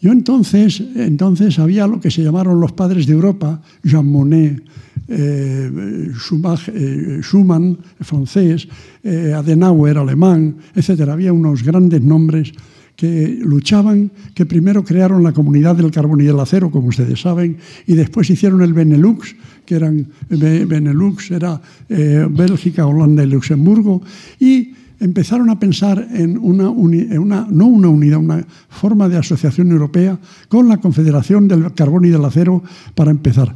Yo 0.00 0.12
entonces, 0.12 0.82
entonces 0.96 1.58
había 1.58 1.86
lo 1.86 2.00
que 2.00 2.10
se 2.10 2.22
llamaron 2.22 2.60
los 2.60 2.72
padres 2.72 3.06
de 3.06 3.14
Europa, 3.14 3.62
Jean 3.82 4.06
Monnet, 4.06 4.62
eh, 5.08 5.70
eh, 5.70 7.20
Schumann, 7.22 7.78
francés, 8.00 8.68
eh, 9.02 9.32
Adenauer, 9.34 9.98
alemán, 9.98 10.56
etc. 10.74 11.08
Había 11.08 11.32
unos 11.32 11.62
grandes 11.62 12.02
nombres 12.02 12.52
que 12.96 13.38
luchaban, 13.42 14.10
que 14.34 14.46
primero 14.46 14.84
crearon 14.84 15.22
la 15.22 15.32
comunidad 15.32 15.76
del 15.76 15.90
carbón 15.90 16.20
y 16.20 16.24
del 16.24 16.38
acero, 16.38 16.70
como 16.70 16.88
ustedes 16.88 17.20
saben, 17.20 17.56
y 17.86 17.94
después 17.94 18.30
hicieron 18.30 18.62
el 18.62 18.72
Benelux, 18.72 19.34
que 19.66 19.74
eran 19.76 20.06
Benelux, 20.28 21.30
era 21.30 21.60
Bélgica, 21.88 22.86
Holanda 22.86 23.24
y 23.24 23.26
Luxemburgo, 23.26 24.02
y 24.38 24.74
empezaron 25.00 25.50
a 25.50 25.58
pensar 25.58 26.06
en 26.12 26.38
una, 26.38 26.70
una, 26.70 27.46
no 27.50 27.66
una 27.66 27.88
unidad, 27.88 28.18
una 28.18 28.44
forma 28.68 29.08
de 29.08 29.18
asociación 29.18 29.70
europea 29.70 30.18
con 30.48 30.68
la 30.68 30.78
Confederación 30.78 31.48
del 31.48 31.74
Carbón 31.74 32.04
y 32.04 32.10
del 32.10 32.24
Acero 32.24 32.62
para 32.94 33.10
empezar. 33.10 33.54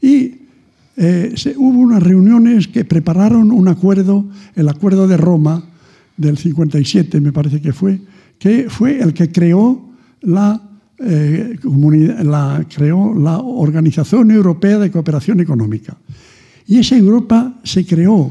Y 0.00 0.38
eh, 0.96 1.34
hubo 1.56 1.78
unas 1.78 2.02
reuniones 2.02 2.66
que 2.68 2.84
prepararon 2.84 3.52
un 3.52 3.68
acuerdo, 3.68 4.26
el 4.56 4.68
Acuerdo 4.68 5.06
de 5.06 5.16
Roma 5.16 5.62
del 6.16 6.38
57, 6.38 7.20
me 7.20 7.32
parece 7.32 7.60
que 7.60 7.72
fue, 7.72 8.00
que 8.38 8.68
fue 8.70 9.00
el 9.00 9.12
que 9.12 9.30
creó 9.30 9.90
la, 10.22 10.60
eh, 10.98 11.58
la, 12.22 12.66
creó 12.74 13.14
la 13.14 13.38
Organización 13.38 14.30
Europea 14.30 14.78
de 14.78 14.90
Cooperación 14.90 15.40
Económica. 15.40 15.96
Y 16.66 16.78
esa 16.78 16.96
Europa 16.96 17.60
se 17.64 17.84
creó 17.86 18.30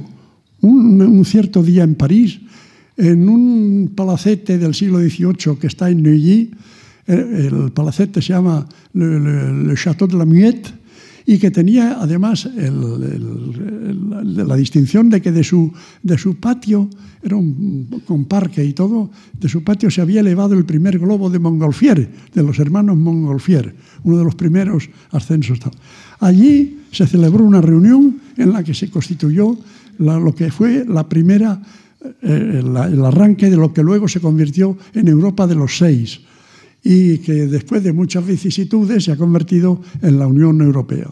un, 0.61 1.25
cierto 1.25 1.63
día 1.63 1.83
en 1.83 1.95
París, 1.95 2.39
en 2.95 3.29
un 3.29 3.93
palacete 3.95 4.57
del 4.57 4.73
siglo 4.73 4.99
XVIII 4.99 5.57
que 5.59 5.67
está 5.67 5.89
en 5.89 6.03
Neuilly. 6.03 6.51
El, 7.05 7.71
palacete 7.71 8.21
se 8.21 8.33
llama 8.33 8.67
le, 8.93 9.63
le 9.63 9.75
Château 9.75 10.07
de 10.07 10.17
la 10.17 10.25
Muette 10.25 10.73
y 11.27 11.37
que 11.39 11.51
tenía 11.51 12.01
además 12.01 12.49
la 14.23 14.55
distinción 14.55 15.09
de 15.09 15.21
que 15.21 15.33
de 15.33 15.43
su, 15.43 15.73
de 16.01 16.17
su 16.17 16.37
patio, 16.37 16.89
era 17.21 17.35
un, 17.35 18.01
con 18.07 18.23
parque 18.25 18.63
y 18.63 18.71
todo, 18.71 19.11
de 19.37 19.49
su 19.49 19.61
patio 19.61 19.91
se 19.91 19.99
había 19.99 20.21
elevado 20.21 20.53
el 20.55 20.63
primer 20.63 20.97
globo 20.97 21.29
de 21.29 21.37
Montgolfier, 21.37 22.09
de 22.33 22.43
los 22.43 22.57
hermanos 22.59 22.95
Montgolfier, 22.95 23.75
uno 24.05 24.17
de 24.17 24.23
los 24.23 24.35
primeros 24.35 24.89
ascensos. 25.11 25.59
Allí 26.21 26.79
se 26.91 27.05
celebró 27.05 27.43
una 27.43 27.59
reunión 27.59 28.21
en 28.37 28.53
la 28.53 28.63
que 28.63 28.73
se 28.73 28.89
constituyó 28.89 29.57
lo 29.99 30.33
que 30.33 30.49
fue 30.49 30.85
la 30.87 31.09
primera, 31.09 31.61
eh, 32.21 32.61
el 32.63 33.03
arranque 33.03 33.49
de 33.49 33.57
lo 33.57 33.73
que 33.73 33.83
luego 33.83 34.07
se 34.07 34.21
convirtió 34.21 34.77
en 34.93 35.09
Europa 35.09 35.45
de 35.45 35.55
los 35.55 35.77
seis 35.77 36.21
y 36.89 37.17
que 37.17 37.47
después 37.47 37.83
de 37.83 37.91
muchas 37.91 38.25
vicisitudes 38.25 39.03
se 39.03 39.11
ha 39.11 39.17
convertido 39.17 39.81
en 40.01 40.17
la 40.17 40.25
Unión 40.25 40.61
Europea. 40.61 41.11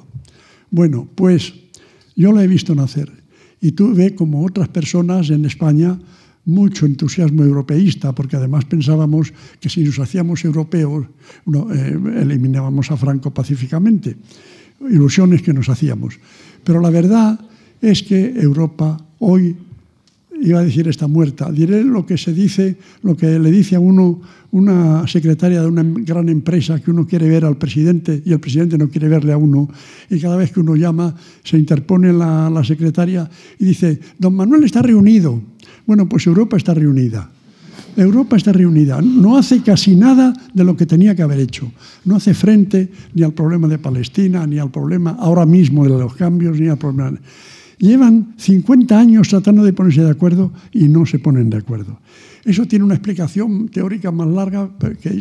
Bueno, 0.71 1.05
pues 1.13 1.53
yo 2.15 2.31
la 2.31 2.45
he 2.45 2.47
visto 2.47 2.73
nacer 2.73 3.11
y 3.59 3.73
tuve, 3.73 4.15
como 4.15 4.45
otras 4.45 4.69
personas 4.69 5.29
en 5.31 5.43
España, 5.43 5.99
mucho 6.45 6.85
entusiasmo 6.85 7.43
europeísta, 7.43 8.15
porque 8.15 8.37
además 8.37 8.63
pensábamos 8.63 9.33
que 9.59 9.67
si 9.67 9.83
nos 9.83 9.99
hacíamos 9.99 10.45
europeos 10.45 11.07
eh, 11.53 11.99
eliminábamos 12.21 12.89
a 12.91 12.95
Franco 12.95 13.33
pacíficamente. 13.33 14.15
Ilusiones 14.79 15.41
que 15.41 15.51
nos 15.51 15.67
hacíamos. 15.67 16.19
Pero 16.63 16.79
la 16.79 16.89
verdad 16.89 17.37
es 17.81 18.01
que 18.01 18.31
Europa 18.39 18.97
hoy 19.19 19.57
iba 20.41 20.59
a 20.59 20.63
decir 20.63 20.87
está 20.87 21.07
muerta. 21.07 21.51
Diré 21.51 21.83
lo 21.83 22.05
que 22.05 22.17
se 22.17 22.33
dice, 22.33 22.77
lo 23.03 23.15
que 23.15 23.39
le 23.39 23.51
dice 23.51 23.75
a 23.75 23.79
uno 23.79 24.21
una 24.51 25.05
secretaria 25.07 25.61
de 25.61 25.67
una 25.67 25.83
gran 25.83 26.29
empresa 26.29 26.79
que 26.79 26.89
uno 26.89 27.05
quiere 27.05 27.27
ver 27.27 27.43
al 27.43 27.57
presidente 27.57 28.21
y 28.25 28.31
el 28.31 28.39
presidente 28.39 28.77
no 28.77 28.87
quiere 28.87 29.09
verle 29.09 29.33
a 29.33 29.37
uno. 29.37 29.69
Y 30.09 30.19
cada 30.19 30.37
vez 30.37 30.51
que 30.51 30.61
uno 30.61 30.75
llama, 30.75 31.13
se 31.43 31.57
interpone 31.57 32.13
la, 32.13 32.49
la 32.49 32.63
secretaria 32.63 33.29
y 33.59 33.65
dice, 33.65 33.99
don 34.17 34.35
Manuel 34.35 34.63
está 34.63 34.81
reunido. 34.81 35.41
Bueno, 35.85 36.07
pues 36.07 36.25
Europa 36.25 36.55
está 36.55 36.73
reunida. 36.73 37.29
Europa 37.97 38.35
está 38.35 38.51
reunida. 38.51 39.01
No 39.01 39.37
hace 39.37 39.61
casi 39.61 39.95
nada 39.95 40.33
de 40.53 40.63
lo 40.63 40.75
que 40.75 40.85
tenía 40.85 41.15
que 41.15 41.21
haber 41.21 41.39
hecho. 41.39 41.71
No 42.03 42.15
hace 42.15 42.33
frente 42.33 42.89
ni 43.13 43.23
al 43.23 43.33
problema 43.33 43.67
de 43.67 43.77
Palestina, 43.77 44.45
ni 44.45 44.59
al 44.59 44.71
problema 44.71 45.17
ahora 45.19 45.45
mismo 45.45 45.83
de 45.83 45.89
los 45.89 46.15
cambios, 46.15 46.59
ni 46.59 46.67
al 46.67 46.77
problema. 46.77 47.19
Llevan 47.77 48.33
50 48.37 48.97
años 48.97 49.27
tratando 49.27 49.63
de 49.63 49.73
ponerse 49.73 50.03
de 50.03 50.11
acuerdo 50.11 50.53
y 50.71 50.87
no 50.87 51.05
se 51.05 51.19
ponen 51.19 51.49
de 51.49 51.57
acuerdo. 51.57 51.99
Eso 52.45 52.67
tiene 52.67 52.85
una 52.85 52.93
explicación 52.93 53.69
teórica 53.69 54.11
más 54.11 54.27
larga 54.27 54.69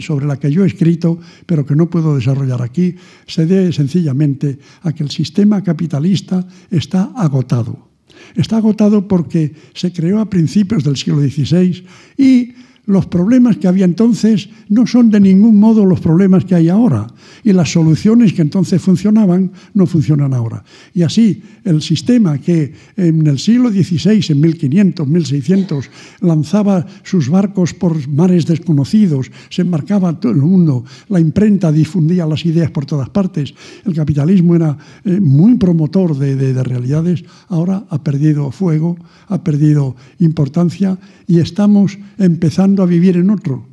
sobre 0.00 0.26
la 0.26 0.38
que 0.38 0.52
yo 0.52 0.62
he 0.62 0.66
escrito, 0.66 1.18
pero 1.46 1.64
que 1.64 1.74
no 1.74 1.88
puedo 1.88 2.14
desarrollar 2.14 2.60
aquí. 2.60 2.96
Se 3.26 3.46
debe 3.46 3.72
sencillamente 3.72 4.58
a 4.82 4.92
que 4.92 5.02
el 5.02 5.10
sistema 5.10 5.62
capitalista 5.62 6.46
está 6.70 7.12
agotado. 7.16 7.88
Está 8.34 8.58
agotado 8.58 9.08
porque 9.08 9.54
se 9.74 9.92
creó 9.92 10.20
a 10.20 10.28
principios 10.28 10.84
del 10.84 10.96
siglo 10.96 11.20
XVI 11.20 11.84
y 12.18 12.52
los 12.86 13.06
problemas 13.06 13.56
que 13.56 13.68
había 13.68 13.84
entonces 13.84 14.50
no 14.68 14.86
son 14.86 15.10
de 15.10 15.20
ningún 15.20 15.58
modo 15.58 15.86
los 15.86 16.00
problemas 16.00 16.44
que 16.44 16.54
hay 16.54 16.68
ahora 16.68 17.06
y 17.42 17.52
las 17.52 17.72
soluciones 17.72 18.32
que 18.32 18.42
entonces 18.42 18.80
funcionaban 18.80 19.52
no 19.72 19.86
funcionan 19.86 20.34
ahora. 20.34 20.64
Y 20.92 21.02
así 21.02 21.42
el 21.64 21.80
sistema 21.80 22.38
que 22.38 22.74
en 22.96 23.26
el 23.26 23.38
siglo 23.38 23.70
XVI, 23.70 24.24
en 24.28 24.40
1500, 24.40 25.08
1600, 25.08 25.90
lanzaba 26.20 26.86
sus 27.02 27.28
barcos 27.30 27.72
por 27.72 28.06
mares 28.08 28.46
desconocidos, 28.46 29.30
se 29.48 29.62
embarcaba 29.62 30.20
todo 30.20 30.32
el 30.32 30.38
mundo, 30.38 30.84
la 31.08 31.20
imprenta 31.20 31.72
difundía 31.72 32.26
las 32.26 32.44
ideas 32.44 32.70
por 32.70 32.84
todas 32.84 33.08
partes, 33.08 33.54
el 33.86 33.94
capitalismo 33.94 34.56
era 34.56 34.76
eh, 35.04 35.20
muy 35.20 35.56
promotor 35.56 36.18
de, 36.18 36.36
de 36.36 36.62
realidades, 36.62 37.24
ahora 37.48 37.84
ha 37.88 38.02
perdido 38.02 38.50
fuego, 38.50 38.96
ha 39.28 39.42
perdido 39.42 39.96
importancia 40.18 40.98
y 41.26 41.38
estamos 41.38 41.98
empezando 42.18 42.73
a 42.82 42.86
vivir 42.86 43.16
en 43.16 43.30
otro. 43.30 43.66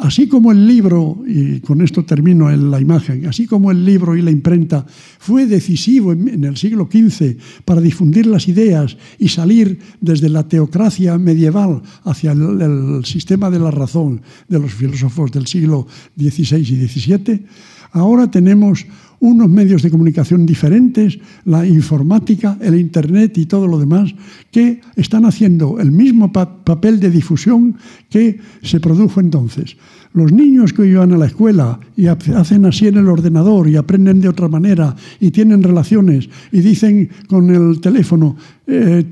Así 0.00 0.28
como 0.28 0.52
el 0.52 0.66
libro, 0.66 1.16
y 1.26 1.60
con 1.60 1.80
esto 1.80 2.04
termino 2.04 2.50
en 2.50 2.70
la 2.70 2.78
imagen, 2.78 3.26
así 3.26 3.46
como 3.46 3.70
el 3.70 3.84
libro 3.84 4.16
y 4.16 4.22
la 4.22 4.30
imprenta 4.30 4.84
fue 5.18 5.46
decisivo 5.46 6.12
en, 6.12 6.44
el 6.44 6.58
siglo 6.58 6.88
XV 6.92 7.36
para 7.64 7.80
difundir 7.80 8.26
las 8.26 8.48
ideas 8.48 8.98
y 9.18 9.28
salir 9.28 9.78
desde 10.00 10.28
la 10.28 10.46
teocracia 10.46 11.16
medieval 11.16 11.82
hacia 12.04 12.32
el, 12.32 12.60
el 12.60 13.04
sistema 13.06 13.48
de 13.50 13.60
la 13.60 13.70
razón 13.70 14.20
de 14.46 14.58
los 14.58 14.74
filósofos 14.74 15.32
del 15.32 15.46
siglo 15.46 15.86
XVI 16.16 16.58
y 16.58 16.86
XVII, 16.86 17.46
ahora 17.92 18.30
tenemos 18.30 18.86
unos 19.20 19.48
medios 19.48 19.82
de 19.82 19.90
comunicación 19.90 20.46
diferentes, 20.46 21.18
la 21.44 21.66
informática, 21.66 22.56
el 22.60 22.78
Internet 22.78 23.36
y 23.38 23.46
todo 23.46 23.66
lo 23.66 23.78
demás, 23.78 24.14
que 24.50 24.80
están 24.96 25.24
haciendo 25.24 25.80
el 25.80 25.90
mismo 25.90 26.32
papel 26.32 27.00
de 27.00 27.10
difusión 27.10 27.76
que 28.08 28.38
se 28.62 28.80
produjo 28.80 29.20
entonces. 29.20 29.76
Los 30.14 30.32
niños 30.32 30.72
que 30.72 30.82
hoy 30.82 30.94
van 30.94 31.12
a 31.12 31.18
la 31.18 31.26
escuela 31.26 31.78
y 31.96 32.06
hacen 32.06 32.64
así 32.64 32.86
en 32.88 32.96
el 32.96 33.08
ordenador 33.08 33.68
y 33.68 33.76
aprenden 33.76 34.20
de 34.20 34.28
otra 34.28 34.48
manera 34.48 34.96
y 35.20 35.30
tienen 35.30 35.62
relaciones 35.62 36.28
y 36.50 36.60
dicen 36.60 37.10
con 37.28 37.50
el 37.50 37.80
teléfono, 37.80 38.36
eh, 38.66 39.04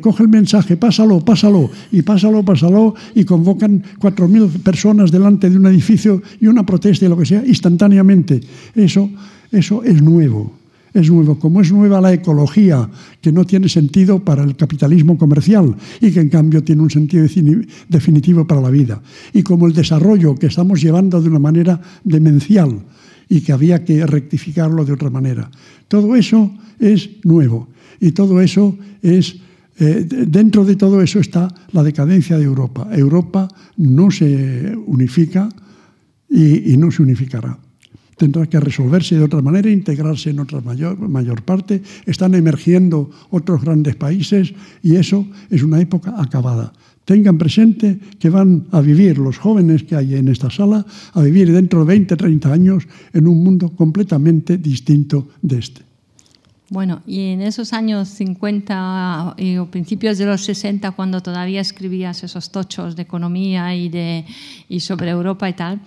coge 0.00 0.22
el 0.22 0.28
mensaje, 0.28 0.76
pásalo, 0.76 1.20
pásalo, 1.20 1.70
y 1.90 2.02
pásalo, 2.02 2.44
pásalo, 2.44 2.94
y 3.14 3.24
convocan 3.24 3.82
4.000 3.98 4.62
personas 4.62 5.10
delante 5.10 5.48
de 5.48 5.56
un 5.56 5.66
edificio 5.66 6.22
y 6.40 6.46
una 6.46 6.64
protesta 6.64 7.06
y 7.06 7.08
lo 7.08 7.16
que 7.16 7.26
sea, 7.26 7.44
instantáneamente. 7.44 8.40
Eso, 8.74 9.10
eso 9.50 9.82
es 9.84 10.02
nuevo. 10.02 10.61
Es 10.94 11.10
nuevo, 11.10 11.38
como 11.38 11.60
es 11.60 11.72
nueva 11.72 12.00
la 12.00 12.12
ecología, 12.12 12.88
que 13.20 13.32
no 13.32 13.44
tiene 13.44 13.68
sentido 13.68 14.18
para 14.20 14.44
el 14.44 14.56
capitalismo 14.56 15.16
comercial 15.16 15.74
y 16.00 16.10
que 16.10 16.20
en 16.20 16.28
cambio 16.28 16.62
tiene 16.62 16.82
un 16.82 16.90
sentido 16.90 17.26
definitivo 17.88 18.46
para 18.46 18.60
la 18.60 18.70
vida. 18.70 19.02
Y 19.32 19.42
como 19.42 19.66
el 19.66 19.72
desarrollo 19.72 20.34
que 20.34 20.46
estamos 20.46 20.82
llevando 20.82 21.20
de 21.20 21.28
una 21.28 21.38
manera 21.38 21.80
demencial 22.04 22.82
y 23.28 23.40
que 23.40 23.52
había 23.52 23.84
que 23.84 24.06
rectificarlo 24.06 24.84
de 24.84 24.92
otra 24.92 25.08
manera. 25.08 25.50
Todo 25.88 26.14
eso 26.14 26.52
es 26.78 27.08
nuevo. 27.24 27.68
Y 28.00 28.12
todo 28.12 28.40
eso 28.40 28.76
es, 29.00 29.36
eh, 29.78 30.06
dentro 30.26 30.64
de 30.64 30.76
todo 30.76 31.00
eso 31.00 31.20
está 31.20 31.48
la 31.72 31.82
decadencia 31.82 32.36
de 32.36 32.44
Europa. 32.44 32.88
Europa 32.92 33.48
no 33.78 34.10
se 34.10 34.76
unifica 34.86 35.48
y, 36.28 36.76
no 36.76 36.90
se 36.90 37.02
unificará 37.02 37.58
tendrá 38.22 38.46
que 38.46 38.60
resolverse 38.60 39.18
de 39.18 39.26
otra 39.26 39.42
manera, 39.42 39.66
integrarse 39.66 40.30
en 40.30 40.38
otra 40.38 40.60
mayor, 40.60 40.94
mayor, 41.10 41.42
parte. 41.42 41.82
Están 42.06 42.38
emergiendo 42.38 43.10
otros 43.34 43.62
grandes 43.62 43.96
países 43.96 44.54
y 44.80 44.94
eso 44.94 45.26
es 45.50 45.64
una 45.64 45.80
época 45.80 46.14
acabada. 46.16 46.72
Tengan 47.04 47.36
presente 47.36 47.98
que 48.20 48.30
van 48.30 48.70
a 48.70 48.80
vivir 48.80 49.18
los 49.18 49.38
jóvenes 49.38 49.82
que 49.82 49.96
hay 49.96 50.14
en 50.14 50.28
esta 50.28 50.50
sala, 50.50 50.86
a 51.14 51.20
vivir 51.20 51.50
dentro 51.50 51.80
de 51.80 51.86
20, 51.86 52.14
30 52.14 52.52
años 52.52 52.86
en 53.12 53.26
un 53.26 53.42
mundo 53.42 53.74
completamente 53.74 54.56
distinto 54.56 55.26
de 55.42 55.58
este. 55.58 55.82
Bueno, 56.70 57.02
y 57.04 57.32
en 57.32 57.42
esos 57.42 57.72
años 57.74 58.08
50 58.08 59.34
y 59.36 59.58
principios 59.66 60.16
de 60.16 60.26
los 60.26 60.44
60, 60.44 60.92
cuando 60.92 61.20
todavía 61.20 61.60
escribías 61.60 62.22
esos 62.22 62.50
tochos 62.50 62.94
de 62.94 63.02
economía 63.02 63.74
y, 63.74 63.90
de, 63.90 64.24
y 64.68 64.80
sobre 64.80 65.10
Europa 65.10 65.50
y 65.50 65.52
tal, 65.52 65.80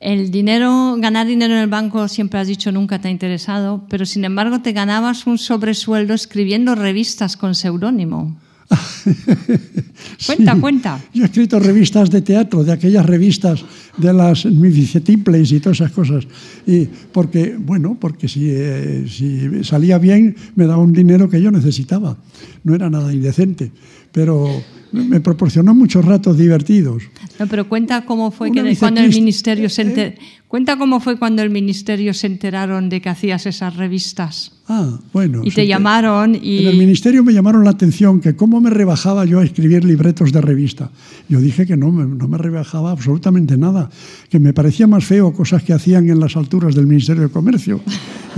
el 0.00 0.30
dinero, 0.30 0.96
ganar 0.98 1.26
dinero 1.26 1.54
en 1.54 1.60
el 1.60 1.68
banco 1.68 2.06
siempre 2.06 2.38
has 2.38 2.46
dicho 2.46 2.70
nunca 2.70 3.00
te 3.00 3.08
ha 3.08 3.10
interesado, 3.10 3.84
pero 3.88 4.06
sin 4.06 4.24
embargo 4.24 4.60
te 4.60 4.72
ganabas 4.72 5.26
un 5.26 5.38
sobresueldo 5.38 6.14
escribiendo 6.14 6.74
revistas 6.74 7.36
con 7.36 7.54
seudónimo. 7.54 8.36
cuenta, 10.26 10.60
cuenta. 10.60 11.00
Yo 11.14 11.22
he 11.22 11.26
escrito 11.26 11.58
revistas 11.58 12.10
de 12.10 12.20
teatro, 12.20 12.62
de 12.62 12.72
aquellas 12.72 13.04
revistas 13.06 13.64
de 13.96 14.12
las 14.12 14.44
Mificetiples 14.44 15.52
y 15.52 15.60
todas 15.60 15.80
esas 15.80 15.92
cosas. 15.92 16.26
Y 16.66 16.86
porque, 17.12 17.56
bueno, 17.58 17.96
porque 17.98 18.28
si, 18.28 18.50
eh, 18.50 19.06
si 19.08 19.64
salía 19.64 19.98
bien 19.98 20.36
me 20.54 20.66
daba 20.66 20.82
un 20.82 20.92
dinero 20.92 21.28
que 21.28 21.40
yo 21.40 21.50
necesitaba. 21.50 22.16
No 22.62 22.74
era 22.74 22.90
nada 22.90 23.12
indecente. 23.12 23.72
Pero 24.12 24.62
me 24.92 25.20
proporcionó 25.20 25.74
muchos 25.74 26.04
ratos 26.04 26.38
divertidos. 26.38 27.04
No, 27.38 27.46
pero 27.46 27.68
cuenta 27.68 28.04
cómo 28.04 28.30
fue 28.30 28.50
que 28.50 28.76
cuando 28.76 29.00
el 29.00 29.10
ministerio 29.10 29.68
se 29.68 29.82
enter... 29.82 30.18
cuenta 30.48 30.78
cómo 30.78 31.00
fue 31.00 31.18
cuando 31.18 31.42
el 31.42 31.50
ministerio 31.50 32.14
se 32.14 32.26
enteraron 32.26 32.88
de 32.88 33.00
que 33.00 33.08
hacías 33.08 33.46
esas 33.46 33.76
revistas. 33.76 34.52
Ah, 34.66 34.98
bueno. 35.12 35.42
Y 35.44 35.50
te 35.50 35.66
llamaron 35.66 36.34
y 36.34 36.60
en 36.62 36.68
el 36.68 36.76
ministerio 36.76 37.22
me 37.22 37.32
llamaron 37.32 37.64
la 37.64 37.70
atención 37.70 38.20
que 38.20 38.36
cómo 38.36 38.60
me 38.60 38.70
rebajaba 38.70 39.24
yo 39.24 39.40
a 39.40 39.44
escribir 39.44 39.84
libretos 39.84 40.32
de 40.32 40.40
revista. 40.40 40.90
Yo 41.28 41.40
dije 41.40 41.66
que 41.66 41.76
no, 41.76 41.90
no 41.90 42.28
me 42.28 42.38
rebajaba 42.38 42.90
absolutamente 42.90 43.56
nada, 43.56 43.90
que 44.28 44.38
me 44.38 44.52
parecía 44.52 44.86
más 44.86 45.04
feo 45.04 45.32
cosas 45.32 45.62
que 45.62 45.72
hacían 45.72 46.08
en 46.08 46.20
las 46.20 46.36
alturas 46.36 46.74
del 46.74 46.86
Ministerio 46.86 47.24
de 47.24 47.28
Comercio 47.28 47.80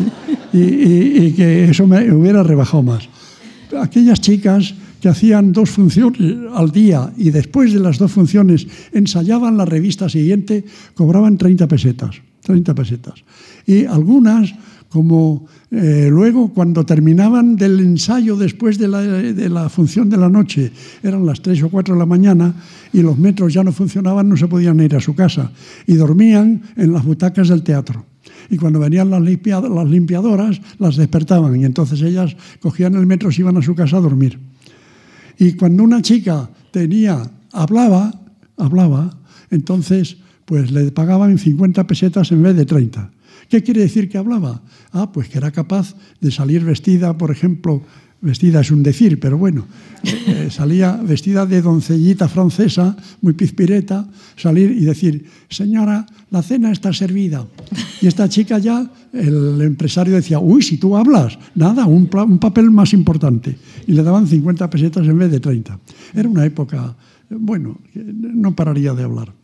y, 0.52 0.58
y 0.58 1.32
que 1.32 1.70
eso 1.70 1.86
me 1.86 2.12
hubiera 2.12 2.42
rebajado 2.42 2.82
más. 2.82 3.08
Aquellas 3.80 4.20
chicas 4.20 4.74
que 5.00 5.08
hacían 5.08 5.52
dos 5.52 5.70
funciones 5.70 6.36
al 6.54 6.70
día 6.70 7.12
y 7.16 7.30
después 7.30 7.72
de 7.72 7.80
las 7.80 7.98
dos 7.98 8.12
funciones 8.12 8.66
ensayaban 8.92 9.56
la 9.56 9.64
revista 9.64 10.08
siguiente, 10.08 10.64
cobraban 10.94 11.38
30 11.38 11.66
pesetas. 11.66 12.16
30 12.42 12.74
pesetas. 12.74 13.14
Y 13.66 13.84
algunas, 13.84 14.52
como 14.88 15.46
eh, 15.70 16.08
luego 16.10 16.52
cuando 16.52 16.84
terminaban 16.84 17.54
del 17.56 17.78
ensayo 17.80 18.36
después 18.36 18.78
de 18.78 18.88
la, 18.88 19.00
de 19.00 19.48
la, 19.48 19.68
función 19.68 20.08
de 20.08 20.16
la 20.16 20.28
noche, 20.28 20.72
eran 21.02 21.24
las 21.24 21.40
3 21.42 21.62
o 21.64 21.68
4 21.68 21.94
de 21.94 21.98
la 21.98 22.06
mañana 22.06 22.54
y 22.92 23.02
los 23.02 23.16
metros 23.18 23.52
ya 23.52 23.62
no 23.62 23.72
funcionaban, 23.72 24.28
no 24.28 24.36
se 24.36 24.48
podían 24.48 24.80
ir 24.80 24.96
a 24.96 25.00
su 25.00 25.14
casa 25.14 25.52
y 25.86 25.94
dormían 25.94 26.62
en 26.76 26.92
las 26.92 27.04
butacas 27.04 27.48
del 27.48 27.62
teatro. 27.62 28.04
Y 28.50 28.56
cuando 28.56 28.80
venían 28.80 29.10
las, 29.10 29.22
limpiadoras, 29.22 30.60
las 30.78 30.96
despertaban 30.96 31.60
y 31.60 31.64
entonces 31.64 32.02
ellas 32.02 32.36
cogían 32.60 32.94
el 32.94 33.06
metro 33.06 33.30
y 33.30 33.40
iban 33.40 33.56
a 33.56 33.62
su 33.62 33.74
casa 33.74 33.98
a 33.98 34.00
dormir. 34.00 34.38
Y 35.40 35.54
cuando 35.54 35.82
una 35.84 36.02
chica 36.02 36.50
tenía, 36.70 37.22
hablaba, 37.52 38.12
hablaba, 38.58 39.18
entonces 39.50 40.18
pues 40.44 40.70
le 40.70 40.92
pagaban 40.92 41.38
50 41.38 41.86
pesetas 41.86 42.30
en 42.30 42.42
vez 42.42 42.54
de 42.54 42.66
30. 42.66 43.10
¿Qué 43.48 43.62
quiere 43.62 43.80
decir 43.80 44.10
que 44.10 44.18
hablaba? 44.18 44.60
Ah, 44.92 45.10
pues 45.10 45.30
que 45.30 45.38
era 45.38 45.50
capaz 45.50 45.96
de 46.20 46.30
salir 46.30 46.62
vestida, 46.62 47.16
por 47.16 47.30
ejemplo, 47.30 47.82
vestida 48.20 48.60
es 48.60 48.70
un 48.70 48.82
decir, 48.82 49.18
pero 49.18 49.38
bueno, 49.38 49.66
eh, 50.02 50.48
salía 50.50 50.96
vestida 50.96 51.46
de 51.46 51.62
doncellita 51.62 52.28
francesa, 52.28 52.96
muy 53.22 53.32
pizpireta, 53.32 54.06
salir 54.36 54.70
y 54.70 54.84
decir, 54.84 55.24
señora, 55.48 56.06
la 56.30 56.42
cena 56.42 56.70
está 56.70 56.92
servida. 56.92 57.46
Y 58.00 58.06
esta 58.06 58.28
chica 58.28 58.58
ya, 58.58 58.90
el 59.12 59.60
empresario 59.62 60.14
decía, 60.14 60.38
uy, 60.38 60.62
si 60.62 60.76
tú 60.76 60.96
hablas, 60.96 61.38
nada, 61.54 61.86
un, 61.86 62.08
un 62.12 62.38
papel 62.38 62.70
más 62.70 62.92
importante. 62.92 63.56
Y 63.86 63.92
le 63.92 64.02
daban 64.02 64.26
50 64.26 64.68
pesetas 64.70 65.06
en 65.06 65.18
vez 65.18 65.30
de 65.30 65.40
30. 65.40 65.78
Era 66.14 66.28
una 66.28 66.44
época, 66.44 66.96
bueno, 67.30 67.78
no 67.94 68.54
pararía 68.54 68.94
de 68.94 69.02
hablar. 69.02 69.39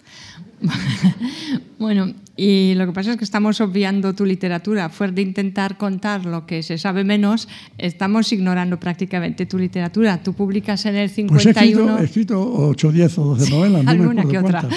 bueno, 1.78 2.12
y 2.36 2.74
lo 2.74 2.86
que 2.86 2.92
pasa 2.92 3.12
es 3.12 3.16
que 3.16 3.24
estamos 3.24 3.60
obviando 3.60 4.14
tu 4.14 4.24
literatura. 4.24 4.88
Fuera 4.88 5.12
de 5.12 5.22
intentar 5.22 5.78
contar 5.78 6.26
lo 6.26 6.46
que 6.46 6.62
se 6.62 6.78
sabe 6.78 7.04
menos, 7.04 7.48
estamos 7.78 8.32
ignorando 8.32 8.78
prácticamente 8.78 9.46
tu 9.46 9.58
literatura. 9.58 10.22
Tú 10.22 10.34
publicas 10.34 10.84
en 10.86 10.96
el 10.96 11.10
51... 11.10 11.86
Pues 11.86 12.00
he 12.00 12.04
escrito, 12.04 12.68
8, 12.68 12.92
10 12.92 13.18
o 13.18 13.24
12 13.36 13.50
novelas, 13.54 13.84
no 13.84 13.90
alguna 13.90 14.24
que 14.24 14.38
otra. 14.38 14.68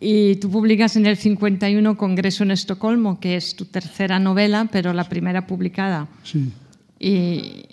Y 0.00 0.36
tú 0.36 0.50
publicas 0.50 0.96
en 0.96 1.06
el 1.06 1.16
51 1.16 1.96
Congreso 1.96 2.44
en 2.44 2.52
Estocolmo, 2.52 3.18
que 3.18 3.36
es 3.36 3.56
tu 3.56 3.64
tercera 3.64 4.18
novela, 4.18 4.68
pero 4.70 4.92
la 4.92 5.08
primera 5.08 5.46
publicada. 5.46 6.06
Sí. 6.22 6.50
Y, 7.00 7.64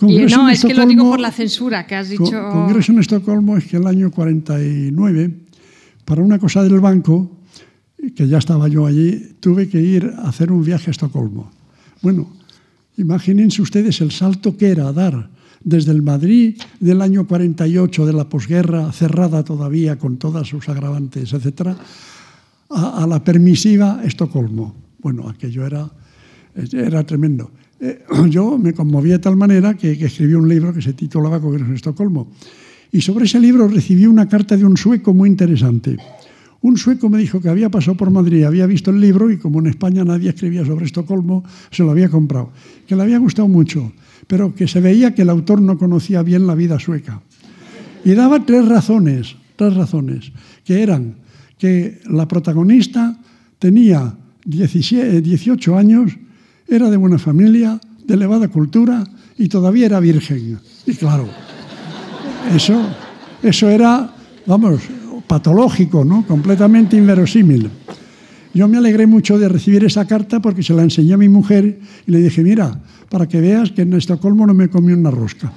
no, 0.00 0.48
es 0.48 0.64
que 0.64 0.72
lo 0.72 0.86
digo 0.86 1.10
por 1.10 1.20
la 1.20 1.30
censura 1.30 1.86
que 1.86 1.94
has 1.94 2.08
dicho. 2.08 2.24
Congreso 2.24 2.92
en 2.92 3.00
Estocolmo 3.00 3.56
es 3.58 3.66
que 3.66 3.76
el 3.76 3.86
año 3.86 4.10
49 4.10 5.30
para 6.04 6.22
una 6.22 6.38
cosa 6.38 6.62
del 6.62 6.80
banco, 6.80 7.40
que 8.14 8.28
ya 8.28 8.38
estaba 8.38 8.68
yo 8.68 8.86
allí, 8.86 9.36
tuve 9.40 9.68
que 9.68 9.80
ir 9.80 10.12
a 10.18 10.28
hacer 10.28 10.50
un 10.50 10.64
viaje 10.64 10.90
a 10.90 10.92
Estocolmo. 10.92 11.50
Bueno, 12.02 12.30
imagínense 12.96 13.62
ustedes 13.62 14.00
el 14.00 14.10
salto 14.10 14.56
que 14.56 14.70
era 14.70 14.92
dar 14.92 15.30
desde 15.62 15.92
el 15.92 16.02
Madrid 16.02 16.58
del 16.80 17.02
año 17.02 17.26
48, 17.26 18.06
de 18.06 18.12
la 18.12 18.28
posguerra, 18.28 18.92
cerrada 18.92 19.44
todavía 19.44 19.98
con 19.98 20.16
todas 20.16 20.48
sus 20.48 20.68
agravantes, 20.68 21.32
etc., 21.32 21.76
a, 22.70 23.06
la 23.06 23.22
permisiva 23.22 24.00
Estocolmo. 24.04 24.74
Bueno, 25.00 25.28
aquello 25.28 25.66
era, 25.66 25.90
era 26.72 27.04
tremendo. 27.04 27.50
Eh, 27.80 28.04
yo 28.28 28.56
me 28.58 28.72
conmoví 28.72 29.10
de 29.10 29.18
tal 29.18 29.36
manera 29.36 29.74
que, 29.74 29.98
que 29.98 30.06
escribí 30.06 30.34
un 30.34 30.48
libro 30.48 30.72
que 30.72 30.80
se 30.80 30.92
titulaba 30.92 31.40
Congreso 31.40 31.66
en 31.66 31.74
Estocolmo. 31.74 32.30
Y 32.92 33.00
sobre 33.00 33.26
ese 33.26 33.38
libro 33.38 33.68
recibí 33.68 34.06
una 34.06 34.28
carta 34.28 34.56
de 34.56 34.64
un 34.64 34.76
sueco 34.76 35.14
muy 35.14 35.28
interesante. 35.28 35.96
Un 36.62 36.76
sueco 36.76 37.08
me 37.08 37.18
dijo 37.18 37.40
que 37.40 37.48
había 37.48 37.70
pasado 37.70 37.96
por 37.96 38.10
Madrid, 38.10 38.44
había 38.44 38.66
visto 38.66 38.90
el 38.90 39.00
libro 39.00 39.30
y 39.30 39.38
como 39.38 39.60
en 39.60 39.68
España 39.68 40.04
nadie 40.04 40.28
escribía 40.28 40.64
sobre 40.64 40.84
Estocolmo, 40.84 41.44
se 41.70 41.82
lo 41.82 41.90
había 41.90 42.08
comprado. 42.08 42.50
Que 42.86 42.96
le 42.96 43.02
había 43.02 43.18
gustado 43.18 43.48
mucho, 43.48 43.92
pero 44.26 44.54
que 44.54 44.68
se 44.68 44.80
veía 44.80 45.14
que 45.14 45.22
el 45.22 45.30
autor 45.30 45.62
no 45.62 45.78
conocía 45.78 46.22
bien 46.22 46.46
la 46.46 46.54
vida 46.54 46.78
sueca. 46.78 47.22
Y 48.04 48.12
daba 48.12 48.44
tres 48.44 48.66
razones, 48.66 49.36
tres 49.56 49.74
razones, 49.74 50.32
que 50.64 50.82
eran 50.82 51.14
que 51.58 52.00
la 52.06 52.26
protagonista 52.26 53.18
tenía 53.58 54.14
18 54.44 55.76
años, 55.76 56.12
era 56.66 56.90
de 56.90 56.96
buena 56.96 57.18
familia, 57.18 57.80
de 58.06 58.14
elevada 58.14 58.48
cultura 58.48 59.04
y 59.36 59.48
todavía 59.48 59.86
era 59.86 60.00
virgen. 60.00 60.58
Y 60.86 60.94
claro, 60.94 61.28
eso, 62.54 62.80
eso 63.42 63.68
era, 63.68 64.14
vamos, 64.46 64.80
patológico, 65.26 66.04
¿no? 66.04 66.26
completamente 66.26 66.96
inverosímil. 66.96 67.70
Yo 68.52 68.66
me 68.66 68.78
alegré 68.78 69.06
mucho 69.06 69.38
de 69.38 69.48
recibir 69.48 69.84
esa 69.84 70.06
carta 70.06 70.40
porque 70.40 70.62
se 70.62 70.74
la 70.74 70.82
enseñé 70.82 71.14
a 71.14 71.16
mi 71.16 71.28
mujer 71.28 71.78
y 72.06 72.10
le 72.10 72.18
dije, 72.18 72.42
mira, 72.42 72.80
para 73.08 73.28
que 73.28 73.40
veas 73.40 73.70
que 73.70 73.82
en 73.82 73.92
Estocolmo 73.92 74.46
no 74.46 74.54
me 74.54 74.68
comí 74.68 74.92
una 74.92 75.10
rosca. 75.10 75.52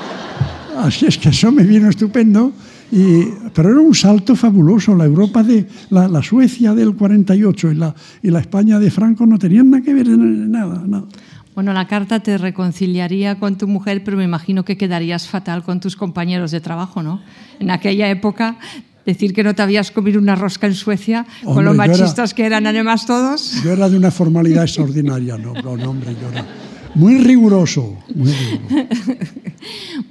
Así 0.76 1.06
es 1.06 1.16
que 1.16 1.30
eso 1.30 1.50
me 1.50 1.64
vino 1.64 1.88
estupendo, 1.88 2.52
y, 2.92 3.24
pero 3.54 3.70
era 3.70 3.80
un 3.80 3.94
salto 3.94 4.36
fabuloso. 4.36 4.94
La 4.94 5.04
Europa 5.06 5.42
de 5.42 5.66
la, 5.90 6.22
Suecia 6.22 6.74
del 6.74 6.94
48 6.94 7.72
y 7.72 7.74
la, 7.74 7.94
y 8.22 8.30
la 8.30 8.40
España 8.40 8.78
de 8.78 8.90
Franco 8.90 9.24
no 9.24 9.38
tenían 9.38 9.70
nada 9.70 9.82
que 9.82 9.94
ver 9.94 10.06
en 10.08 10.50
nada. 10.50 10.82
nada. 10.86 11.06
Bueno, 11.54 11.72
la 11.72 11.86
carta 11.88 12.20
te 12.20 12.38
reconciliaría 12.38 13.38
con 13.38 13.58
tu 13.58 13.66
mujer, 13.66 14.02
pero 14.04 14.16
me 14.16 14.24
imagino 14.24 14.64
que 14.64 14.76
quedarías 14.76 15.26
fatal 15.26 15.62
con 15.62 15.80
tus 15.80 15.96
compañeros 15.96 16.52
de 16.52 16.60
trabajo, 16.60 17.02
¿no? 17.02 17.20
En 17.58 17.70
aquella 17.70 18.08
época, 18.08 18.56
decir 19.04 19.32
que 19.34 19.42
no 19.42 19.54
te 19.54 19.62
habías 19.62 19.90
comido 19.90 20.20
una 20.20 20.36
rosca 20.36 20.66
en 20.66 20.74
Suecia, 20.74 21.26
con 21.44 21.64
lo 21.64 21.74
machistas 21.74 22.34
que 22.34 22.46
eran 22.46 22.66
además 22.66 23.06
todos. 23.06 23.62
Yo 23.64 23.72
era 23.72 23.88
de 23.88 23.96
una 23.96 24.10
formalidad 24.10 24.64
extraordinaria, 24.64 25.36
no, 25.36 25.54
no, 25.54 25.90
hombre, 25.90 26.14
yo 26.20 26.30
era 26.30 26.46
muy 26.94 27.18
riguroso, 27.18 27.98
muy 28.14 28.32
riguroso. 28.32 28.92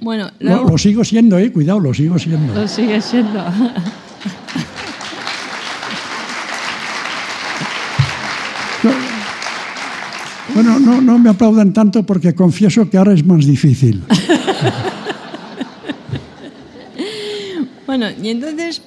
bueno, 0.00 0.30
lo, 0.40 0.68
lo, 0.68 0.78
sigo 0.78 1.04
siendo, 1.04 1.38
eh, 1.38 1.50
cuidado, 1.50 1.80
lo 1.80 1.94
sigo 1.94 2.18
siendo. 2.18 2.54
Lo 2.54 2.68
sigue 2.68 3.00
siendo. 3.00 3.44
Bueno, 10.62 10.78
no, 10.78 11.00
no 11.00 11.18
me 11.18 11.30
aplaudan 11.30 11.72
tanto 11.72 12.04
porque 12.04 12.34
confieso 12.34 12.90
que 12.90 12.98
ahora 12.98 13.14
es 13.14 13.24
más 13.24 13.46
difícil. 13.46 14.04
bueno, 17.86 18.08
y 18.22 18.28
entonces 18.28 18.82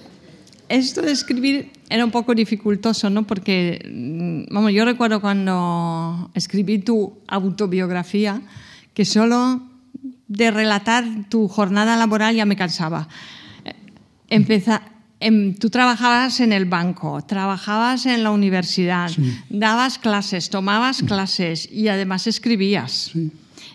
esto 0.69 1.01
de 1.01 1.11
escribir 1.11 1.71
era 1.89 2.05
un 2.05 2.11
poco 2.11 2.36
dificultoso, 2.36 3.09
¿no? 3.09 3.24
Porque, 3.24 3.84
mm, 3.91 4.53
vamos, 4.53 4.71
yo 4.71 4.86
recuerdo 4.86 5.19
cuando 5.19 6.30
escribí 6.36 6.78
tu 6.78 7.11
autobiografía 7.26 8.39
que 8.93 9.03
solo 9.03 9.63
de 10.28 10.51
relatar 10.51 11.05
tu 11.28 11.47
jornada 11.47 11.97
laboral 11.97 12.36
ya 12.36 12.45
me 12.45 12.55
cansaba. 12.55 13.07
Empeza, 14.30 14.84
Em, 15.26 15.53
tú 15.55 15.69
trabajabas 15.69 16.41
en 16.41 16.51
el 16.51 16.65
banco, 16.65 17.21
trabajabas 17.21 18.05
en 18.05 18.24
la 18.24 18.32
universidad, 18.32 19.09
dabas 19.49 19.97
clases, 19.97 20.49
tomabas 20.49 21.01
clases 21.01 21.71
y 21.71 21.88
además 21.88 22.28
escribías. 22.28 23.13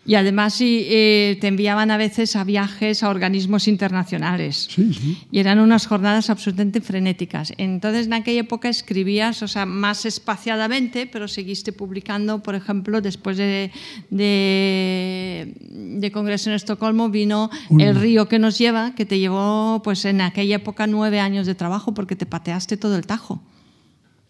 Y 0.08 0.14
además 0.14 0.56
eh, 0.62 1.36
te 1.38 1.48
enviaban 1.48 1.90
a 1.90 1.98
veces 1.98 2.34
a 2.34 2.42
viajes 2.42 3.02
a 3.02 3.10
organismos 3.10 3.68
internacionales. 3.68 4.66
Sí, 4.70 4.94
sí. 4.94 5.18
Y 5.30 5.38
eran 5.38 5.58
unas 5.58 5.86
jornadas 5.86 6.30
absolutamente 6.30 6.80
frenéticas. 6.80 7.52
Entonces, 7.58 8.06
en 8.06 8.14
aquella 8.14 8.40
época 8.40 8.70
escribías, 8.70 9.42
o 9.42 9.48
sea, 9.48 9.66
más 9.66 10.06
espaciadamente, 10.06 11.06
pero 11.12 11.28
seguiste 11.28 11.74
publicando, 11.74 12.42
por 12.42 12.54
ejemplo, 12.54 13.02
después 13.02 13.36
de, 13.36 13.70
de, 14.08 16.10
Congreso 16.10 16.48
en 16.48 16.56
Estocolmo, 16.56 17.10
vino 17.10 17.50
El 17.78 17.94
río 17.94 18.30
que 18.30 18.38
nos 18.38 18.56
lleva, 18.56 18.94
que 18.94 19.04
te 19.04 19.18
llevó, 19.18 19.82
pues 19.84 20.06
en 20.06 20.22
aquella 20.22 20.56
época, 20.56 20.86
nueve 20.86 21.20
años 21.20 21.46
de 21.46 21.54
trabajo, 21.54 21.92
porque 21.92 22.16
te 22.16 22.24
pateaste 22.24 22.78
todo 22.78 22.96
el 22.96 23.06
tajo. 23.06 23.42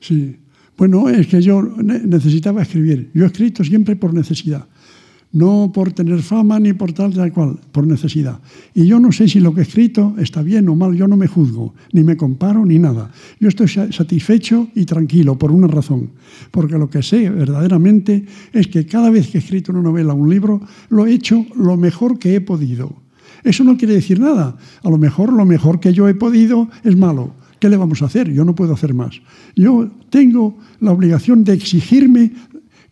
Sí. 0.00 0.38
Bueno, 0.76 1.08
es 1.08 1.28
que 1.28 1.40
yo 1.40 1.62
necesitaba 1.62 2.62
escribir. 2.62 3.12
Yo 3.14 3.22
he 3.22 3.26
escrito 3.28 3.62
siempre 3.62 3.94
por 3.94 4.12
necesidad 4.12 4.66
no 5.32 5.70
por 5.74 5.92
tener 5.92 6.22
fama 6.22 6.58
ni 6.58 6.72
por 6.72 6.92
tal, 6.92 7.12
tal 7.12 7.32
cual, 7.32 7.58
por 7.72 7.86
necesidad. 7.86 8.40
Y 8.74 8.86
yo 8.86 8.98
no 8.98 9.12
sé 9.12 9.28
si 9.28 9.40
lo 9.40 9.54
que 9.54 9.60
he 9.60 9.64
escrito 9.64 10.14
está 10.18 10.42
bien 10.42 10.68
o 10.68 10.74
mal, 10.74 10.94
yo 10.94 11.06
no 11.06 11.16
me 11.16 11.26
juzgo, 11.26 11.74
ni 11.92 12.02
me 12.02 12.16
comparo, 12.16 12.64
ni 12.64 12.78
nada. 12.78 13.10
Yo 13.40 13.48
estoy 13.48 13.68
satisfecho 13.68 14.68
y 14.74 14.84
tranquilo 14.84 15.38
por 15.38 15.52
una 15.52 15.66
razón, 15.66 16.10
porque 16.50 16.78
lo 16.78 16.88
que 16.88 17.02
sé 17.02 17.28
verdaderamente 17.30 18.24
es 18.52 18.68
que 18.68 18.86
cada 18.86 19.10
vez 19.10 19.28
que 19.28 19.38
he 19.38 19.40
escrito 19.40 19.72
una 19.72 19.82
novela, 19.82 20.14
un 20.14 20.30
libro, 20.30 20.60
lo 20.88 21.06
he 21.06 21.12
hecho 21.12 21.44
lo 21.54 21.76
mejor 21.76 22.18
que 22.18 22.34
he 22.34 22.40
podido. 22.40 22.94
Eso 23.44 23.64
no 23.64 23.76
quiere 23.76 23.94
decir 23.94 24.18
nada. 24.18 24.56
A 24.82 24.90
lo 24.90 24.98
mejor 24.98 25.32
lo 25.32 25.44
mejor 25.44 25.80
que 25.80 25.92
yo 25.92 26.08
he 26.08 26.14
podido 26.14 26.68
es 26.84 26.96
malo. 26.96 27.32
¿Qué 27.60 27.68
le 27.68 27.76
vamos 27.76 28.02
a 28.02 28.06
hacer? 28.06 28.32
Yo 28.32 28.44
no 28.44 28.54
puedo 28.54 28.74
hacer 28.74 28.94
más. 28.94 29.20
Yo 29.56 29.90
tengo 30.10 30.58
la 30.80 30.92
obligación 30.92 31.44
de 31.44 31.54
exigirme 31.54 32.32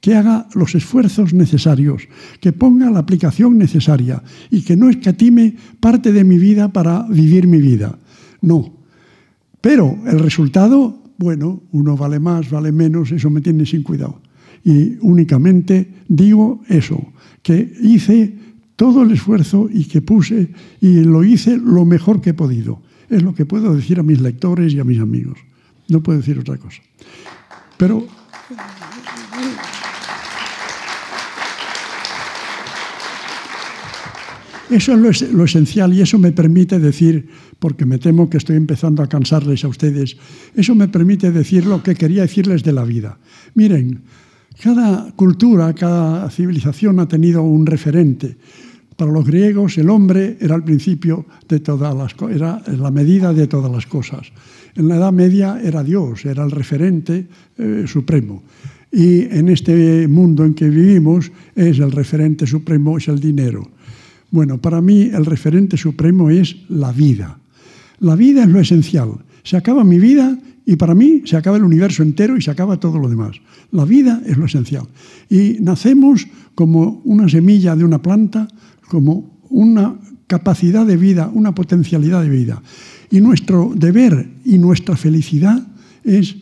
que 0.00 0.14
haga 0.14 0.46
los 0.54 0.74
esfuerzos 0.74 1.32
necesarios, 1.34 2.08
que 2.40 2.52
ponga 2.52 2.90
la 2.90 3.00
aplicación 3.00 3.58
necesaria 3.58 4.22
y 4.50 4.62
que 4.62 4.76
no 4.76 4.88
escatime 4.88 5.56
parte 5.80 6.12
de 6.12 6.24
mi 6.24 6.38
vida 6.38 6.72
para 6.72 7.06
vivir 7.08 7.46
mi 7.46 7.58
vida. 7.58 7.98
No. 8.40 8.72
Pero 9.60 9.98
el 10.06 10.18
resultado, 10.20 11.02
bueno, 11.18 11.62
uno 11.72 11.96
vale 11.96 12.20
más, 12.20 12.50
vale 12.50 12.72
menos, 12.72 13.10
eso 13.10 13.30
me 13.30 13.40
tiene 13.40 13.66
sin 13.66 13.82
cuidado. 13.82 14.20
Y 14.64 14.96
únicamente 15.00 15.88
digo 16.08 16.62
eso, 16.68 17.12
que 17.42 17.72
hice 17.80 18.36
todo 18.76 19.02
el 19.02 19.12
esfuerzo 19.12 19.68
y 19.72 19.84
que 19.84 20.02
puse 20.02 20.52
y 20.80 21.00
lo 21.04 21.24
hice 21.24 21.56
lo 21.56 21.84
mejor 21.84 22.20
que 22.20 22.30
he 22.30 22.34
podido. 22.34 22.82
Es 23.08 23.22
lo 23.22 23.34
que 23.34 23.46
puedo 23.46 23.74
decir 23.74 23.98
a 23.98 24.02
mis 24.02 24.20
lectores 24.20 24.74
y 24.74 24.80
a 24.80 24.84
mis 24.84 25.00
amigos. 25.00 25.38
No 25.88 26.02
puedo 26.02 26.18
decir 26.18 26.38
otra 26.38 26.58
cosa. 26.58 26.82
Pero 27.76 28.06
Eso 34.68 34.94
es 34.94 35.22
lo, 35.32 35.44
esencial 35.44 35.94
y 35.94 36.00
eso 36.00 36.18
me 36.18 36.32
permite 36.32 36.80
decir, 36.80 37.28
porque 37.60 37.86
me 37.86 37.98
temo 37.98 38.28
que 38.28 38.38
estoy 38.38 38.56
empezando 38.56 39.00
a 39.00 39.08
cansarles 39.08 39.64
a 39.64 39.68
ustedes, 39.68 40.16
eso 40.56 40.74
me 40.74 40.88
permite 40.88 41.30
decir 41.30 41.66
lo 41.66 41.84
que 41.84 41.94
quería 41.94 42.22
decirles 42.22 42.64
de 42.64 42.72
la 42.72 42.84
vida. 42.84 43.16
Miren, 43.54 44.02
cada 44.60 45.12
cultura, 45.12 45.72
cada 45.72 46.28
civilización 46.30 46.98
ha 46.98 47.06
tenido 47.06 47.42
un 47.42 47.64
referente. 47.64 48.36
Para 48.96 49.12
los 49.12 49.24
griegos 49.24 49.78
el 49.78 49.88
hombre 49.88 50.36
era 50.40 50.56
el 50.56 50.64
principio 50.64 51.26
de 51.48 51.60
todas 51.60 51.94
las 51.94 52.16
era 52.34 52.60
la 52.66 52.90
medida 52.90 53.32
de 53.32 53.46
todas 53.46 53.70
las 53.70 53.86
cosas. 53.86 54.32
En 54.74 54.88
la 54.88 54.96
Edad 54.96 55.12
Media 55.12 55.60
era 55.62 55.84
Dios, 55.84 56.24
era 56.24 56.44
el 56.44 56.50
referente 56.50 57.28
eh, 57.56 57.84
supremo. 57.86 58.42
Y 58.90 59.20
en 59.22 59.48
este 59.48 60.08
mundo 60.08 60.44
en 60.44 60.54
que 60.54 60.68
vivimos 60.68 61.30
es 61.54 61.78
el 61.78 61.92
referente 61.92 62.46
supremo, 62.46 62.98
es 62.98 63.08
el 63.08 63.20
dinero. 63.20 63.75
Bueno, 64.36 64.60
para 64.60 64.82
mí 64.82 65.08
el 65.14 65.24
referente 65.24 65.78
supremo 65.78 66.28
es 66.28 66.56
la 66.68 66.92
vida. 66.92 67.38
La 68.00 68.16
vida 68.16 68.42
es 68.42 68.50
lo 68.50 68.60
esencial. 68.60 69.12
Se 69.44 69.56
acaba 69.56 69.82
mi 69.82 69.98
vida 69.98 70.38
y 70.66 70.76
para 70.76 70.94
mí 70.94 71.22
se 71.24 71.38
acaba 71.38 71.56
el 71.56 71.64
universo 71.64 72.02
entero 72.02 72.36
y 72.36 72.42
se 72.42 72.50
acaba 72.50 72.78
todo 72.78 72.98
lo 72.98 73.08
demás. 73.08 73.40
La 73.72 73.86
vida 73.86 74.20
es 74.26 74.36
lo 74.36 74.44
esencial. 74.44 74.86
Y 75.30 75.56
nacemos 75.60 76.28
como 76.54 77.00
una 77.06 77.30
semilla 77.30 77.74
de 77.76 77.84
una 77.84 78.02
planta, 78.02 78.46
como 78.90 79.38
una 79.48 79.98
capacidad 80.26 80.84
de 80.84 80.98
vida, 80.98 81.30
una 81.32 81.54
potencialidad 81.54 82.20
de 82.20 82.28
vida. 82.28 82.62
Y 83.10 83.22
nuestro 83.22 83.72
deber 83.74 84.28
y 84.44 84.58
nuestra 84.58 84.98
felicidad 84.98 85.66
es 86.04 86.36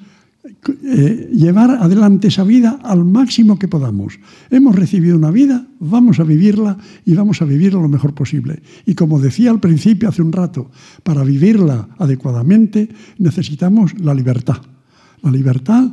eh, 0.85 1.31
llevar 1.33 1.71
adelante 1.71 2.29
esa 2.29 2.45
vida 2.45 2.79
al 2.83 3.05
máximo 3.05 3.59
que 3.59 3.69
podamos. 3.69 4.19
Hemos 4.51 4.75
recibido 4.75 5.17
una 5.17 5.31
vida, 5.31 5.67
vamos 5.81 6.21
a 6.21 6.25
vivirla 6.25 6.79
y 7.05 7.15
vamos 7.15 7.43
a 7.43 7.45
vivirla 7.45 7.81
lo 7.81 7.89
mejor 7.89 8.15
posible. 8.15 8.63
Y 8.87 8.95
como 8.95 9.21
decía 9.21 9.51
al 9.51 9.61
principio, 9.61 10.09
hace 10.09 10.23
un 10.23 10.33
rato, 10.33 10.71
para 11.03 11.25
vivirla 11.25 11.89
adecuadamente 11.99 12.89
necesitamos 13.19 13.99
la 14.01 14.15
libertad. 14.15 14.59
La 15.23 15.31
libertad 15.31 15.91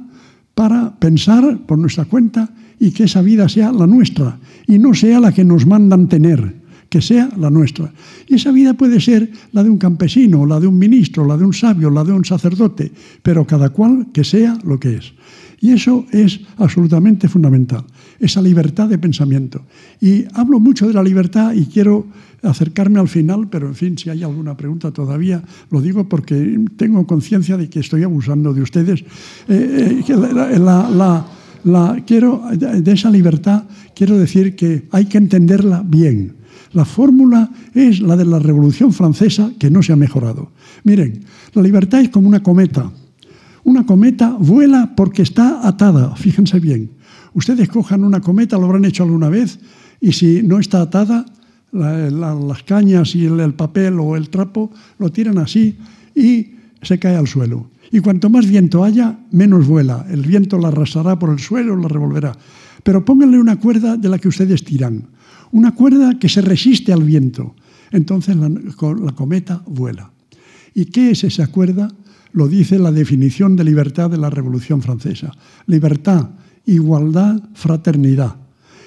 para 0.54 1.00
pensar 1.00 1.60
por 1.66 1.80
nuestra 1.80 2.06
cuenta 2.06 2.54
y 2.80 2.92
que 2.92 3.06
esa 3.06 3.22
vida 3.22 3.48
sea 3.50 3.72
la 3.72 3.88
nuestra 3.88 4.40
y 4.68 4.80
no 4.80 4.94
sea 4.94 5.20
la 5.20 5.32
que 5.32 5.46
nos 5.46 5.66
mandan 5.66 6.08
tener 6.08 6.61
que 6.92 7.02
sea 7.02 7.30
la 7.38 7.50
nuestra. 7.50 7.90
Y 8.28 8.36
esa 8.36 8.52
vida 8.52 8.74
puede 8.74 9.00
ser 9.00 9.32
la 9.54 9.64
de 9.64 9.70
un 9.70 9.78
campesino, 9.78 10.46
la 10.46 10.60
de 10.60 10.68
un 10.68 10.78
ministro, 10.78 11.26
la 11.26 11.38
de 11.38 11.46
un 11.46 11.54
sabio, 11.54 11.90
la 11.90 12.04
de 12.04 12.12
un 12.12 12.26
sacerdote, 12.26 12.92
pero 13.24 13.48
cada 13.48 13.70
cual 13.70 14.08
que 14.12 14.26
sea 14.26 14.60
lo 14.66 14.78
que 14.78 14.96
es. 14.96 15.14
Y 15.62 15.72
eso 15.72 16.06
es 16.12 16.42
absolutamente 16.58 17.30
fundamental, 17.30 17.86
esa 18.20 18.42
libertad 18.42 18.90
de 18.90 18.98
pensamiento. 18.98 19.62
Y 20.02 20.26
hablo 20.34 20.60
mucho 20.60 20.86
de 20.86 20.94
la 20.94 21.02
libertad 21.02 21.54
y 21.54 21.68
quiero 21.68 22.08
acercarme 22.44 23.00
al 23.00 23.08
final, 23.08 23.48
pero 23.50 23.68
en 23.68 23.76
fin, 23.76 23.98
si 23.98 24.10
hay 24.10 24.24
alguna 24.24 24.58
pregunta 24.58 24.92
todavía, 24.92 25.42
lo 25.70 25.80
digo 25.80 26.10
porque 26.10 26.60
tengo 26.76 27.08
conciencia 27.08 27.56
de 27.56 27.70
que 27.70 27.80
estoy 27.80 28.04
abusando 28.04 28.54
de 28.54 28.64
ustedes. 28.64 29.00
Eh, 29.48 30.02
eh, 30.02 30.04
quiero, 32.06 32.44
de 32.52 32.92
esa 32.92 33.10
libertad 33.10 33.64
quiero 33.96 34.18
decir 34.18 34.58
que 34.58 34.90
hay 34.92 35.06
que 35.06 35.20
entenderla 35.20 35.84
bien 35.86 36.41
la 36.74 36.86
fórmula 36.86 37.50
es 37.74 38.00
la 38.00 38.16
de 38.16 38.26
la 38.26 38.40
Revolución 38.40 38.94
Francesa 38.94 39.52
que 39.60 39.70
no 39.70 39.84
se 39.84 39.94
ha 39.94 39.96
mejorado. 39.96 40.52
Miren, 40.84 41.26
la 41.54 41.62
libertad 41.62 42.02
es 42.02 42.10
como 42.10 42.28
una 42.28 42.42
cometa. 42.42 42.92
Una 43.64 43.86
cometa 43.86 44.36
vuela 44.40 44.94
porque 44.96 45.22
está 45.22 45.68
atada, 45.68 46.16
fíjense 46.16 46.60
bien. 46.60 46.92
Ustedes 47.34 47.70
cojan 47.70 48.04
una 48.04 48.22
cometa, 48.22 48.58
lo 48.58 48.66
habrán 48.66 48.86
hecho 48.86 49.04
alguna 49.04 49.30
vez, 49.30 49.60
y 50.00 50.14
si 50.14 50.42
no 50.44 50.60
está 50.60 50.82
atada, 50.82 51.26
las 51.72 52.64
cañas 52.64 53.16
y 53.16 53.26
el, 53.26 53.54
papel 53.54 54.00
o 54.00 54.18
el 54.18 54.30
trapo 54.30 54.72
lo 54.98 55.10
tiran 55.10 55.38
así 55.38 55.78
y 56.16 56.56
se 56.82 57.00
cae 57.00 57.16
al 57.16 57.28
suelo. 57.28 57.70
Y 57.92 58.00
cuanto 58.00 58.30
más 58.30 58.48
viento 58.48 58.84
haya, 58.84 59.20
menos 59.32 59.68
vuela. 59.68 60.06
El 60.10 60.22
viento 60.22 60.58
la 60.58 60.70
arrasará 60.70 61.20
por 61.20 61.30
el 61.30 61.40
suelo, 61.40 61.76
la 61.76 61.88
revolverá. 61.88 62.34
Pero 62.84 63.06
pónganle 63.06 63.40
una 63.40 63.60
cuerda 63.60 63.96
de 63.96 64.10
la 64.10 64.18
que 64.18 64.28
ustedes 64.28 64.64
tiran 64.64 65.04
una 65.52 65.74
cuerda 65.74 66.18
que 66.20 66.30
se 66.30 66.42
resiste 66.42 66.94
al 66.94 67.04
viento. 67.04 67.56
Entonces 67.92 68.36
la, 68.36 68.50
cometa 69.14 69.62
vuela. 69.66 70.12
¿Y 70.74 70.86
qué 70.86 71.12
es 71.12 71.24
esa 71.24 71.48
cuerda? 71.48 71.92
Lo 72.34 72.48
dice 72.48 72.80
la 72.80 72.92
definición 72.92 73.56
de 73.56 73.66
libertad 73.66 74.10
de 74.10 74.18
la 74.18 74.30
Revolución 74.30 74.82
Francesa. 74.82 75.32
Libertad, 75.68 76.30
igualdad, 76.66 77.42
fraternidad. 77.54 78.36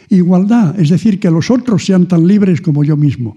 Igualdad, 0.09 0.79
es 0.79 0.91
decir, 0.91 1.21
que 1.21 1.31
los 1.31 1.51
otros 1.51 1.85
sean 1.85 2.07
tan 2.07 2.27
libres 2.27 2.61
como 2.61 2.85
yo 2.85 2.97
mismo. 2.97 3.37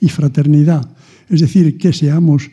Y 0.00 0.08
fraternidad, 0.08 0.90
es 1.28 1.40
decir, 1.40 1.78
que 1.78 1.92
seamos 1.92 2.44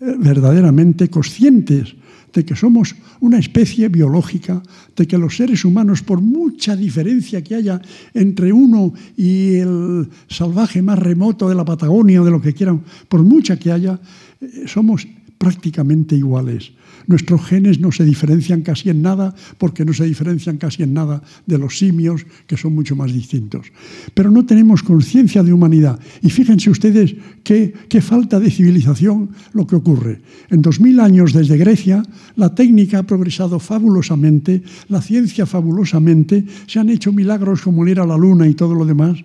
eh, 0.00 0.14
verdaderamente 0.18 1.08
conscientes 1.08 1.94
de 2.32 2.44
que 2.44 2.56
somos 2.56 2.94
una 3.20 3.38
especie 3.38 3.88
biológica, 3.88 4.62
de 4.96 5.06
que 5.06 5.18
los 5.18 5.36
seres 5.36 5.64
humanos, 5.64 6.02
por 6.02 6.20
mucha 6.20 6.76
diferencia 6.76 7.42
que 7.42 7.54
haya 7.54 7.80
entre 8.14 8.52
uno 8.52 8.92
y 9.16 9.56
el 9.56 10.08
salvaje 10.28 10.82
más 10.82 10.98
remoto 10.98 11.48
de 11.48 11.54
la 11.54 11.64
Patagonia 11.64 12.22
o 12.22 12.24
de 12.24 12.30
lo 12.30 12.40
que 12.40 12.54
quieran, 12.54 12.82
por 13.08 13.22
mucha 13.22 13.58
que 13.58 13.72
haya, 13.72 13.98
eh, 14.40 14.64
somos 14.66 15.06
prácticamente 15.38 16.16
iguales. 16.16 16.72
Nuestros 17.06 17.46
genes 17.46 17.80
no 17.80 17.90
se 17.90 18.04
diferencian 18.04 18.60
casi 18.62 18.90
en 18.90 19.00
nada 19.00 19.34
porque 19.56 19.84
no 19.84 19.94
se 19.94 20.04
diferencian 20.04 20.58
casi 20.58 20.82
en 20.82 20.92
nada 20.92 21.22
de 21.46 21.56
los 21.56 21.78
simios, 21.78 22.26
que 22.46 22.56
son 22.56 22.74
mucho 22.74 22.96
más 22.96 23.12
distintos. 23.12 23.72
Pero 24.12 24.30
no 24.30 24.44
tenemos 24.44 24.82
conciencia 24.82 25.42
de 25.42 25.52
humanidad. 25.52 25.98
Y 26.22 26.28
fíjense 26.28 26.70
ustedes 26.70 27.14
qué, 27.44 27.72
qué 27.88 28.02
falta 28.02 28.38
de 28.38 28.50
civilización 28.50 29.30
lo 29.54 29.66
que 29.66 29.76
ocurre. 29.76 30.20
En 30.50 30.60
dos 30.60 30.80
mil 30.80 31.00
años 31.00 31.32
desde 31.32 31.56
Grecia, 31.56 32.02
la 32.36 32.54
técnica 32.54 32.98
ha 32.98 33.02
progresado 33.04 33.58
fabulosamente, 33.58 34.62
la 34.88 35.00
ciencia 35.00 35.46
fabulosamente, 35.46 36.44
se 36.66 36.78
han 36.78 36.90
hecho 36.90 37.12
milagros 37.12 37.62
como 37.62 37.86
ir 37.86 38.00
a 38.00 38.06
la 38.06 38.18
luna 38.18 38.46
y 38.46 38.54
todo 38.54 38.74
lo 38.74 38.84
demás 38.84 39.18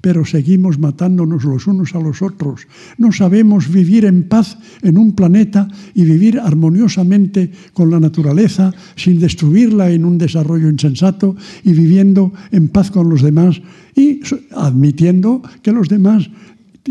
pero 0.00 0.24
seguimos 0.24 0.78
matándonos 0.78 1.44
los 1.44 1.66
unos 1.66 1.94
a 1.94 2.00
los 2.00 2.22
otros. 2.22 2.66
No 2.98 3.12
sabemos 3.12 3.70
vivir 3.70 4.04
en 4.04 4.28
paz 4.28 4.58
en 4.82 4.98
un 4.98 5.12
planeta 5.12 5.68
y 5.94 6.04
vivir 6.04 6.38
armoniosamente 6.38 7.50
con 7.72 7.90
la 7.90 8.00
naturaleza 8.00 8.72
sin 8.96 9.18
destruirla 9.18 9.90
en 9.90 10.04
un 10.04 10.18
desarrollo 10.18 10.68
insensato 10.68 11.36
y 11.64 11.72
viviendo 11.72 12.32
en 12.52 12.68
paz 12.68 12.90
con 12.90 13.08
los 13.08 13.22
demás 13.22 13.60
y 13.94 14.20
admitiendo 14.52 15.42
que 15.62 15.72
los 15.72 15.88
demás 15.88 16.30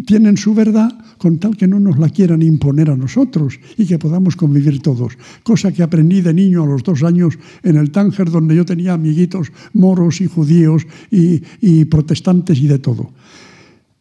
tienen 0.02 0.38
su 0.38 0.54
verdad 0.54 0.92
con 1.18 1.40
tal 1.40 1.58
que 1.58 1.68
no 1.68 1.80
nos 1.80 1.98
la 1.98 2.10
quieran 2.10 2.42
imponer 2.42 2.90
a 2.90 2.96
nosotros 2.96 3.60
y 3.78 3.86
que 3.86 3.98
podamos 3.98 4.36
convivir 4.36 4.82
todos. 4.82 5.18
Cosa 5.44 5.72
que 5.72 5.84
aprendí 5.84 6.22
de 6.22 6.34
niño 6.34 6.64
a 6.64 6.68
los 6.68 6.84
dos 6.84 7.04
años 7.04 7.38
en 7.64 7.78
el 7.78 7.92
Tánger, 7.92 8.30
donde 8.30 8.56
yo 8.56 8.66
tenía 8.66 8.94
amiguitos 8.94 9.52
moros 9.74 10.22
y 10.22 10.28
judíos 10.28 10.86
y, 11.12 11.42
y 11.62 11.86
protestantes 11.86 12.60
y 12.60 12.68
de 12.68 12.80
todo. 12.80 13.12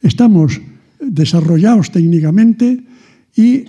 Estamos 0.03 0.61
desarrollados 1.01 1.90
técnicamente 1.90 2.84
y 3.36 3.64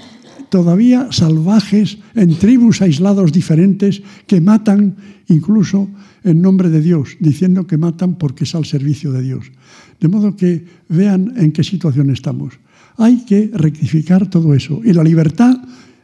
todavía 0.50 1.08
salvajes 1.12 1.98
en 2.16 2.36
tribus 2.38 2.82
aislados 2.82 3.32
diferentes 3.32 4.02
que 4.28 4.42
matan 4.42 4.96
incluso 5.28 5.90
en 6.24 6.42
nombre 6.42 6.70
de 6.70 6.82
Dios, 6.82 7.18
diciendo 7.20 7.68
que 7.68 7.78
matan 7.78 8.16
porque 8.16 8.44
es 8.44 8.56
al 8.56 8.66
servicio 8.66 9.12
de 9.12 9.22
Dios. 9.22 9.52
De 10.00 10.08
modo 10.08 10.36
que 10.36 10.66
vean 10.90 11.34
en 11.38 11.52
qué 11.52 11.64
situación 11.64 12.10
estamos. 12.10 12.60
Hay 12.98 13.26
que 13.26 13.50
rectificar 13.54 14.30
todo 14.30 14.54
eso. 14.54 14.82
Y 14.84 14.94
la 14.94 15.04
libertad 15.04 15.58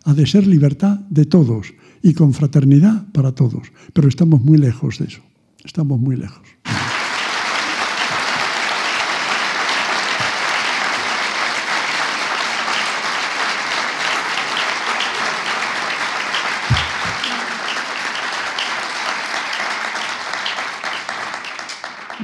ha 0.06 0.14
de 0.14 0.26
ser 0.26 0.46
libertad 0.48 1.00
de 1.10 1.26
todos 1.26 1.74
y 2.02 2.14
con 2.14 2.34
fraternidad 2.34 3.06
para 3.12 3.32
todos. 3.32 3.72
Pero 3.94 4.08
estamos 4.08 4.44
muy 4.44 4.58
lejos 4.58 5.00
de 5.00 5.06
eso. 5.06 5.22
Estamos 5.64 6.00
muy 6.00 6.16
lejos. 6.16 6.53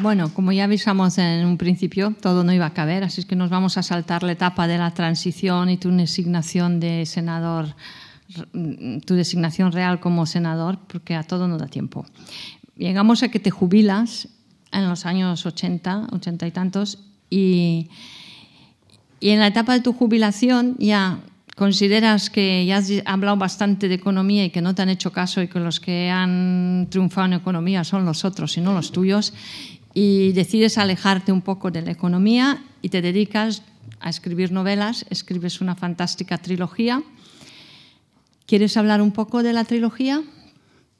Bueno, 0.01 0.33
como 0.33 0.53
ya 0.53 0.63
avisamos 0.63 1.17
en 1.17 1.45
un 1.45 1.57
principio, 1.57 2.15
todo 2.21 2.45
no 2.45 2.53
iba 2.53 2.67
a 2.67 2.73
caber, 2.73 3.03
así 3.03 3.19
es 3.19 3.25
que 3.25 3.35
nos 3.35 3.49
vamos 3.49 3.77
a 3.77 3.83
saltar 3.83 4.23
la 4.23 4.31
etapa 4.31 4.65
de 4.65 4.77
la 4.77 4.91
transición 4.91 5.69
y 5.69 5.77
tu 5.77 5.91
designación 5.91 6.79
de 6.79 7.05
senador, 7.05 7.75
tu 9.05 9.13
designación 9.15 9.73
real 9.73 9.99
como 9.99 10.25
senador, 10.25 10.79
porque 10.87 11.15
a 11.15 11.23
todo 11.23 11.49
no 11.49 11.57
da 11.57 11.67
tiempo. 11.67 12.05
Llegamos 12.77 13.23
a 13.23 13.29
que 13.29 13.39
te 13.39 13.51
jubilas 13.51 14.29
en 14.71 14.87
los 14.87 15.05
años 15.05 15.45
80, 15.45 16.07
80 16.11 16.47
y 16.47 16.51
tantos, 16.51 16.99
y, 17.29 17.89
y 19.19 19.29
en 19.31 19.39
la 19.39 19.47
etapa 19.47 19.73
de 19.73 19.81
tu 19.81 19.91
jubilación 19.91 20.77
ya 20.79 21.19
consideras 21.57 22.29
que 22.29 22.65
ya 22.65 22.77
has 22.77 22.89
hablado 23.03 23.35
bastante 23.35 23.89
de 23.89 23.95
economía 23.95 24.45
y 24.45 24.49
que 24.49 24.61
no 24.61 24.73
te 24.73 24.81
han 24.81 24.87
hecho 24.87 25.11
caso 25.11 25.41
y 25.41 25.49
que 25.49 25.59
los 25.59 25.81
que 25.81 26.09
han 26.09 26.87
triunfado 26.89 27.27
en 27.27 27.33
economía 27.33 27.83
son 27.83 28.05
los 28.05 28.23
otros 28.23 28.55
y 28.57 28.61
no 28.61 28.73
los 28.73 28.93
tuyos, 28.93 29.33
y 29.99 30.31
decides 30.31 30.77
alejarte 30.77 31.33
un 31.33 31.41
poco 31.41 31.71
de 31.71 31.81
la 31.81 31.91
economía 31.91 32.63
y 32.81 32.87
te 32.87 33.01
dedicas 33.01 33.63
a 33.99 34.09
escribir 34.09 34.49
novelas, 34.49 35.05
escribes 35.09 35.59
una 35.59 35.75
fantástica 35.75 36.37
trilogía. 36.37 37.03
¿Quieres 38.45 38.77
hablar 38.77 39.01
un 39.01 39.11
poco 39.11 39.43
de 39.43 39.51
la 39.51 39.65
trilogía? 39.65 40.23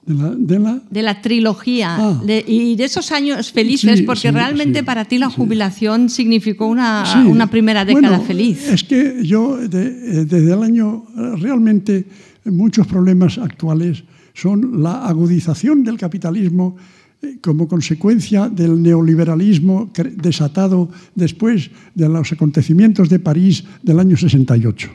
De 0.05 0.59
la, 0.59 0.81
de 0.89 1.01
la... 1.01 1.21
trilogía 1.21 1.95
ah. 1.97 2.21
y 2.45 2.75
de 2.75 2.83
esos 2.83 3.13
años 3.13 3.53
felices, 3.53 4.01
porque 4.01 4.31
realmente 4.31 4.83
para 4.83 5.05
ti 5.05 5.17
la 5.17 5.29
jubilación 5.29 6.09
significó 6.09 6.67
una, 6.67 7.23
una, 7.25 7.47
primera 7.47 7.85
década 7.85 8.19
feliz. 8.19 8.67
Es 8.67 8.83
que 8.83 9.23
yo, 9.23 9.57
desde 9.57 10.53
el 10.53 10.63
año, 10.63 11.05
realmente 11.37 12.05
muchos 12.43 12.85
problemas 12.85 13.37
actuales 13.37 14.03
son 14.33 14.83
la 14.83 15.05
agudización 15.05 15.83
del 15.83 15.97
capitalismo 15.97 16.75
eh, 16.77 16.98
como 17.41 17.67
consecuencia 17.67 18.49
del 18.49 18.81
neoliberalismo 18.81 19.91
desatado 20.15 20.89
después 21.15 21.69
de 21.95 22.07
los 22.09 22.31
acontecimientos 22.31 23.09
de 23.09 23.19
París 23.19 23.63
del 23.83 23.99
año 23.99 24.15
68. 24.15 24.89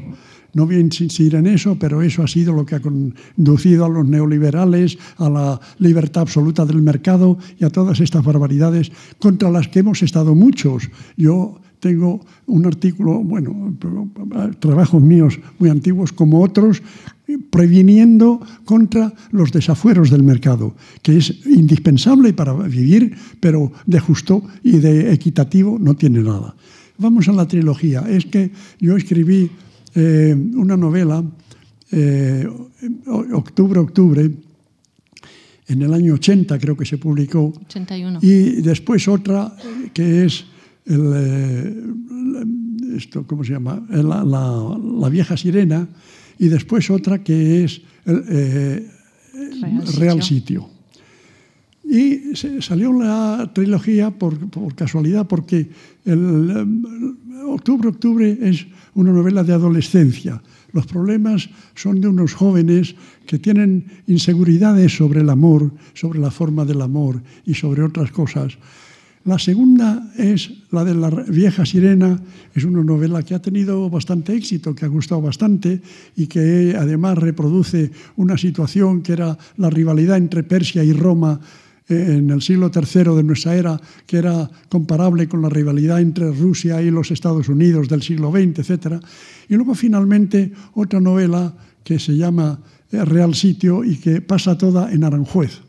No 0.55 0.67
voy 0.67 0.77
a 0.77 0.81
insistir 0.81 1.35
en 1.35 1.47
eso, 1.47 1.77
pero 1.79 2.01
eso 2.01 2.23
ha 2.23 2.29
sido 2.29 2.53
lo 2.55 2.65
que 2.65 2.77
ha 2.77 2.81
conducido 2.81 3.85
a 3.85 3.89
los 3.89 4.07
neoliberales, 4.07 4.97
a 5.19 5.29
la 5.29 5.61
libertad 5.79 6.23
absoluta 6.23 6.65
del 6.65 6.81
mercado 6.81 7.39
y 7.59 7.65
a 7.65 7.71
todas 7.71 8.01
estas 8.01 8.25
barbaridades 8.25 8.93
contra 9.19 9.51
las 9.51 9.67
que 9.67 9.81
hemos 9.81 10.03
estado 10.03 10.35
muchos. 10.35 10.89
Yo 11.17 11.61
tengo 11.81 12.25
un 12.47 12.65
artículo, 12.65 13.19
bueno, 13.23 13.77
trabajos 14.61 15.03
míos 15.03 15.39
muy 15.59 15.69
antiguos 15.69 16.13
como 16.13 16.41
otros, 16.41 16.83
previniendo 17.51 18.41
contra 18.65 19.13
los 19.31 19.51
desafueros 19.51 20.11
del 20.11 20.23
mercado, 20.23 20.75
que 21.03 21.17
es 21.17 21.47
indispensable 21.47 22.33
para 22.33 22.53
vivir, 22.53 23.17
pero 23.41 23.73
de 23.87 24.01
justo 24.01 24.43
y 24.63 24.79
de 24.79 25.13
equitativo 25.13 25.79
no 25.79 25.95
tiene 25.95 26.21
nada. 26.21 26.55
Vamos 26.99 27.29
a 27.29 27.33
la 27.33 27.49
trilogía. 27.49 28.05
Es 28.09 28.27
que 28.27 28.51
yo 28.79 28.97
escribí 28.97 29.51
eh, 29.95 30.37
una 30.55 30.77
novela, 30.77 31.25
eh, 31.91 32.47
Octubre, 33.07 33.81
Octubre, 33.81 34.31
en 35.67 35.83
el 35.83 35.95
año 35.95 36.15
80 36.15 36.59
creo 36.59 36.77
que 36.77 36.85
se 36.85 36.99
publicó. 36.99 37.53
81. 37.67 38.19
Y 38.23 38.61
después 38.61 39.09
otra 39.09 39.57
que 39.95 40.27
es 40.27 40.45
el, 40.85 41.13
eh, 41.15 41.85
esto, 42.97 43.27
¿cómo 43.27 43.45
se 43.45 43.53
llama? 43.53 43.83
La, 43.91 44.25
la 44.25 45.09
vieja 45.09 45.37
sirena, 45.37 45.89
y 46.39 46.49
después 46.49 46.91
otra 46.91 47.23
que 47.23 47.65
es 47.65 47.81
eh, 48.07 48.89
Real, 49.99 50.23
Sitio. 50.23 50.69
Y 51.85 52.35
salió 52.61 52.93
la 52.93 53.51
trilogía 53.55 54.11
por, 54.11 54.39
por 54.51 54.75
casualidad 54.75 55.27
porque 55.27 55.69
el, 56.05 57.05
Octubre, 57.47 57.89
Octubre 57.89 58.39
es 58.41 58.67
una 58.95 59.13
novela 59.13 59.45
de 59.45 59.53
adolescencia. 59.53 60.43
Los 60.73 60.87
problemas 60.87 61.49
son 61.75 62.01
de 62.01 62.09
unos 62.09 62.35
jóvenes 62.35 62.97
que 63.27 63.39
tienen 63.39 63.87
inseguridades 64.07 64.97
sobre 64.97 65.21
el 65.21 65.31
amor, 65.31 65.71
sobre 65.95 66.19
la 66.19 66.31
forma 66.31 66.65
del 66.65 66.83
amor 66.83 67.23
y 67.47 67.55
sobre 67.55 67.83
otras 67.83 68.11
cosas. 68.11 68.59
La 69.25 69.39
segunda 69.39 70.13
es 70.19 70.53
la 70.71 70.85
de 70.85 70.95
la 70.95 71.09
vieja 71.09 71.65
sirena, 71.65 72.21
es 72.55 72.65
una 72.65 72.85
novela 72.85 73.23
que 73.23 73.35
ha 73.35 73.41
tenido 73.41 73.89
bastante 73.89 74.37
éxito, 74.37 74.75
que 74.75 74.85
ha 74.85 74.89
gustado 74.89 75.23
bastante 75.23 75.81
y 76.15 76.27
que 76.27 76.77
además 76.79 77.17
reproduce 77.17 77.91
una 78.17 78.37
situación 78.37 79.01
que 79.01 79.15
era 79.15 79.39
la 79.57 79.71
rivalidad 79.71 80.19
entre 80.19 80.43
Persia 80.43 80.85
y 80.85 80.93
Roma 80.93 81.41
eh, 81.89 82.17
en 82.19 82.31
el 82.31 82.43
siglo 82.43 82.71
III 82.75 83.17
de 83.17 83.23
nuestra 83.23 83.55
era, 83.55 83.81
que 84.07 84.19
era 84.19 84.51
comparable 84.69 85.27
con 85.27 85.41
la 85.41 85.49
rivalidad 85.49 86.03
entre 86.03 86.31
Rusia 86.31 86.83
y 86.83 86.91
los 86.91 87.11
Estados 87.11 87.49
Unidos 87.49 87.89
del 87.89 88.03
siglo 88.03 88.31
XX, 88.31 88.59
etc. 88.59 89.03
Y 89.49 89.55
luego 89.55 89.75
finalmente 89.75 90.53
otra 90.75 91.01
novela 91.01 91.55
que 91.83 91.99
se 91.99 92.15
llama 92.15 92.61
eh, 92.93 93.03
Real 93.05 93.35
Sitio 93.35 93.85
y 93.85 93.97
que 93.97 94.21
pasa 94.21 94.59
toda 94.59 94.93
en 94.93 95.03
Aranjuez. 95.03 95.61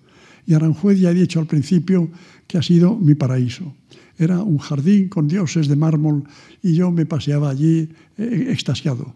Y 0.48 0.54
Aranjuez, 0.54 1.00
ya 1.00 1.12
he 1.12 1.14
dicho 1.14 1.40
al 1.40 1.48
principio, 1.48 2.10
que 2.48 2.58
ha 2.58 2.62
sido 2.62 2.96
mi 2.96 3.16
paraíso. 3.16 3.74
Era 4.18 4.42
un 4.42 4.58
jardín 4.60 5.10
con 5.10 5.28
dioses 5.28 5.68
de 5.68 5.76
mármol 5.76 6.24
y 6.64 6.74
yo 6.74 6.92
me 6.92 7.06
paseaba 7.06 7.50
allí 7.50 7.90
eh, 8.18 8.48
extasiado. 8.50 9.14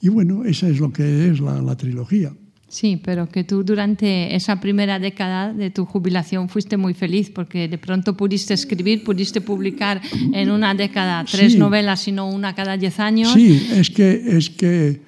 Y 0.00 0.08
bueno, 0.08 0.44
esa 0.44 0.68
es 0.68 0.78
lo 0.78 0.92
que 0.92 1.28
es 1.30 1.40
la, 1.40 1.76
trilogía. 1.76 2.32
Sí, 2.68 3.00
pero 3.02 3.28
que 3.28 3.44
tú 3.44 3.62
durante 3.64 4.34
esa 4.36 4.60
primera 4.60 4.98
década 4.98 5.52
de 5.52 5.70
tu 5.70 5.84
jubilación 5.84 6.48
fuiste 6.48 6.76
muy 6.76 6.94
feliz 6.94 7.30
porque 7.30 7.68
de 7.68 7.78
pronto 7.78 8.16
pudiste 8.16 8.54
escribir, 8.54 9.04
pudiste 9.04 9.40
publicar 9.40 10.02
en 10.32 10.50
una 10.50 10.74
década 10.74 11.24
tres 11.24 11.52
Sí. 11.52 11.58
novelas 11.58 12.06
y 12.08 12.12
no 12.12 12.28
una 12.28 12.54
cada 12.54 12.76
diez 12.76 13.00
años. 13.00 13.32
Sí, 13.32 13.68
es 13.72 13.90
que, 13.90 14.36
es 14.36 14.50
que 14.50 15.00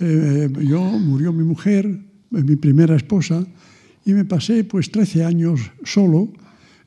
eh, 0.00 0.48
yo 0.62 0.82
murió 0.82 1.32
mi 1.32 1.44
mujer, 1.44 1.88
mi 2.30 2.56
primera 2.56 2.94
esposa, 2.96 3.46
y 4.04 4.12
me 4.12 4.24
pasé 4.24 4.64
pues 4.64 4.90
13 4.90 5.24
años 5.24 5.60
solo, 5.84 6.28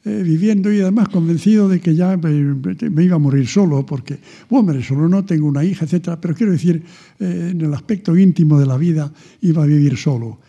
eh, 0.05 0.21
viviendo 0.23 0.71
y 0.71 0.79
además 0.79 1.09
convencido 1.09 1.67
de 1.67 1.81
que 1.81 1.93
ya 1.93 2.15
me, 2.15 2.55
me 2.89 3.03
iba 3.03 3.15
a 3.15 3.19
morir 3.19 3.47
solo, 3.47 3.85
porque, 3.85 4.17
hombre, 4.49 4.81
solo 4.81 5.09
no 5.09 5.25
tengo 5.25 5.47
una 5.47 5.63
hija, 5.63 5.85
etcétera, 5.85 6.19
pero 6.21 6.33
quiero 6.33 6.53
decir, 6.53 6.81
eh, 7.19 7.49
en 7.51 7.61
el 7.61 7.73
aspecto 7.73 8.15
íntimo 8.17 8.59
de 8.59 8.65
la 8.65 8.77
vida 8.77 9.11
iba 9.41 9.63
a 9.63 9.65
vivir 9.65 9.97
solo. 9.97 10.39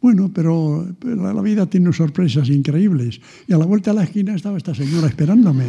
Bueno, 0.00 0.30
pero 0.32 0.86
la, 1.02 1.34
la 1.34 1.42
vida 1.42 1.66
tiene 1.66 1.92
sorpresas 1.92 2.48
increíbles. 2.48 3.20
Y 3.46 3.52
a 3.52 3.58
la 3.58 3.66
vuelta 3.66 3.90
de 3.90 3.96
la 3.96 4.04
esquina 4.04 4.34
estaba 4.34 4.56
esta 4.56 4.74
señora 4.74 5.08
esperándome. 5.08 5.64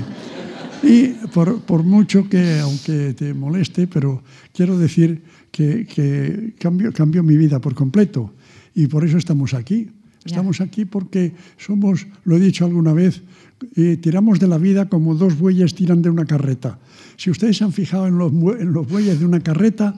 Y 0.84 1.08
por, 1.34 1.62
por 1.62 1.84
mucho 1.84 2.30
que, 2.30 2.60
aunque 2.60 3.14
te 3.14 3.34
moleste, 3.34 3.88
pero 3.88 4.24
quiero 4.54 4.78
decir 4.78 5.22
que, 5.52 5.86
que 5.86 6.54
cambió, 6.60 6.94
cambió 6.94 7.24
mi 7.24 7.38
vida 7.38 7.60
por 7.60 7.76
completo. 7.76 8.34
Y 8.74 8.88
por 8.88 9.04
eso 9.04 9.18
estamos 9.18 9.54
aquí. 9.54 9.90
Estamos 10.26 10.62
aquí 10.62 10.86
porque 10.86 11.34
somos, 11.58 12.06
lo 12.26 12.38
he 12.38 12.40
dicho 12.40 12.66
alguna 12.66 12.94
vez, 12.94 13.24
eh, 13.76 13.98
tiramos 13.98 14.40
de 14.40 14.48
la 14.48 14.58
vida 14.58 14.88
como 14.88 15.16
dos 15.16 15.38
bueyes 15.38 15.74
tiran 15.74 16.02
de 16.02 16.10
una 16.10 16.26
carreta. 16.26 16.80
Si 17.18 17.32
ustedes 17.32 17.58
se 17.58 17.64
han 17.64 17.72
fijado 17.72 18.08
en 18.08 18.18
los, 18.18 18.32
bueyes 18.88 19.20
de 19.20 19.26
una 19.26 19.40
carreta, 19.40 19.96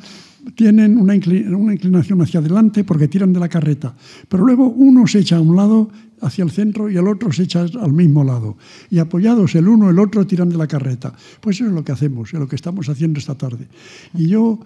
tienen 0.56 0.98
una, 0.98 1.14
una 1.58 1.74
inclinación 1.74 2.22
hacia 2.22 2.40
adelante 2.40 2.84
porque 2.84 3.08
tiran 3.08 3.34
de 3.34 3.40
la 3.40 3.50
carreta. 3.50 3.96
Pero 4.30 4.46
luego 4.46 4.70
uno 4.70 5.08
se 5.08 5.20
echa 5.20 5.38
a 5.38 5.42
un 5.42 5.56
lado 5.56 5.90
hacia 6.22 6.44
el 6.44 6.52
centro 6.52 6.90
y 6.90 6.96
el 6.96 7.08
otro 7.08 7.32
se 7.32 7.44
echa 7.44 7.62
al 7.62 7.92
mismo 7.92 8.24
lado. 8.24 8.58
Y 8.90 9.00
apoyados 9.00 9.56
el 9.56 9.68
uno 9.68 9.90
el 9.90 10.00
otro 10.00 10.26
tiran 10.26 10.50
de 10.50 10.58
la 10.58 10.68
carreta. 10.68 11.14
Pues 11.42 11.58
eso 11.58 11.68
es 11.68 11.74
lo 11.74 11.84
que 11.84 11.92
hacemos, 11.92 12.34
es 12.34 12.40
lo 12.40 12.48
que 12.48 12.56
estamos 12.56 12.88
haciendo 12.88 13.20
esta 13.20 13.36
tarde. 13.36 13.68
Y 14.14 14.28
yo 14.28 14.60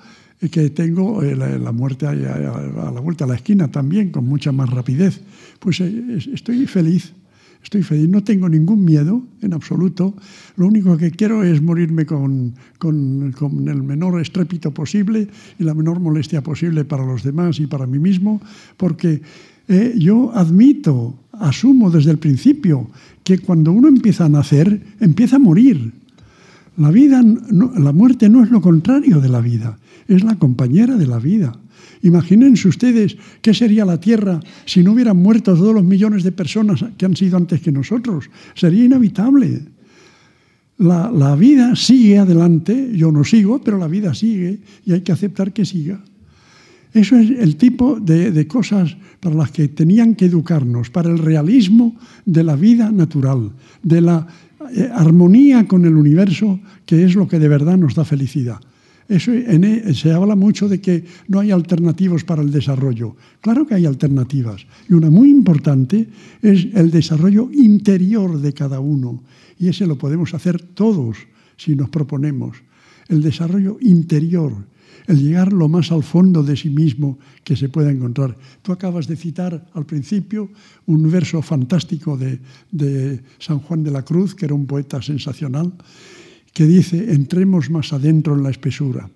que 0.52 0.70
tengo 0.70 1.24
eh, 1.24 1.36
la, 1.36 1.72
muerte 1.72 2.06
a, 2.06 2.12
a- 2.12 2.90
a 2.90 2.92
la 2.92 3.00
vuelta 3.00 3.26
de 3.26 3.30
la 3.32 3.36
esquina 3.38 3.68
también, 3.70 4.12
con 4.12 4.26
mucha 4.26 4.52
más 4.52 4.70
rapidez, 4.70 5.22
pues 5.60 5.80
eh, 5.82 6.04
es- 6.18 6.28
estoy 6.28 6.66
feliz. 6.68 7.14
Estoy 7.64 7.82
feliz, 7.84 8.08
no 8.08 8.24
tengo 8.24 8.48
ningún 8.48 8.86
miedo 8.86 9.24
en 9.42 9.52
absoluto. 9.54 10.14
Lo 10.58 10.68
único 10.68 10.96
que 10.96 11.10
quiero 11.12 11.44
es 11.44 11.62
morirme 11.62 12.06
con, 12.06 12.54
con- 12.78 13.34
con 13.38 13.68
el 13.68 13.82
menor 13.84 14.22
estrépito 14.22 14.72
posible 14.72 15.28
y 15.60 15.64
la 15.64 15.74
menor 15.74 16.00
molestia 16.00 16.42
posible 16.42 16.86
para 16.86 17.04
los 17.06 17.24
demás 17.24 17.60
y 17.60 17.66
para 17.68 17.86
mí 17.88 17.98
mismo, 18.00 18.40
porque 18.78 19.22
eh, 19.68 19.96
yo 19.98 20.32
admito, 20.36 21.16
asumo 21.34 21.90
desde 21.92 22.12
el 22.12 22.20
principio, 22.20 22.88
que 23.24 23.40
cuando 23.40 23.72
uno 23.74 23.90
empieza 23.90 24.26
a 24.26 24.30
nacer, 24.30 24.80
empieza 25.02 25.36
a 25.36 25.40
morir. 25.40 25.92
La 26.78 26.92
vida, 26.92 27.24
la 27.24 27.92
muerte 27.92 28.30
no 28.30 28.44
es 28.44 28.52
lo 28.52 28.62
contrario 28.62 29.20
de 29.20 29.30
la 29.30 29.42
vida, 29.42 29.80
es 30.08 30.24
la 30.24 30.36
compañera 30.36 30.96
de 30.96 31.08
la 31.08 31.18
vida. 31.18 31.60
Imagínense 32.04 32.68
ustedes 32.68 33.18
qué 33.42 33.54
sería 33.54 33.84
la 33.84 34.00
Tierra 34.00 34.40
si 34.66 34.84
no 34.84 34.92
hubieran 34.92 35.18
muerto 35.18 35.56
todos 35.56 35.74
los 35.74 35.84
millones 35.84 36.24
de 36.24 36.32
personas 36.32 36.86
que 36.96 37.06
han 37.06 37.16
sido 37.16 37.38
antes 37.38 37.62
que 37.62 37.72
nosotros. 37.72 38.30
Sería 38.54 38.86
inhabitable. 38.86 39.62
La, 40.78 41.10
la 41.12 41.36
vida 41.36 41.76
sigue 41.76 42.20
adelante, 42.20 42.92
yo 42.94 43.12
no 43.12 43.24
sigo, 43.24 43.60
pero 43.60 43.80
la 43.80 43.88
vida 43.88 44.14
sigue 44.14 44.60
y 44.86 44.94
hay 44.94 45.02
que 45.02 45.12
aceptar 45.12 45.52
que 45.52 45.66
siga. 45.66 46.00
Eso 46.94 47.18
es 47.18 47.32
el 47.32 47.58
tipo 47.58 48.00
de, 48.00 48.32
de 48.32 48.48
cosas 48.48 48.96
para 49.20 49.36
las 49.36 49.52
que 49.52 49.68
tenían 49.68 50.16
que 50.16 50.26
educarnos, 50.26 50.90
para 50.92 51.10
el 51.10 51.18
realismo 51.18 51.96
de 52.26 52.44
la 52.44 52.56
vida 52.56 52.92
natural, 52.92 53.52
de 53.82 54.02
la 54.02 54.28
armonía 54.94 55.68
con 55.68 55.86
el 55.86 55.96
universo, 55.96 56.60
que 56.86 57.04
es 57.04 57.16
lo 57.16 57.28
que 57.28 57.40
de 57.40 57.48
verdad 57.48 57.78
nos 57.78 57.96
da 57.96 58.06
felicidad. 58.06 58.60
Eso 59.08 59.32
e- 59.32 59.94
se 59.94 60.12
habla 60.12 60.36
mucho 60.36 60.68
de 60.68 60.82
que 60.82 61.06
no 61.30 61.40
hay 61.40 61.52
alternativas 61.52 62.24
para 62.24 62.42
el 62.42 62.52
desarrollo. 62.52 63.16
Claro 63.40 63.66
que 63.66 63.76
hay 63.76 63.86
alternativas. 63.86 64.68
Y 64.90 64.94
una 64.94 65.10
muy 65.10 65.30
importante 65.30 66.08
es 66.42 66.68
el 66.74 66.92
desarrollo 66.92 67.50
interior 67.54 68.40
de 68.42 68.54
cada 68.54 68.80
uno. 68.82 69.24
Y 69.60 69.70
ese 69.70 69.88
lo 69.88 69.98
podemos 69.98 70.34
hacer 70.34 70.62
todos 70.62 71.18
si 71.56 71.76
nos 71.76 71.90
proponemos. 71.90 72.58
El 73.08 73.22
desarrollo 73.22 73.78
interior, 73.80 74.54
el 75.06 75.22
llegar 75.22 75.54
lo 75.54 75.70
más 75.70 75.92
al 75.92 76.04
fondo 76.04 76.44
de 76.44 76.58
sí 76.58 76.70
mismo 76.70 77.20
que 77.44 77.56
se 77.56 77.70
pueda 77.70 77.92
encontrar. 77.92 78.36
Tú 78.62 78.72
acabas 78.72 79.08
de 79.08 79.16
citar 79.16 79.68
al 79.74 79.86
principio 79.86 80.50
un 80.86 81.10
verso 81.12 81.42
fantástico 81.42 82.18
de, 82.18 82.40
de 82.72 83.22
San 83.40 83.60
Juan 83.60 83.84
de 83.84 83.92
la 83.92 84.04
Cruz, 84.04 84.34
que 84.34 84.46
era 84.46 84.56
un 84.56 84.66
poeta 84.66 85.02
sensacional, 85.02 85.74
que 86.54 86.66
dice, 86.66 87.14
entremos 87.14 87.70
más 87.70 87.94
adentro 87.94 88.36
en 88.36 88.44
la 88.44 88.50
espesura. 88.50 89.10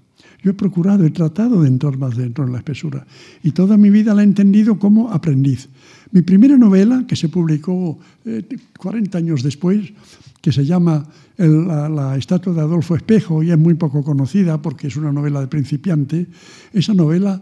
Yo 0.44 0.52
he 0.52 0.54
procurado, 0.54 1.06
he 1.06 1.12
tratado 1.12 1.62
de 1.62 1.68
entrar 1.68 1.98
más 1.98 2.18
dentro 2.18 2.46
en 2.46 2.52
la 2.52 2.58
espesura 2.58 3.06
y 3.44 3.52
toda 3.52 3.78
mi 3.78 3.90
vida 3.90 4.14
la 4.14 4.22
he 4.22 4.26
entendido 4.26 4.80
como 4.80 5.12
aprendiz. 5.12 5.70
Mi 6.12 6.24
primera 6.24 6.58
novela, 6.58 7.06
que 7.08 7.16
se 7.16 7.30
publicó 7.30 8.00
eh, 8.26 8.44
40 8.78 9.18
años 9.18 9.44
después, 9.44 9.94
que 10.42 10.52
se 10.52 10.66
llama 10.66 11.08
la, 11.38 11.88
la 11.88 12.18
estatua 12.18 12.54
de 12.54 12.62
Adolfo 12.62 12.96
Espejo 12.96 13.44
y 13.44 13.52
es 13.52 13.58
muy 13.58 13.76
poco 13.76 14.04
conocida 14.04 14.62
porque 14.62 14.88
es 14.88 14.96
una 14.96 15.12
novela 15.12 15.40
de 15.40 15.48
principiante, 15.48 16.28
esa 16.74 16.94
novela 16.94 17.42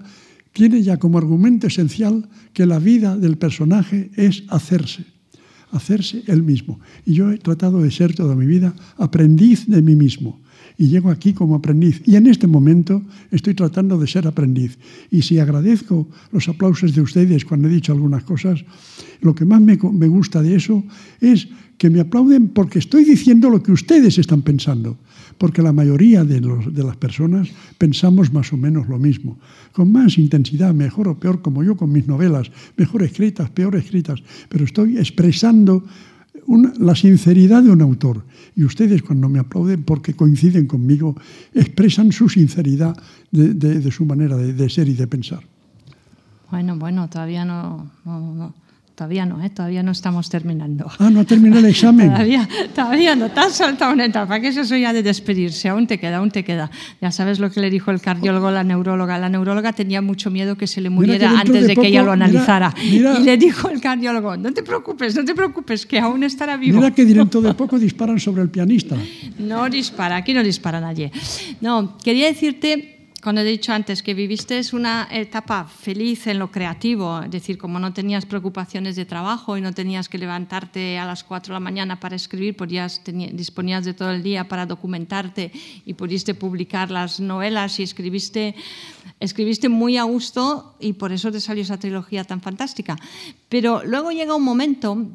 tiene 0.54 0.84
ya 0.84 0.98
como 0.98 1.18
argumento 1.18 1.68
esencial 1.68 2.28
que 2.54 2.66
la 2.66 2.80
vida 2.80 3.18
del 3.18 3.38
personaje 3.38 4.12
es 4.16 4.44
hacerse 4.50 5.06
hacerse 5.72 6.24
él 6.28 6.44
mismo. 6.44 6.80
Y 7.06 7.14
yo 7.14 7.32
he 7.32 7.38
tratado 7.38 7.82
de 7.82 7.92
ser 7.92 8.16
toda 8.16 8.36
mi 8.36 8.46
vida 8.46 8.74
aprendiz 8.98 9.68
de 9.68 9.82
mí 9.82 9.96
mismo. 9.96 10.40
Y 10.80 10.88
llego 10.88 11.12
aquí 11.12 11.34
como 11.34 11.56
aprendiz. 11.56 12.02
Y 12.06 12.16
en 12.16 12.26
este 12.26 12.48
momento 12.48 13.04
estoy 13.32 13.54
tratando 13.54 14.00
de 14.00 14.08
ser 14.08 14.26
aprendiz. 14.26 14.80
Y 15.12 15.22
si 15.22 15.38
agradezco 15.38 16.08
los 16.32 16.48
aplausos 16.48 16.96
de 16.96 17.02
ustedes 17.02 17.44
cuando 17.44 17.68
he 17.68 17.72
dicho 17.72 17.92
algunas 17.92 18.24
cosas, 18.24 18.64
lo 19.20 19.36
que 19.36 19.44
más 19.44 19.60
me, 19.60 19.78
me 19.92 20.08
gusta 20.08 20.42
de 20.42 20.56
eso 20.56 20.82
es 21.20 21.50
que 21.78 21.90
me 21.90 22.00
aplauden 22.00 22.48
porque 22.50 22.80
estoy 22.80 23.04
diciendo 23.04 23.50
lo 23.50 23.62
que 23.62 23.74
ustedes 23.74 24.18
están 24.18 24.42
pensando. 24.42 24.98
Porque 25.38 25.62
la 25.62 25.74
mayoría 25.74 26.24
de, 26.24 26.40
los, 26.40 26.74
de 26.74 26.84
las 26.84 26.96
personas 26.96 27.50
pensamos 27.78 28.32
más 28.32 28.54
o 28.54 28.58
menos 28.58 28.88
lo 28.88 29.00
mismo. 29.00 29.38
Con 29.74 29.92
más 29.92 30.18
intensidad, 30.18 30.74
mejor 30.74 31.10
o 31.10 31.20
peor, 31.20 31.42
como 31.42 31.62
yo 31.62 31.76
con 31.76 31.92
mis 31.92 32.08
novelas, 32.08 32.52
mejor 32.78 33.04
escritas, 33.04 33.50
peor 33.50 33.76
escritas. 33.76 34.24
Pero 34.48 34.64
estoy 34.64 34.98
expresando 34.98 35.84
la 36.80 36.96
sinceridad 36.96 37.64
de 37.64 37.72
un 37.72 37.82
autor. 37.82 38.24
Y 38.56 38.64
ustedes 38.64 39.02
cuando 39.04 39.30
me 39.30 39.40
aplauden 39.40 39.84
porque 39.84 40.16
coinciden 40.16 40.66
conmigo, 40.68 41.16
expresan 41.54 42.12
su 42.12 42.28
sinceridad 42.30 42.96
de, 43.32 43.54
de- 43.54 43.92
su 43.92 44.06
manera 44.06 44.36
de, 44.36 44.70
ser 44.70 44.88
y 44.88 44.94
de 44.94 45.08
pensar. 45.08 45.42
Bueno, 46.50 46.78
bueno, 46.78 47.08
todavía 47.10 47.46
no, 47.46 47.92
todavía 49.00 49.26
no, 49.26 49.42
¿eh? 49.42 49.50
todavía 49.50 49.82
no 49.82 49.92
estamos 49.94 50.30
terminando. 50.30 50.92
Ah, 51.00 51.10
no 51.10 51.22
ha 51.22 51.24
terminado 51.24 51.62
el 51.66 51.72
examen. 51.76 52.10
Todavía, 52.12 52.50
todavía 52.76 53.16
no, 53.16 53.30
te 53.32 53.40
has 53.40 53.54
saltado 53.54 53.94
una 53.94 54.04
etapa, 54.04 54.42
que 54.42 54.50
es 54.50 54.58
eso 54.58 54.76
ya 54.76 54.92
de 54.92 55.02
despedirse, 55.04 55.70
aún 55.70 55.88
te 55.88 55.98
queda, 55.98 56.18
aún 56.18 56.32
te 56.32 56.44
queda. 56.44 56.70
Ya 57.00 57.10
sabes 57.10 57.40
lo 57.40 57.50
que 57.50 57.62
le 57.62 57.70
dijo 57.70 57.92
el 57.92 58.02
cardiólogo 58.02 58.48
a 58.48 58.52
la 58.52 58.66
neuróloga. 58.66 59.18
La 59.18 59.30
neuróloga 59.30 59.72
tenía 59.72 60.02
mucho 60.02 60.30
miedo 60.30 60.58
que 60.58 60.68
se 60.68 60.82
le 60.82 60.90
muriera 60.90 61.32
antes 61.40 61.62
de 61.62 61.68
de, 61.70 61.76
que 61.78 61.88
ella 61.88 62.04
lo 62.04 62.12
analizara. 62.12 62.74
mira- 62.92 63.18
y 63.18 63.24
le 63.24 63.38
dijo 63.38 63.70
el 63.70 63.80
cardiólogo, 63.80 64.36
no 64.36 64.52
te 64.52 64.64
preocupes, 64.64 65.16
no 65.16 65.24
te 65.24 65.34
preocupes, 65.34 65.86
que 65.86 65.98
aún 65.98 66.24
estará 66.24 66.58
vivo. 66.58 66.80
Mira 66.80 66.92
que 66.94 67.06
dentro 67.06 67.40
de 67.40 67.54
poco 67.62 67.80
disparan 67.80 68.20
sobre 68.20 68.42
el 68.42 68.50
pianista. 68.50 68.98
No 69.38 69.70
dispara, 69.70 70.18
aquí 70.18 70.34
no 70.34 70.44
dispara 70.44 70.82
nadie. 70.82 71.10
No, 71.62 71.98
quería 72.04 72.28
decirte, 72.28 72.99
cuando 73.22 73.42
he 73.42 73.46
dicho 73.46 73.74
antes 73.74 74.02
que 74.02 74.14
viviste 74.14 74.62
una 74.72 75.08
etapa 75.12 75.66
feliz 75.66 76.28
en 76.28 76.40
lo 76.40 76.52
creativo, 76.52 77.22
es 77.22 77.32
decir, 77.32 77.58
como 77.58 77.78
no 77.78 77.92
tenías 77.92 78.26
preocupaciones 78.26 78.96
de 78.96 79.06
trabajo 79.06 79.58
y 79.58 79.62
no 79.62 79.74
tenías 79.74 80.08
que 80.08 80.18
levantarte 80.18 80.98
a 80.98 81.06
las 81.06 81.26
4 81.26 81.52
de 81.52 81.56
la 81.56 81.60
mañana 81.60 82.00
para 82.00 82.16
escribir, 82.16 82.56
podías, 82.56 83.02
disponías 83.04 83.84
de 83.84 83.94
todo 83.94 84.12
el 84.12 84.24
día 84.24 84.48
para 84.48 84.66
documentarte 84.66 85.52
y 85.86 85.94
pudiste 85.96 86.34
publicar 86.34 86.92
las 86.92 87.20
novelas 87.20 87.80
y 87.80 87.84
escribiste, 87.84 88.56
escribiste 89.20 89.68
muy 89.68 89.98
a 89.98 90.04
gusto 90.04 90.76
y 90.80 90.94
por 90.94 91.12
eso 91.12 91.30
te 91.30 91.42
salió 91.42 91.64
esa 91.64 91.78
trilogía 91.78 92.24
tan 92.24 92.40
fantástica. 92.40 92.96
Pero 93.50 93.84
luego 93.84 94.12
llega 94.12 94.34
un 94.34 94.44
momento 94.44 95.08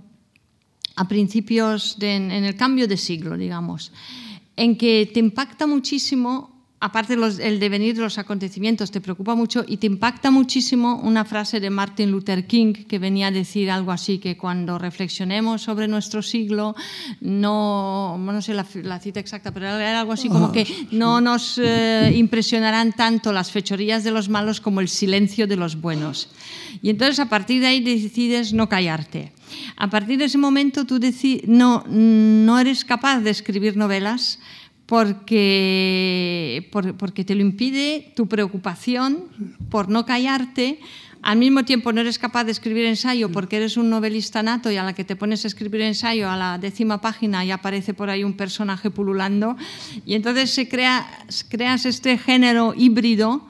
a 0.97 1.09
principios 1.09 1.99
de, 1.99 2.17
en 2.17 2.33
el 2.33 2.55
cambio 2.55 2.87
de 2.87 2.99
siglo, 2.99 3.39
digamos, 3.39 3.93
en 4.57 4.77
que 4.77 5.11
te 5.13 5.21
impacta 5.21 5.67
muchísimo 5.67 6.54
aparte 6.85 7.17
los, 7.17 7.39
el 7.39 7.61
devenir 7.61 7.97
de 7.97 8.03
los 8.03 8.19
acontecimientos 8.19 8.91
te 8.91 9.01
preocupa 9.01 9.35
mucho 9.35 9.65
y 9.67 9.79
te 9.79 9.87
impacta 9.87 10.31
muchísimo 10.31 11.01
una 11.03 11.25
frase 11.25 11.59
de 11.59 11.71
Martin 11.71 12.11
Luther 12.11 12.47
King 12.47 12.75
que 12.75 12.99
venía 12.99 13.29
a 13.29 13.31
decir 13.31 13.71
algo 13.71 13.91
así, 13.91 14.19
que 14.19 14.37
cuando 14.37 14.79
reflexionemos 14.79 15.63
sobre 15.63 15.89
nuestro 15.89 16.21
siglo, 16.21 16.77
no, 17.23 18.19
no 18.19 18.43
sé 18.43 18.53
la, 18.53 18.67
la 18.83 19.01
cita 19.01 19.19
exacta, 19.19 19.51
pero 19.51 19.67
era 19.67 19.99
algo 20.01 20.13
así 20.13 20.29
como 20.29 20.53
que 20.53 20.67
no 20.91 21.23
nos 21.23 21.57
eh, 21.57 22.13
impresionarán 22.15 22.93
tanto 22.93 23.33
las 23.33 23.51
fechorías 23.51 24.05
de 24.05 24.11
los 24.11 24.29
malos 24.29 24.61
como 24.61 24.83
el 24.83 24.89
silencio 24.89 25.47
de 25.47 25.57
los 25.57 25.81
buenos. 25.81 26.29
Y 26.83 26.91
entonces 26.91 27.19
a 27.19 27.31
partir 27.31 27.63
de 27.63 27.69
ahí 27.69 27.81
decides 27.81 28.53
no 28.53 28.69
callarte. 28.69 29.33
A 29.77 29.89
partir 29.89 30.19
de 30.19 30.27
ese 30.27 30.39
momento 30.39 30.85
tú 30.85 31.01
no, 31.47 31.85
no 31.89 32.59
eres 32.59 32.85
capaz 32.85 33.21
de 33.21 33.31
escribir 33.31 33.77
novelas, 33.77 34.39
porque, 34.87 36.69
porque 36.99 37.25
te 37.25 37.35
lo 37.35 37.41
impide 37.41 38.13
tu 38.15 38.27
preocupación 38.27 39.25
por 39.71 39.89
no 39.89 40.05
callarte. 40.05 40.79
Al 41.23 41.39
mismo 41.39 41.65
tiempo 41.65 41.91
no 41.91 42.03
eres 42.03 42.19
capaz 42.19 42.45
de 42.45 42.53
escribir 42.53 42.85
ensayo 42.85 43.33
porque 43.33 43.57
eres 43.57 43.79
un 43.79 43.89
novelista 43.89 44.43
nato 44.43 44.71
y 44.71 44.77
a 44.77 44.83
la 44.83 44.93
que 44.93 45.05
te 45.05 45.17
pones 45.17 45.45
a 45.45 45.49
escribir 45.49 45.81
ensayo 45.81 46.29
a 46.29 46.37
la 46.37 46.59
décima 46.59 47.01
página 47.01 47.43
ya 47.47 47.55
aparece 47.55 47.95
por 47.95 48.11
ahí 48.11 48.25
un 48.25 48.35
personaje 48.35 48.91
pululando 48.91 49.57
y 50.05 50.17
entonces 50.17 50.51
se 50.51 50.69
crea, 50.69 51.07
creas 51.49 51.87
este 51.87 52.19
género 52.19 52.75
híbrido 52.77 53.43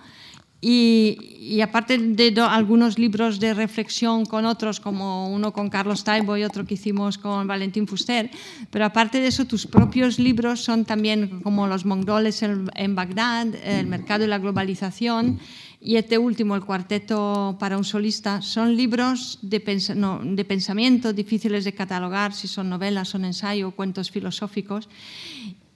y, 0.67 1.61
aparte 1.61 1.99
de 1.99 2.41
algunos 2.41 2.99
libros 2.99 3.39
de 3.39 3.53
reflexión 3.53 4.25
con 4.25 4.47
otros, 4.47 4.81
como 4.81 5.29
uno 5.29 5.53
con 5.53 5.69
Carlos 5.69 6.05
Taibo 6.05 6.39
y 6.39 6.43
otro 6.43 6.65
que 6.65 6.73
hicimos 6.73 7.19
con 7.19 7.47
Valentín 7.47 7.87
Fuster, 7.87 8.31
pero 8.71 8.87
aparte 8.87 9.21
de 9.21 9.27
eso, 9.27 9.45
tus 9.45 9.67
propios 9.67 10.19
libros 10.19 10.65
son 10.65 10.87
también 10.87 11.41
como 11.43 11.67
Los 11.67 11.85
mongoles 11.85 12.43
en, 12.43 12.95
Bagdad, 12.95 13.49
El 13.63 13.89
mercado 13.89 14.25
y 14.25 14.27
la 14.27 14.39
globalización, 14.39 15.39
y 15.83 15.97
este 15.97 16.17
último, 16.17 16.57
El 16.57 16.65
cuarteto 16.65 17.59
para 17.61 17.77
un 17.77 17.85
solista, 17.85 18.41
son 18.41 18.75
libros 18.75 19.41
de, 19.43 19.61
pensamiento 19.61 21.13
difíciles 21.13 21.67
de 21.67 21.75
catalogar, 21.75 22.33
si 22.33 22.49
son 22.49 22.71
novelas, 22.71 23.11
son 23.11 23.27
ensayo, 23.27 23.73
cuentos 23.73 24.11
filosóficos, 24.11 24.89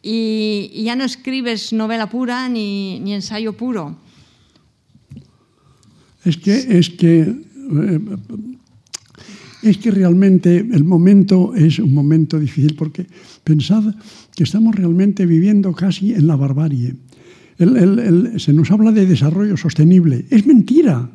y, 0.01 0.83
ya 0.83 0.97
no 0.97 1.05
escribes 1.05 1.75
novela 1.75 2.09
pura 2.09 2.49
ni, 2.49 3.01
ni 3.01 3.13
ensayo 3.13 3.53
puro 3.53 4.08
es 6.29 6.37
que, 6.37 6.79
es 6.79 6.91
que, 6.91 7.21
eh, 7.21 8.01
es 9.63 9.79
que 9.79 9.91
realmente 9.91 10.59
el 10.59 10.85
momento 10.85 11.55
es 11.55 11.79
un 11.79 11.95
momento 11.95 12.39
difícil 12.39 12.75
porque 12.77 13.07
pensad 13.43 13.95
que 14.37 14.45
estamos 14.45 14.75
realmente 14.75 15.27
viviendo 15.27 15.73
casi 15.73 16.13
en 16.13 16.27
la 16.27 16.37
barbarie. 16.37 16.95
se 17.59 18.53
nos 18.53 18.71
habla 18.71 18.93
de 18.93 19.07
desarrollo 19.07 19.57
sostenible. 19.57 20.27
Es 20.31 20.47
mentira. 20.47 21.11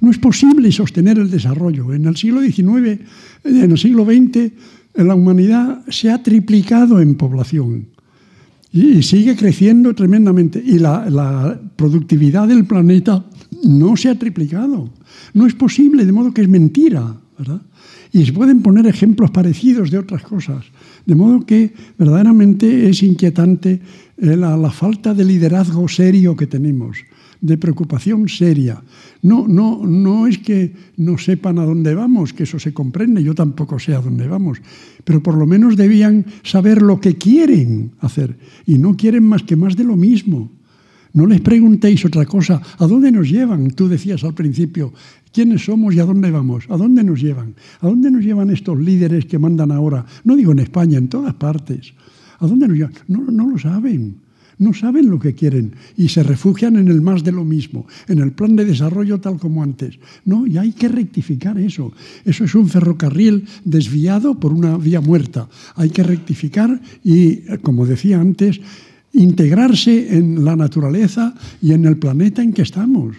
No 0.00 0.10
es 0.10 0.18
posible 0.18 0.72
sostener 0.72 1.18
el 1.18 1.30
desarrollo. 1.30 1.92
En 1.92 2.06
el 2.06 2.16
siglo 2.16 2.40
XIX, 2.40 3.00
en 3.44 3.70
el 3.70 3.78
siglo 3.78 4.04
XX, 4.04 4.52
la 4.94 5.14
humanidad 5.14 5.84
se 5.88 6.10
ha 6.10 6.22
triplicado 6.22 7.00
en 7.00 7.14
población 7.14 7.86
y 8.72 9.02
sigue 9.02 9.36
creciendo 9.36 9.94
tremendamente. 9.94 10.62
Y 10.64 10.78
la, 10.78 11.08
la 11.08 11.60
productividad 11.76 12.48
del 12.48 12.66
planeta 12.66 13.24
no 13.66 13.96
se 13.96 14.08
ha 14.08 14.18
triplicado. 14.18 14.90
No 15.34 15.46
es 15.46 15.54
posible, 15.54 16.04
de 16.04 16.12
modo 16.12 16.32
que 16.32 16.42
es 16.42 16.48
mentira, 16.48 17.16
¿verdad? 17.38 17.62
Y 18.12 18.24
se 18.24 18.32
pueden 18.32 18.62
poner 18.62 18.86
ejemplos 18.86 19.30
parecidos 19.30 19.90
de 19.90 19.98
otras 19.98 20.22
cosas. 20.22 20.64
De 21.04 21.14
modo 21.14 21.44
que 21.44 21.72
verdaderamente 21.98 22.88
es 22.88 23.02
inquietante 23.02 23.80
eh, 24.16 24.36
la, 24.36 24.56
la 24.56 24.70
falta 24.70 25.12
de 25.12 25.24
liderazgo 25.24 25.86
serio 25.88 26.36
que 26.36 26.46
tenemos, 26.46 26.98
de 27.40 27.58
preocupación 27.58 28.28
seria. 28.28 28.82
No, 29.22 29.46
no, 29.46 29.86
no 29.86 30.26
es 30.26 30.38
que 30.38 30.72
no 30.96 31.18
sepan 31.18 31.58
a 31.58 31.64
dónde 31.64 31.94
vamos, 31.94 32.32
que 32.32 32.44
eso 32.44 32.58
se 32.58 32.72
comprende, 32.72 33.22
yo 33.22 33.34
tampoco 33.34 33.78
sé 33.78 33.94
a 33.94 34.00
dónde 34.00 34.26
vamos, 34.28 34.58
pero 35.04 35.22
por 35.22 35.36
lo 35.36 35.46
menos 35.46 35.76
debían 35.76 36.24
saber 36.42 36.80
lo 36.80 37.00
que 37.00 37.16
quieren 37.16 37.92
hacer 38.00 38.36
y 38.66 38.78
no 38.78 38.96
quieren 38.96 39.24
más 39.24 39.42
que 39.42 39.56
más 39.56 39.76
de 39.76 39.84
lo 39.84 39.96
mismo. 39.96 40.50
No 41.16 41.24
les 41.24 41.40
preguntéis 41.40 42.04
otra 42.04 42.26
cosa. 42.28 42.60
¿A 42.76 42.86
dónde 42.86 43.10
nos 43.10 43.30
llevan? 43.30 43.70
Tú 43.70 43.88
decías 43.88 44.22
al 44.22 44.34
principio, 44.34 44.92
¿quiénes 45.32 45.64
somos 45.64 45.94
y 45.94 45.98
a 45.98 46.04
dónde 46.04 46.30
vamos? 46.30 46.66
¿A 46.68 46.76
dónde 46.76 47.02
nos 47.02 47.22
llevan? 47.22 47.54
¿A 47.80 47.88
dónde 47.88 48.10
nos 48.10 48.22
llevan 48.22 48.50
estos 48.50 48.78
líderes 48.78 49.24
que 49.24 49.38
mandan 49.38 49.72
ahora? 49.72 50.04
No 50.24 50.36
digo 50.36 50.52
en 50.52 50.58
España, 50.58 50.98
en 50.98 51.08
todas 51.08 51.32
partes. 51.32 51.94
¿A 52.38 52.46
dónde 52.46 52.68
nos 52.68 52.76
llevan? 52.76 52.92
No, 53.08 53.24
no 53.32 53.48
lo 53.48 53.58
saben. 53.58 54.26
No 54.58 54.74
saben 54.74 55.08
lo 55.08 55.18
que 55.18 55.34
quieren 55.34 55.72
y 55.96 56.08
se 56.08 56.22
refugian 56.22 56.76
en 56.76 56.88
el 56.88 57.00
más 57.00 57.24
de 57.24 57.32
lo 57.32 57.44
mismo, 57.44 57.86
en 58.08 58.20
el 58.20 58.32
plan 58.32 58.56
de 58.56 58.64
desarrollo 58.64 59.20
tal 59.20 59.38
como 59.38 59.62
antes. 59.62 59.98
No, 60.24 60.46
y 60.46 60.56
hay 60.56 60.72
que 60.72 60.88
rectificar 60.88 61.58
eso. 61.58 61.92
Eso 62.24 62.44
es 62.44 62.54
un 62.54 62.68
ferrocarril 62.68 63.44
desviado 63.64 64.38
por 64.40 64.52
una 64.52 64.78
vía 64.78 65.00
muerta. 65.00 65.48
Hay 65.74 65.90
que 65.90 66.02
rectificar 66.02 66.80
y, 67.04 67.40
como 67.62 67.86
decía 67.86 68.18
antes, 68.18 68.60
integrarse 69.16 70.16
en 70.16 70.44
la 70.44 70.56
naturaleza 70.56 71.34
y 71.60 71.72
en 71.72 71.84
el 71.84 71.96
planeta 71.96 72.42
en 72.42 72.52
que 72.52 72.62
estamos. 72.62 73.16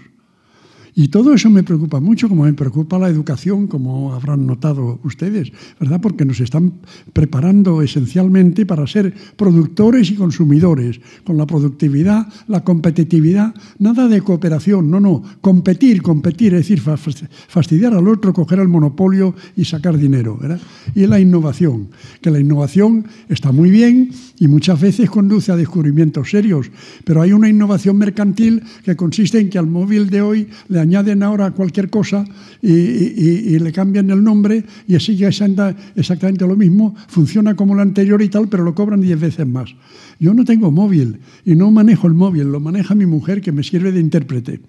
Y 1.00 1.10
todo 1.10 1.32
eso 1.32 1.52
me 1.52 1.62
preocupa 1.62 2.00
mucho, 2.00 2.28
como 2.28 2.46
me 2.46 2.54
preocupa 2.54 2.98
la 2.98 3.08
educación, 3.08 3.68
como 3.68 4.16
habrán 4.16 4.48
notado 4.48 5.00
ustedes, 5.04 5.52
¿verdad? 5.80 6.02
Porque 6.02 6.26
nos 6.26 6.40
están 6.40 6.74
preparando 7.14 7.84
esencialmente 7.84 8.66
para 8.66 8.88
ser 8.88 9.14
productores 9.36 10.10
y 10.10 10.16
consumidores, 10.16 11.00
con 11.24 11.38
la 11.38 11.46
productividad, 11.46 12.26
la 12.48 12.64
competitividad, 12.64 13.54
nada 13.78 14.08
de 14.08 14.24
cooperación, 14.24 14.90
no, 14.90 15.00
no, 15.00 15.22
competir, 15.40 16.02
competir, 16.02 16.56
es 16.56 16.68
decir, 16.68 16.82
fastidiar 16.82 17.94
al 17.94 18.08
otro, 18.08 18.34
coger 18.34 18.58
el 18.58 18.68
monopolio 18.68 19.36
y 19.56 19.66
sacar 19.66 20.00
dinero, 20.00 20.36
¿verdad? 20.42 20.60
Y 20.96 21.06
la 21.06 21.20
innovación, 21.20 21.90
que 22.22 22.32
la 22.32 22.40
innovación 22.40 23.06
está 23.30 23.52
muy 23.52 23.70
bien 23.70 24.10
y 24.40 24.48
muchas 24.48 24.82
veces 24.82 25.12
conduce 25.12 25.52
a 25.52 25.58
descubrimientos 25.58 26.32
serios, 26.32 26.72
pero 27.04 27.22
hay 27.22 27.34
una 27.34 27.50
innovación 27.50 27.98
mercantil 27.98 28.64
que 28.84 28.96
consiste 28.96 29.40
en 29.40 29.52
que 29.52 29.60
al 29.60 29.68
móvil 29.68 30.10
de 30.10 30.24
hoy 30.24 30.48
le 30.70 30.87
añaden 30.88 31.22
ahora 31.24 31.52
cualquier 31.52 31.90
cosa 31.90 32.26
y, 32.62 33.60
le 33.60 33.72
cambian 33.72 34.10
el 34.10 34.24
nombre 34.24 34.64
y 34.88 35.00
sigue 35.00 35.28
exactamente 35.28 36.48
lo 36.48 36.56
mismo, 36.56 36.96
funciona 37.08 37.56
como 37.56 37.74
el 37.74 37.82
anterior 37.82 38.22
y 38.22 38.30
tal, 38.30 38.48
pero 38.48 38.64
lo 38.64 38.74
cobran 38.74 39.02
diez 39.02 39.20
veces 39.20 39.46
más. 39.46 39.76
Yo 40.20 40.34
no 40.34 40.46
tengo 40.46 40.72
móvil 40.72 41.20
y 41.46 41.56
no 41.56 41.70
manejo 41.72 42.08
el 42.08 42.14
móvil, 42.14 42.52
lo 42.52 42.60
maneja 42.60 42.96
mi 42.96 43.06
mujer 43.06 43.42
que 43.42 43.52
me 43.52 43.64
sirve 43.64 43.92
de 43.92 44.00
intérprete. 44.00 44.62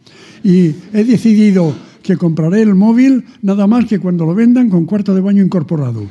Y 0.43 0.75
he 0.93 1.05
decidido 1.05 1.75
que 2.03 2.17
compraré 2.17 2.63
el 2.63 2.75
móvil 2.75 3.25
nada 3.43 3.67
más 3.67 3.87
que 3.87 3.99
cuando 3.99 4.27
lo 4.27 4.35
vendan 4.35 4.69
con 4.69 4.85
cuarto 4.85 5.15
de 5.15 5.21
baño 5.21 5.43
incorporado. 5.43 6.07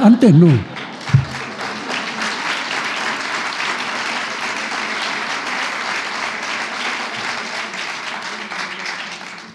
Antes 0.00 0.34
no. 0.34 0.81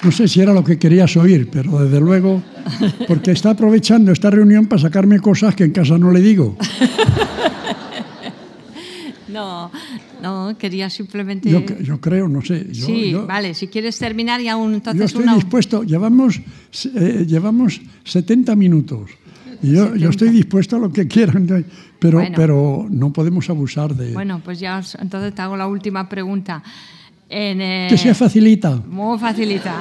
No 0.07 0.13
sé 0.13 0.25
si 0.29 0.39
era 0.39 0.53
lo 0.53 0.63
que 0.63 0.79
querías 0.79 1.17
oír, 1.17 1.49
pero 1.51 1.83
desde 1.83 1.99
luego, 1.99 2.41
porque 3.09 3.31
está 3.31 3.49
aprovechando 3.49 4.13
esta 4.13 4.29
reunión 4.29 4.65
para 4.65 4.81
sacarme 4.81 5.19
cosas 5.19 5.53
que 5.53 5.65
en 5.65 5.71
casa 5.71 5.97
no 5.97 6.11
le 6.11 6.21
digo. 6.21 6.55
No, 9.27 9.69
no, 10.23 10.57
quería 10.57 10.89
simplemente. 10.89 11.51
Yo, 11.83 11.99
creo, 11.99 12.27
no 12.29 12.41
sé. 12.41 12.73
sí, 12.73 13.13
vale, 13.27 13.53
si 13.53 13.67
quieres 13.67 13.99
terminar 13.99 14.39
y 14.41 14.47
aún 14.47 14.73
entonces. 14.73 15.11
Yo 15.11 15.19
estoy 15.19 15.35
dispuesto, 15.35 15.83
llevamos, 15.83 16.39
eh, 16.95 17.25
llevamos 17.27 17.79
70 18.05 18.55
minutos. 18.55 19.11
Y 19.61 19.73
yo, 19.73 19.95
yo, 19.95 20.09
estoy 20.09 20.29
dispuesto 20.29 20.77
a 20.77 20.79
lo 20.79 20.91
que 20.91 21.07
quieran, 21.07 21.65
pero, 21.99 22.23
pero 22.35 22.87
no 22.89 23.11
podemos 23.11 23.47
abusar 23.49 23.93
de. 23.93 24.13
Bueno, 24.13 24.41
pues 24.43 24.59
ya 24.59 24.81
entonces 24.97 25.35
te 25.35 25.41
hago 25.41 25.57
la 25.57 25.67
última 25.67 26.07
pregunta. 26.09 26.63
Eh, 27.29 27.87
que 27.89 27.97
se 27.97 28.13
facilita. 28.13 28.75
Muy 28.87 29.17
facilita. 29.19 29.75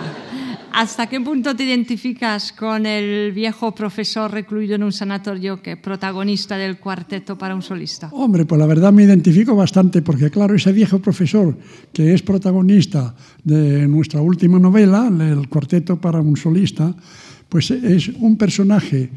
¿Hasta 0.76 1.06
qué 1.06 1.18
punto 1.18 1.56
te 1.56 1.64
identificas 1.64 2.52
con 2.52 2.84
el 2.84 3.32
viejo 3.32 3.74
profesor 3.74 4.30
recluido 4.30 4.74
en 4.74 4.82
un 4.82 4.92
sanatorio 4.92 5.62
que 5.62 5.78
protagonista 5.78 6.58
del 6.58 6.76
cuarteto 6.76 7.38
para 7.38 7.54
un 7.54 7.62
solista? 7.62 8.10
Hombre, 8.12 8.44
pues 8.44 8.58
la 8.58 8.66
verdad 8.66 8.92
me 8.92 9.04
identifico 9.04 9.56
bastante 9.56 10.02
porque 10.02 10.30
claro, 10.30 10.54
ese 10.54 10.72
viejo 10.72 10.98
profesor 10.98 11.56
que 11.94 12.12
es 12.12 12.20
protagonista 12.20 13.14
de 13.42 13.88
nuestra 13.88 14.20
última 14.20 14.58
novela, 14.58 15.08
el 15.08 15.48
cuarteto 15.48 15.98
para 15.98 16.20
un 16.20 16.36
solista, 16.36 16.94
pues 17.48 17.70
es 17.70 18.10
un 18.20 18.36
personaje 18.36 19.08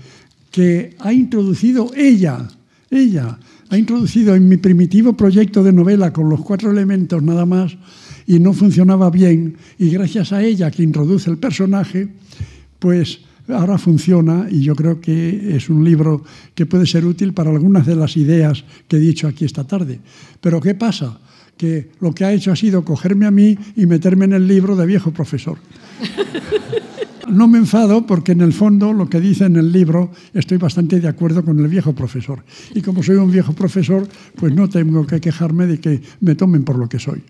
que 0.52 0.96
ha 1.00 1.12
introducido 1.12 1.92
ella, 1.94 2.48
ella, 2.90 3.38
ha 3.70 3.78
introducido 3.78 4.34
en 4.34 4.48
mi 4.48 4.56
primitivo 4.56 5.12
proyecto 5.12 5.62
de 5.62 5.74
novela 5.74 6.14
con 6.14 6.30
los 6.30 6.40
cuatro 6.40 6.72
elementos 6.72 7.22
nada 7.22 7.46
más, 7.46 7.76
y 8.30 8.40
no 8.40 8.54
funcionaba 8.54 9.10
bien 9.10 9.58
y 9.80 9.90
gracias 9.90 10.32
a 10.32 10.44
ella 10.44 10.70
que 10.70 10.84
introduce 10.84 11.32
el 11.32 11.40
personaje, 11.40 12.08
pues 12.78 13.22
ahora 13.48 13.80
funciona 13.80 14.46
y 14.52 14.62
yo 14.62 14.76
creo 14.76 15.02
que 15.02 15.56
es 15.56 15.68
un 15.68 15.84
libro 15.84 16.24
que 16.54 16.68
puede 16.68 16.86
ser 16.86 17.06
útil 17.06 17.34
para 17.34 17.50
algunas 17.50 17.88
de 17.88 17.96
las 17.96 18.16
ideas 18.18 18.64
que 18.88 18.98
he 18.98 19.00
dicho 19.00 19.28
aquí 19.28 19.46
esta 19.46 19.64
tarde. 19.66 20.00
Pero 20.40 20.62
¿qué 20.62 20.76
pasa? 20.76 21.20
que 21.58 21.90
lo 22.00 22.14
que 22.14 22.24
ha 22.24 22.32
hecho 22.32 22.54
ha 22.54 22.56
sido 22.56 22.86
cogerme 22.86 23.26
a 23.26 23.32
mí 23.32 23.58
y 23.76 23.86
meterme 23.86 24.24
en 24.24 24.32
el 24.32 24.48
libro 24.48 24.78
de 24.78 24.86
viejo 24.86 25.12
profesor. 25.12 25.58
No 27.30 27.50
me 27.50 27.58
enfado 27.58 28.08
porque 28.08 28.32
en 28.32 28.42
el 28.42 28.54
fondo 28.54 28.94
lo 28.94 29.10
que 29.10 29.20
dice 29.20 29.46
en 29.46 29.58
el 29.58 29.72
libro 29.72 30.10
estoy 30.34 30.58
bastante 30.58 31.00
de 31.00 31.08
acuerdo 31.08 31.44
con 31.44 31.60
el 31.60 31.68
viejo 31.68 31.94
profesor. 31.94 32.44
Y 32.74 32.82
como 32.82 33.04
soy 33.04 33.18
un 33.18 33.30
viejo 33.30 33.54
profesor, 33.54 34.08
pues 34.36 34.54
no 34.54 34.70
tengo 34.70 35.06
que 35.06 35.20
quejarme 35.20 35.68
de 35.68 35.80
que 35.80 36.02
me 36.22 36.36
tomen 36.36 36.64
por 36.64 36.78
lo 36.78 36.88
que 36.88 36.98
soy 36.98 37.22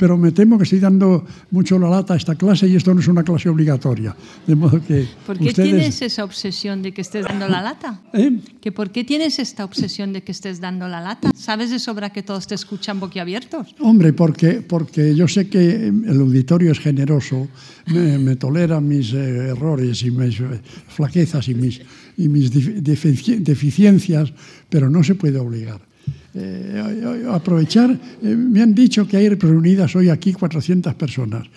pero 0.00 0.16
me 0.16 0.32
temo 0.32 0.56
que 0.56 0.64
estoy 0.64 0.80
dando 0.80 1.26
mucho 1.50 1.78
la 1.78 1.90
lata 1.90 2.14
a 2.14 2.16
esta 2.16 2.34
clase 2.34 2.66
y 2.66 2.74
esto 2.74 2.94
no 2.94 3.00
es 3.00 3.08
una 3.08 3.22
clase 3.22 3.50
obligatoria. 3.50 4.16
De 4.46 4.56
modo 4.56 4.82
que 4.82 5.06
¿Por 5.26 5.38
qué 5.38 5.52
tienes 5.52 6.00
esa 6.00 6.24
obsesión 6.24 6.80
de 6.80 6.92
que 6.92 7.02
estés 7.02 7.26
dando 7.26 7.46
la 7.46 7.60
lata? 7.60 8.00
¿Eh? 8.14 8.40
¿Que 8.62 8.72
¿Por 8.72 8.92
qué 8.92 9.04
tienes 9.04 9.38
esta 9.38 9.62
obsesión 9.62 10.14
de 10.14 10.22
que 10.22 10.32
estés 10.32 10.58
dando 10.58 10.88
la 10.88 11.02
lata? 11.02 11.30
¿Sabes 11.36 11.70
de 11.70 11.78
sobra 11.78 12.08
que 12.08 12.22
todos 12.22 12.46
te 12.46 12.54
escuchan 12.54 12.98
boquiabiertos? 12.98 13.74
Hombre, 13.78 14.14
porque, 14.14 14.62
porque 14.62 15.14
yo 15.14 15.28
sé 15.28 15.50
que 15.50 15.88
el 15.88 16.18
auditorio 16.18 16.72
es 16.72 16.78
generoso, 16.78 17.48
me, 17.88 18.16
me 18.16 18.36
tolera 18.36 18.80
mis 18.80 19.12
eh, 19.12 19.48
errores 19.48 20.02
y 20.02 20.10
mis 20.10 20.40
eh, 20.40 20.62
flaquezas 20.88 21.46
y 21.48 21.54
mis, 21.54 21.82
y 22.16 22.26
mis 22.30 22.50
deficiencias, 22.50 24.32
pero 24.70 24.88
no 24.88 25.04
se 25.04 25.14
puede 25.14 25.38
obligar. 25.38 25.89
Eh, 26.32 27.26
aprovechar, 27.28 27.90
eh, 27.90 27.96
me 28.22 28.62
han 28.62 28.72
dicho 28.72 29.06
que 29.06 29.16
hay 29.16 29.28
reunidas 29.30 29.96
hoy 29.96 30.08
aquí 30.08 30.32
400 30.32 30.94
personas. 30.94 31.48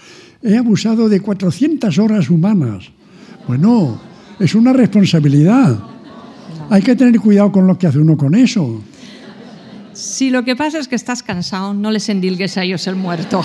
He 0.41 0.57
abusado 0.57 1.07
de 1.09 1.19
400 1.19 1.97
horas 1.99 2.29
humanas. 2.29 2.85
Bueno, 3.47 4.01
es 4.39 4.55
una 4.55 4.73
responsabilidad. 4.73 5.79
Hay 6.69 6.81
que 6.81 6.95
tener 6.95 7.19
cuidado 7.19 7.51
con 7.51 7.67
lo 7.67 7.77
que 7.77 7.87
hace 7.87 7.99
uno 7.99 8.17
con 8.17 8.33
eso. 8.33 8.81
Si 9.93 10.31
lo 10.31 10.43
que 10.43 10.55
pasa 10.55 10.79
es 10.79 10.87
que 10.87 10.95
estás 10.95 11.21
cansado, 11.21 11.75
no 11.75 11.91
les 11.91 12.09
endilgues 12.09 12.57
a 12.57 12.63
ellos 12.63 12.87
el 12.87 12.95
muerto. 12.95 13.43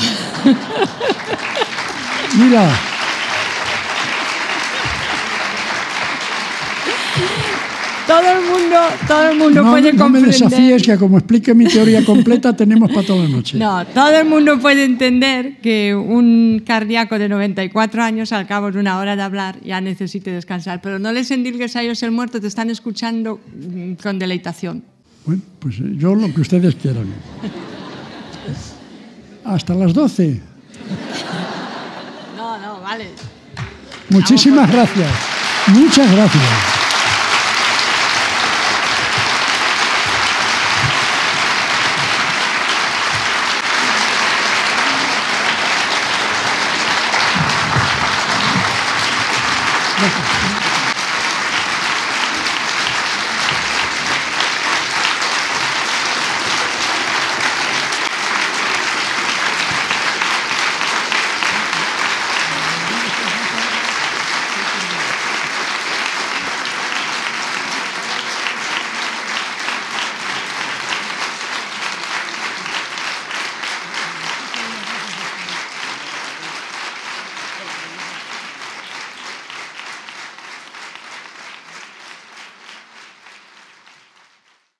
Mira, 2.38 2.70
todo 8.08 8.20
el 8.20 8.40
mundo, 8.40 8.76
todo 9.06 9.30
el 9.30 9.38
mundo 9.38 9.62
no, 9.62 9.70
puede 9.70 9.92
no 9.92 10.02
comprender. 10.04 10.22
me 10.22 10.48
desafíes 10.48 10.82
que 10.82 10.96
como 10.96 11.18
explique 11.18 11.52
mi 11.52 11.66
teoría 11.66 12.02
completa 12.04 12.56
tenemos 12.56 12.90
para 12.90 13.06
toda 13.06 13.24
la 13.24 13.28
noche. 13.28 13.58
No, 13.58 13.86
todo 13.86 14.10
el 14.10 14.26
mundo 14.26 14.58
puede 14.58 14.84
entender 14.84 15.58
que 15.58 15.94
un 15.94 16.62
cardíaco 16.66 17.18
de 17.18 17.28
94 17.28 18.02
años 18.02 18.32
al 18.32 18.46
cabo 18.46 18.72
de 18.72 18.80
una 18.80 18.98
hora 18.98 19.14
de 19.14 19.22
hablar 19.22 19.60
ya 19.62 19.82
necesite 19.82 20.30
descansar, 20.30 20.80
pero 20.80 20.98
no 20.98 21.12
les 21.12 21.30
endilgues 21.30 21.76
a 21.76 21.82
ellos 21.82 22.02
el 22.02 22.10
muerto, 22.10 22.40
te 22.40 22.46
están 22.46 22.70
escuchando 22.70 23.40
mm, 23.54 23.92
con 24.02 24.18
deleitación. 24.18 24.82
Bueno, 25.26 25.42
pues 25.58 25.78
eh, 25.78 25.92
yo 25.96 26.14
lo 26.14 26.32
que 26.32 26.40
ustedes 26.40 26.74
quieran. 26.76 27.06
Hasta 29.44 29.74
las 29.74 29.92
12. 29.92 30.40
No, 32.38 32.58
no, 32.58 32.80
vale. 32.80 33.08
Muchísimas 34.08 34.70
gracias. 34.72 35.10
Muchas 35.68 36.10
gracias. 36.10 36.77